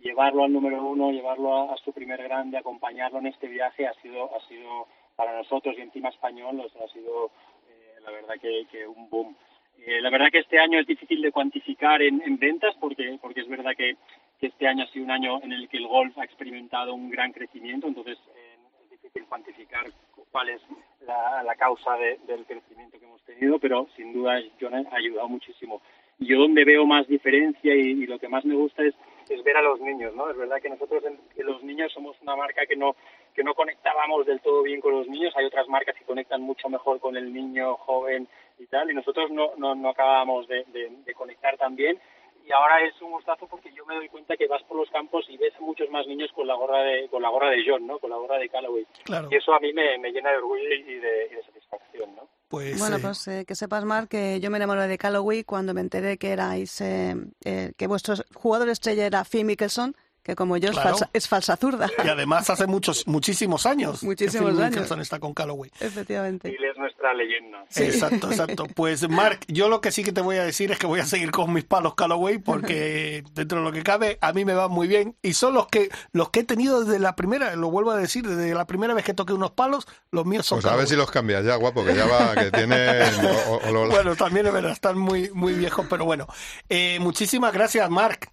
llevarlo 0.07 0.45
al 0.45 0.53
número 0.53 0.83
uno, 0.85 1.11
llevarlo 1.11 1.73
a, 1.73 1.77
su 1.79 1.93
primer 1.93 2.23
grande, 2.23 2.57
acompañarlo 2.59 3.19
en 3.19 3.27
este 3.27 3.49
viaje 3.49 3.87
ha 3.87 3.95
sido, 3.95 4.35
ha 4.35 4.41
sido 4.47 4.87
para 5.17 5.37
nosotros 5.37 5.75
y 5.77 5.81
encima 5.81 6.11
español, 6.11 6.61
o 6.61 6.85
ha 6.85 6.89
sido 6.89 7.31
eh, 7.69 8.01
la 8.05 8.11
verdad 8.13 8.35
que, 8.41 8.87
un 8.87 9.11
boom. 9.11 9.35
Eh, 9.79 10.01
la 10.01 10.11
verdad 10.11 10.31
que 10.31 10.39
este 10.39 10.59
año 10.59 10.79
es 10.79 10.87
difícil 10.87 11.21
de 11.21 11.33
cuantificar 11.33 12.01
en, 12.03 12.23
en 12.23 12.39
ventas 12.39 12.75
porque, 12.81 13.19
porque 13.21 13.41
es 13.41 13.49
verdad 13.49 13.73
que, 13.77 13.97
este 14.41 14.69
año 14.69 14.85
ha 14.85 14.89
sido 14.89 15.05
un 15.07 15.11
año 15.11 15.43
en 15.43 15.53
el 15.53 15.67
que 15.69 15.79
el 15.79 15.87
golf 15.89 16.17
ha 16.19 16.25
experimentado 16.25 16.95
un 16.95 17.09
gran 17.11 17.33
crecimiento, 17.33 17.87
entonces 17.89 18.19
eh, 18.37 18.57
es 18.85 18.91
difícil 18.91 19.25
cuantificar 19.25 19.87
cuál 20.31 20.51
es 20.51 20.61
la, 21.07 21.55
causa 21.57 21.97
de- 21.97 22.19
del 22.27 22.45
crecimiento 22.45 22.99
que 22.99 23.07
hemos 23.07 23.23
tenido, 23.23 23.59
pero 23.59 23.89
sin 23.97 24.13
duda 24.13 24.39
John 24.61 24.75
ha 24.75 24.95
ayudado 24.95 25.29
muchísimo. 25.29 25.81
Yo 26.19 26.39
donde 26.39 26.65
veo 26.65 26.85
más 26.87 27.09
diferencia 27.09 27.75
y 27.75 28.07
lo 28.07 28.19
que 28.19 28.29
más 28.29 28.45
me 28.45 28.55
gusta 28.55 28.83
es, 28.85 28.95
es 29.29 29.43
ver 29.45 29.57
a 29.57 29.63
los 29.63 29.81
niños, 29.81 30.15
¿no? 30.15 30.31
Es 30.31 30.37
verdad 30.37 30.61
que 30.61 30.69
nosotros 30.69 31.05
en- 31.05 31.19
que 31.35 31.43
los 31.43 31.63
niños 31.63 31.93
somos 31.93 32.17
una 32.23 32.37
marca 32.37 32.67
que 32.67 32.77
no 32.77 32.95
que 33.35 33.45
no 33.45 33.55
conectábamos 33.55 34.25
del 34.25 34.41
todo 34.41 34.63
bien 34.63 34.81
con 34.81 34.93
los 34.93 35.07
niños, 35.09 35.35
hay 35.37 35.45
otras 35.45 35.69
marcas 35.69 35.95
que 35.97 36.05
conectan 36.05 36.41
mucho 36.41 36.69
mejor 36.71 37.01
con 37.01 37.17
el 37.17 37.33
niño 37.33 37.77
joven 37.77 38.27
y 38.59 38.67
tal, 38.67 38.91
y 38.91 38.95
nosotros 38.95 39.31
no, 39.31 39.53
no, 39.57 39.75
no 39.75 39.91
acabábamos 39.91 40.49
de, 40.49 40.65
de- 40.69 40.91
de 41.05 41.15
conectar 41.15 41.57
tan 41.59 41.77
bien 41.77 42.01
y 42.47 42.53
ahora 42.53 42.81
es 42.85 42.95
un 43.03 43.11
gustazo 43.11 43.47
porque 43.49 43.73
yo 43.73 43.85
me 43.85 43.97
doy 43.97 44.09
cuenta 44.09 44.37
que 44.37 44.47
vas 44.47 44.63
por 44.63 44.77
los 44.79 44.89
campos 44.91 45.27
y 45.29 45.37
ves 45.37 45.53
a 45.57 45.61
muchos 45.61 45.91
más 45.91 46.07
niños 46.07 46.31
con 46.33 46.47
la 46.47 46.55
gorra 46.55 46.83
de 46.83 47.09
con 47.09 47.21
la 47.21 47.29
gorra 47.29 47.51
de 47.51 47.63
John, 47.67 47.87
¿no? 47.87 47.99
Con 47.99 48.09
la 48.11 48.17
gorra 48.17 48.39
de 48.39 48.49
Callaway. 48.49 48.87
Claro. 49.05 49.29
Y 49.31 49.35
eso 49.37 49.53
a 49.53 49.59
mí 49.61 49.73
me, 49.73 49.99
me 49.99 50.13
llena 50.13 50.31
de 50.31 50.37
orgullo 50.39 50.63
y 50.63 50.83
de, 50.95 51.27
y 51.31 51.35
de 51.35 51.43
satisfacción, 51.43 52.15
¿no? 52.15 52.29
Pues, 52.49 52.79
Bueno, 52.79 52.97
eh, 52.97 53.01
pues 53.01 53.27
eh, 53.29 53.45
que 53.47 53.55
sepas, 53.57 53.85
Marc, 53.85 54.09
que 54.09 54.39
yo 54.41 54.51
me 54.51 54.59
enamoré 54.59 54.87
de 54.87 54.99
Callaway 54.99 55.43
cuando 55.43 55.75
me 55.75 55.81
enteré 55.81 56.17
que 56.17 56.31
erais, 56.31 56.81
eh, 56.81 57.17
eh, 57.45 57.73
que 57.77 57.87
vuestro 57.89 58.15
jugador 58.35 58.69
estrella 58.69 59.05
era 59.05 59.25
Phil 59.25 59.45
Mickelson, 59.45 59.97
que 60.27 60.35
como 60.35 60.57
yo 60.57 60.71
es, 60.71 60.73
Claro. 60.75 60.91
falsa, 60.91 61.11
es 61.13 61.29
falsa 61.29 61.57
zurda. 61.57 61.89
y 62.05 62.09
además 62.09 62.51
hace 62.51 62.67
muchos, 62.67 63.07
muchísimos 63.07 63.65
años. 63.65 64.01
que 64.01 64.07
Muchísimos 64.07 64.59
años. 64.59 64.91
Está 64.91 65.21
con 65.21 65.33
Callaway. 65.33 65.71
Efectivamente. 65.79 66.49
Él 66.49 66.57
es 66.65 66.77
nuestra 66.77 67.15
leyenda. 67.15 67.65
Exacto, 67.77 68.29
exacto. 68.31 68.67
Pues 68.75 69.09
Marc, 69.09 69.45
yo 69.47 69.69
lo 69.69 69.81
que 69.81 69.93
sí 69.93 70.03
que 70.03 70.11
te 70.13 70.21
voy 70.21 70.37
a 70.39 70.45
decir 70.45 70.73
es 70.73 70.79
que 70.81 70.87
voy 70.89 70.99
a 70.99 71.07
seguir 71.07 71.31
con 71.31 71.53
mis 71.53 71.63
palos 71.65 71.95
Callaway 71.95 72.39
porque 72.39 73.23
dentro 73.35 73.59
de 73.59 73.65
lo 73.65 73.71
que 73.73 73.85
cabe 73.85 74.19
a 74.21 74.33
mí 74.33 74.45
me 74.45 74.55
va 74.55 74.67
muy 74.69 74.89
bien 74.89 75.15
y 75.23 75.35
son 75.35 75.55
los 75.55 75.69
que 75.69 75.91
los 76.13 76.31
que 76.31 76.41
he 76.41 76.45
tenido 76.45 76.83
desde 76.85 76.99
la 76.99 77.15
primera, 77.15 77.55
lo 77.55 77.71
vuelvo 77.71 77.93
a 77.93 77.97
decir, 77.97 78.27
desde 78.27 78.53
la 78.53 78.67
primera 78.67 78.95
vez 78.95 79.05
que 79.05 79.15
toqué 79.15 79.33
unos 79.33 79.53
palos, 79.53 79.87
los 80.11 80.27
míos 80.27 80.45
son 80.45 80.61
Pues 80.61 80.73
a 80.73 80.77
ver 80.77 80.89
si 80.89 80.97
los 80.97 81.11
cambias 81.11 81.45
ya, 81.45 81.55
guapo, 81.55 81.85
que 81.85 81.95
ya 81.95 82.07
va, 82.07 82.35
que 82.35 82.51
tiene... 82.51 83.01
o- 83.49 83.61
o- 83.65 83.89
Bueno, 83.89 84.17
también 84.17 84.47
es 84.47 84.53
verdad, 84.53 84.73
están 84.73 84.99
muy 84.99 85.31
muy 85.33 85.55
viejos, 85.55 85.87
pero 85.89 86.05
bueno. 86.05 86.27
Eh, 86.69 86.99
muchísimas 87.01 87.53
gracias, 87.53 87.89
Marc. 87.91 88.31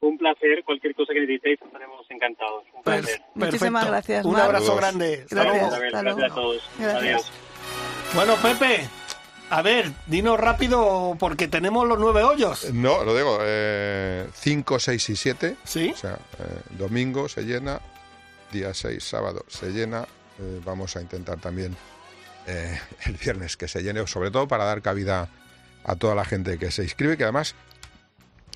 Un 0.00 0.18
placer, 0.18 0.62
cualquier 0.64 0.94
cosa 0.94 1.12
que 1.14 1.20
necesitéis 1.20 1.60
estaremos 1.62 2.06
encantados. 2.10 2.64
Un 2.74 2.82
placer. 2.82 3.22
Muchísimas 3.34 3.86
gracias, 3.86 4.24
Un 4.24 4.36
abrazo 4.36 4.76
grande. 4.76 5.22
Hasta 5.24 5.34
Gracias. 5.34 5.78
luego. 5.78 5.90
Gracias 5.90 6.30
a 6.30 6.34
todos. 6.34 6.62
Gracias. 6.78 7.02
Adiós. 7.02 7.32
Bueno, 8.14 8.34
Pepe, 8.36 8.88
a 9.50 9.62
ver, 9.62 9.90
dinos 10.06 10.38
rápido 10.38 11.16
porque 11.18 11.48
tenemos 11.48 11.88
los 11.88 11.98
nueve 11.98 12.22
hoyos. 12.22 12.72
No, 12.72 13.04
lo 13.04 13.16
digo, 13.16 13.38
5, 14.34 14.78
6 14.78 15.08
y 15.10 15.16
7. 15.16 15.56
¿Sí? 15.64 15.90
O 15.94 15.96
sea, 15.96 16.14
eh, 16.38 16.60
domingo 16.78 17.28
se 17.28 17.42
llena, 17.42 17.80
día 18.52 18.74
6, 18.74 19.02
sábado 19.02 19.44
se 19.48 19.70
llena. 19.70 20.06
eh, 20.38 20.60
vamos 20.64 20.94
a 20.96 21.00
intentar 21.00 21.40
también 21.40 21.74
eh, 22.46 22.78
el 23.06 23.14
viernes 23.14 23.56
que 23.56 23.66
se 23.66 23.82
llene, 23.82 24.06
sobre 24.06 24.30
todo 24.30 24.46
para 24.46 24.64
dar 24.64 24.82
cabida 24.82 25.28
a 25.84 25.96
toda 25.96 26.14
la 26.14 26.24
gente 26.24 26.58
que 26.58 26.70
se 26.70 26.82
inscribe, 26.82 27.16
que 27.16 27.24
además 27.24 27.54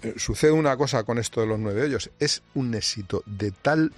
eh, 0.02 0.14
sucede 0.16 0.52
una 0.52 0.76
cosa 0.76 1.04
con 1.04 1.18
esto 1.18 1.40
de 1.40 1.46
los 1.46 1.58
nueve 1.58 1.82
hoyos, 1.82 2.10
es 2.18 2.42
un 2.54 2.74
éxito 2.74 3.22
de 3.26 3.50
tal, 3.50 3.92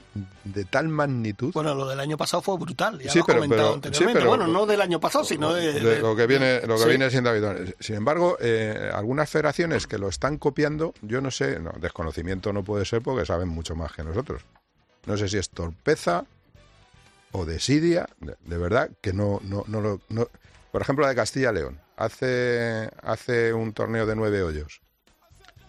de 0.45 0.65
tal 0.65 0.89
magnitud. 0.89 1.53
Bueno, 1.53 1.75
lo 1.75 1.89
del 1.89 2.01
año 2.01 2.17
pasado 2.17 2.43
fue 2.43 2.57
brutal, 2.59 2.99
ya 3.01 3.11
Sí, 3.11 3.19
lo 3.21 3.25
pero- 3.27 3.39
comentado 3.41 3.63
pero- 3.63 3.75
anteriormente. 3.75 4.13
sí, 4.13 4.19
pero- 4.19 4.29
bueno, 4.29 4.47
no 4.47 4.67
del 4.67 4.81
año 4.81 5.01
pasado, 5.01 5.25
sino 5.25 5.53
de, 5.53 5.73
de 5.73 5.81
de- 5.81 5.99
lo 6.01 6.15
que 6.17 6.27
viene 6.27 6.61
lo 6.67 6.77
que 6.77 6.83
Sí. 6.83 6.89
viene 6.89 7.11
siendo 7.11 7.31
habitual. 7.31 7.75
Sin 7.81 7.97
embargo, 7.97 8.37
eh, 8.41 8.91
algunas 8.93 9.29
federaciones 9.31 9.87
que 9.87 9.99
lo 9.99 10.09
están 10.09 10.39
copiando, 10.39 10.95
yo 11.03 11.21
no 11.21 11.31
sé, 11.31 11.59
no, 11.61 11.73
desconocimiento 11.81 12.53
no 12.53 12.63
puede 12.65 12.85
ser 12.85 13.03
porque 13.03 13.25
saben 13.27 13.49
mucho 13.49 13.75
más 13.77 13.93
que 13.93 14.03
nosotros. 14.05 14.43
No 15.07 15.17
sé 15.17 15.29
si 15.29 15.39
es 15.39 15.51
torpeza 15.51 16.25
o 17.33 17.45
desidia, 17.47 18.09
de, 18.21 18.37
de 18.45 18.59
verdad 18.59 18.91
que 19.01 19.13
no 19.13 19.41
no 19.45 19.65
no 19.67 19.81
lo 19.81 20.01
no- 20.09 20.29
por 20.71 20.83
ejemplo, 20.83 21.05
la 21.05 21.11
de 21.11 21.17
Castilla 21.17 21.51
y 21.51 21.55
León 21.55 21.81
hace 21.97 22.91
hace 23.03 23.53
un 23.53 23.73
torneo 23.73 24.07
de 24.07 24.17
nueve 24.17 24.43
hoyos 24.43 24.81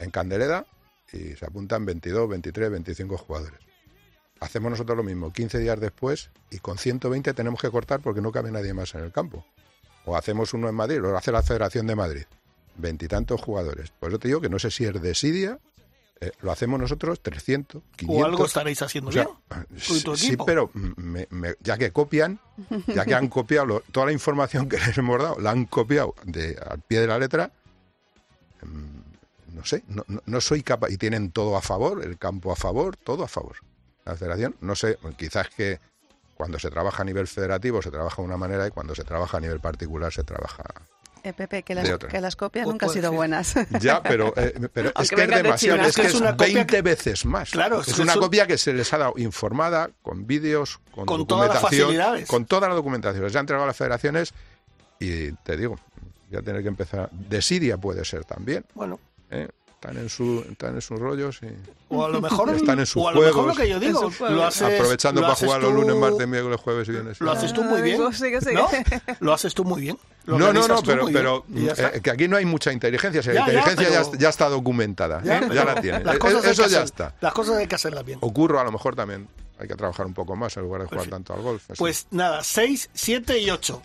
en 0.04 0.12
Candeleda 0.12 0.66
y 1.12 1.36
se 1.36 1.45
apuntan 1.45 1.86
22, 1.86 2.28
23, 2.30 2.72
25 2.72 3.18
jugadores. 3.18 3.60
Hacemos 4.39 4.72
nosotros 4.72 4.97
lo 4.97 5.04
mismo, 5.04 5.32
15 5.32 5.60
días 5.60 5.80
después, 5.80 6.30
y 6.51 6.58
con 6.60 6.78
120 6.78 7.34
tenemos 7.34 7.62
que 7.62 7.70
cortar 7.72 8.01
porque 8.01 8.20
no 8.22 8.32
cabe 8.32 8.51
nadie 8.51 8.74
más 8.74 8.93
en 8.95 9.01
el 9.01 9.12
campo. 9.12 9.45
O 10.06 10.18
hacemos 10.18 10.54
uno 10.54 10.68
en 10.68 10.76
Madrid, 10.76 10.99
lo 10.99 11.18
hace 11.18 11.32
la 11.32 11.41
Federación 11.43 11.88
de 11.88 11.95
Madrid. 11.95 12.24
Veintitantos 12.76 13.39
jugadores. 13.41 13.91
Por 13.91 14.10
eso 14.10 14.20
te 14.20 14.28
digo 14.28 14.41
que 14.41 14.49
no 14.49 14.60
sé 14.60 14.70
si 14.72 14.84
es 14.84 15.01
desidia, 15.01 15.60
eh, 16.20 16.32
lo 16.41 16.51
hacemos 16.51 16.80
nosotros 16.80 17.22
300, 17.22 17.82
500. 17.95 18.22
o 18.22 18.26
algo 18.26 18.45
estaréis 18.45 18.82
haciendo 18.82 19.10
O 19.12 19.14
sea, 19.14 19.28
bien. 19.49 19.68
sí, 19.80 20.04
tu 20.04 20.18
sí, 20.18 20.36
pero 20.45 20.70
me- 20.74 21.28
me- 21.30 21.56
ya 21.62 21.78
que 21.78 21.91
copian, 21.91 22.39
ya 22.88 23.06
que 23.06 23.14
han 23.16 23.28
copiado 23.30 23.66
lo- 23.66 23.80
toda 23.91 24.08
la 24.08 24.12
información 24.12 24.68
que 24.70 24.78
les 24.78 24.97
hemos 24.97 25.22
dado, 25.22 25.39
la 25.39 25.51
han 25.51 25.66
copiado 25.66 26.16
de, 26.26 26.58
al 26.70 26.82
pie 26.82 26.99
de 26.99 27.08
la 27.08 27.18
letra, 27.20 27.51
mm, 28.62 29.03
no 29.54 29.66
sé, 29.66 29.84
no, 29.88 30.04
no- 30.26 30.41
soy 30.41 30.64
capaz. 30.64 30.89
Y 30.91 30.97
tienen 30.97 31.32
todo 31.32 31.56
a 31.56 31.62
favor, 31.62 32.04
el 32.04 32.18
campo 32.18 32.51
a 32.51 32.56
favor, 32.56 32.97
todo 32.97 33.24
a 33.24 33.28
favor. 33.28 33.58
La 34.06 34.16
federación, 34.16 34.56
no 34.62 34.76
sé, 34.76 34.97
quizás 35.18 35.49
que 35.49 35.80
cuando 36.36 36.60
se 36.60 36.70
trabaja 36.70 37.04
a 37.04 37.06
nivel 37.06 37.28
federativo 37.28 37.82
se 37.82 37.91
trabaja 37.91 38.22
de 38.22 38.28
una 38.28 38.38
manera 38.38 38.68
y 38.68 38.72
cuando 38.72 38.95
se 38.95 39.04
trabaja 39.04 39.38
a 39.38 39.39
nivel 39.39 39.60
particular 39.60 40.12
se 40.12 40.24
trabaja 40.24 40.64
Eh, 41.26 41.32
Pepe, 41.32 41.64
que 41.64 41.74
De 41.74 41.84
las, 41.84 41.91
otra. 41.91 42.10
que 42.10 42.20
las 42.20 42.36
copias 42.36 42.68
nunca 42.68 42.88
han 42.88 42.91
sido 42.91 43.08
ser. 43.10 43.16
buenas. 43.16 43.54
Ya, 43.80 44.04
pero, 44.04 44.34
eh, 44.36 44.68
pero 44.74 44.91
es 44.99 45.10
que 45.10 45.22
es 45.24 45.30
de 45.30 45.36
demasiado, 45.43 45.82
es 45.84 45.95
que 45.95 46.01
Es 46.08 46.16
una 46.16 46.32
copia 46.32 46.47
20 46.56 46.66
que- 46.66 46.82
veces 46.82 47.26
más. 47.26 47.51
Claro, 47.51 47.80
es 47.80 47.88
es 47.88 47.99
una 47.99 48.16
un- 48.16 48.20
copia 48.20 48.45
que 48.45 48.58
se 48.58 48.74
les 48.74 48.91
ha 48.91 48.97
dado 48.97 49.14
informada, 49.16 49.89
con 50.01 50.28
vídeos, 50.28 50.82
con, 50.91 51.06
Con 51.06 51.26
todas 51.26 51.47
las 51.47 51.62
documentación, 51.62 51.88
facilidades. 51.88 52.28
con 52.28 52.45
toda 52.45 52.68
la 52.68 52.76
documentación. 52.76 53.24
Les 53.24 53.36
ha 53.38 53.39
entregado 53.39 53.64
a 53.64 53.68
las 53.68 53.78
federaciones 53.78 54.34
y 54.99 55.32
te 55.32 55.56
digo, 55.56 55.80
ya 56.30 56.41
tener 56.41 56.62
que 56.62 56.68
empezar. 56.68 57.10
De 57.12 57.41
Siria 57.41 57.78
puede 57.78 58.04
ser 58.04 58.26
también. 58.26 58.66
Bueno, 58.74 58.99
¿eh? 59.34 59.48
Están 59.76 59.98
en 59.98 60.08
su, 60.08 60.46
están 60.50 60.76
en 60.76 60.82
sus 60.82 60.98
rollos 60.98 61.40
y 61.44 61.48
o 61.90 62.06
a 62.06 62.10
lo 62.10 62.22
mejor 62.22 62.50
Están 62.56 62.80
en 62.80 62.86
sus 62.86 63.04
o 63.04 63.10
a 63.10 63.12
lo 63.12 63.20
mejor 63.20 63.34
juegos. 63.34 63.58
lo 63.58 63.62
que 63.64 63.70
yo 63.70 63.80
digo, 63.82 64.00
juegos. 64.00 64.32
lo 64.32 64.46
haces, 64.46 64.62
aprovechando 64.80 65.20
lo 65.20 65.28
para 65.28 65.36
jugar 65.40 65.62
los 65.62 65.74
lunes, 65.74 65.96
martes, 65.98 66.26
miércoles, 66.26 66.58
jueves 66.62 66.88
y 66.88 66.92
viernes. 66.94 67.20
Lo 67.20 67.32
haces 67.32 67.52
tú 67.52 67.64
muy 67.66 67.82
bien. 67.82 68.00
¿no? 68.00 68.10
Lo 69.20 69.34
haces 69.34 69.54
tú 69.54 69.66
muy 69.66 69.82
bien. 69.82 69.98
Lo 70.26 70.40
No, 70.40 70.54
no, 70.54 70.66
no, 70.70 70.82
pero, 70.84 71.08
pero 71.12 71.44
ya 71.50 71.74
eh, 71.96 72.00
que 72.02 72.12
aquí 72.12 72.30
no 72.30 72.38
hay 72.38 72.46
mucha 72.46 72.72
inteligencia. 72.72 73.22
Si 73.22 73.28
la 73.28 73.34
Ya, 73.34 73.40
ya, 73.40 73.60
inteligencia 73.60 73.90
ya, 73.90 74.06
pero- 74.10 74.18
ya 74.20 74.30
está 74.30 74.48
documentada. 74.48 75.22
Ya, 75.22 75.40
¿eh? 75.40 75.50
ya 75.54 75.66
la 75.66 75.82
tiene. 75.82 76.02
las 76.02 76.16
Eh, 76.16 76.20
cosas 76.20 76.46
hay 76.46 76.52
Eso 76.52 76.64
que 76.64 76.70
ya 76.70 76.78
hacer- 76.78 76.86
está. 76.86 77.16
Las 77.20 77.34
cosas 77.34 77.58
hay 77.58 77.68
que 77.68 77.76
hacerlas 77.76 78.06
bien. 78.06 78.20
Ocurro 78.22 78.62
a 78.62 78.64
lo 78.64 78.72
mejor 78.72 78.96
también 78.96 79.28
hay 79.60 79.68
que 79.68 79.76
trabajar 79.76 80.06
un 80.06 80.14
poco 80.14 80.36
más 80.36 80.58
en 80.58 80.64
lugar 80.64 80.82
de 80.82 80.88
jugar 80.88 81.08
tanto 81.08 81.34
al 81.34 81.41
golf. 81.41 81.64
así. 81.70 81.78
Pues 81.78 82.08
nada, 82.12 82.43
6, 82.43 82.89
7 82.93 83.38
y 83.39 83.49
8. 83.49 83.82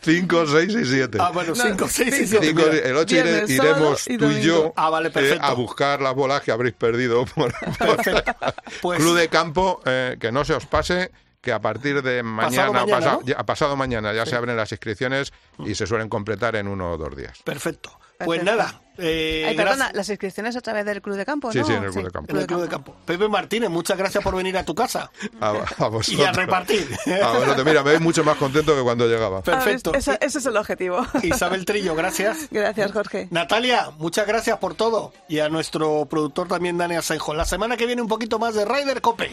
5, 0.00 0.46
6 0.46 0.74
y 0.74 0.84
7. 0.84 1.18
Ah, 1.20 1.30
bueno, 1.32 1.54
5, 1.54 1.88
6 1.88 2.20
y 2.20 2.26
7. 2.26 2.88
el 2.88 2.96
8 2.96 3.14
Viernes, 3.14 3.50
iremos 3.50 4.08
y 4.08 4.18
tú 4.18 4.30
y 4.30 4.42
yo. 4.42 4.72
Ah, 4.76 4.90
vale, 4.90 5.10
eh, 5.14 5.38
a 5.40 5.52
buscar 5.54 6.00
las 6.00 6.14
bolas 6.14 6.42
que 6.42 6.52
habréis 6.52 6.74
perdido 6.74 7.24
por 7.26 7.52
Pues- 8.82 8.98
Club 8.98 9.16
de 9.16 9.28
Campo, 9.28 9.80
eh, 9.86 10.16
que 10.20 10.30
no 10.30 10.44
se 10.44 10.54
os 10.54 10.66
pase 10.66 11.10
que 11.44 11.52
a 11.52 11.60
partir 11.60 12.02
de 12.02 12.22
mañana, 12.22 12.72
mañana, 12.72 12.96
pasa- 12.98 13.12
¿no? 13.12 13.22
ya- 13.22 13.42
pasado 13.44 13.76
mañana 13.76 14.12
ya 14.12 14.24
Sí. 14.24 14.30
se 14.30 14.36
abren 14.36 14.56
las 14.56 14.72
inscripciones 14.72 15.32
y 15.58 15.74
se 15.74 15.86
suelen 15.86 16.08
completar 16.08 16.56
en 16.56 16.66
uno 16.66 16.92
o 16.92 16.96
dos 16.96 17.14
días. 17.14 17.38
Perfecto. 17.44 17.90
Pues 18.16 18.38
Perfecto. 18.40 18.62
nada, 18.62 18.80
eh, 18.96 19.44
Ay, 19.48 19.56
perdona, 19.56 19.90
las 19.92 20.08
inscripciones 20.08 20.54
a 20.54 20.60
través 20.60 20.84
del 20.86 21.02
Club 21.02 21.16
de 21.16 21.26
Campo, 21.26 21.50
Sí, 21.50 21.58
¿no? 21.58 21.66
sí, 21.66 21.72
en 21.72 21.82
el 21.82 21.90
Club 21.90 22.04
de 22.04 22.10
Campo. 22.12 22.30
en 22.32 22.38
el 22.40 22.46
Club 22.46 22.62
de 22.62 22.68
Campo. 22.68 22.96
Pepe 23.04 23.28
Martínez, 23.28 23.70
muchas 23.70 23.98
gracias 23.98 24.22
por 24.22 24.36
venir 24.36 24.56
a 24.56 24.64
tu 24.64 24.72
casa. 24.74 25.10
A, 25.40 25.48
a 25.48 25.88
vosotros. 25.88 26.08
Y 26.10 26.22
a 26.22 26.30
repartir. 26.32 26.88
A 27.22 27.32
vosotros. 27.32 27.64
Mira, 27.66 27.82
me 27.82 27.90
veis 27.90 28.00
mucho 28.00 28.22
más 28.22 28.36
contento 28.36 28.74
que 28.74 28.82
cuando 28.82 29.08
llegaba. 29.08 29.42
Perfecto. 29.42 29.90
Ah, 29.92 29.98
ese, 29.98 30.16
ese 30.20 30.38
es 30.38 30.46
el 30.46 30.56
objetivo. 30.56 31.04
Isabel 31.24 31.64
Trillo, 31.64 31.96
gracias. 31.96 32.48
Gracias, 32.52 32.92
Jorge. 32.92 33.26
Natalia, 33.32 33.90
muchas 33.98 34.28
gracias 34.28 34.58
por 34.58 34.76
todo. 34.76 35.12
Y 35.28 35.40
a 35.40 35.48
nuestro 35.48 36.06
productor 36.08 36.46
también, 36.46 36.78
Dani 36.78 36.94
Asenjo. 36.94 37.34
La 37.34 37.44
semana 37.46 37.76
que 37.76 37.86
viene 37.86 38.00
un 38.00 38.08
poquito 38.08 38.38
más 38.38 38.54
de 38.54 38.64
Ryder 38.64 39.00
Cope. 39.00 39.32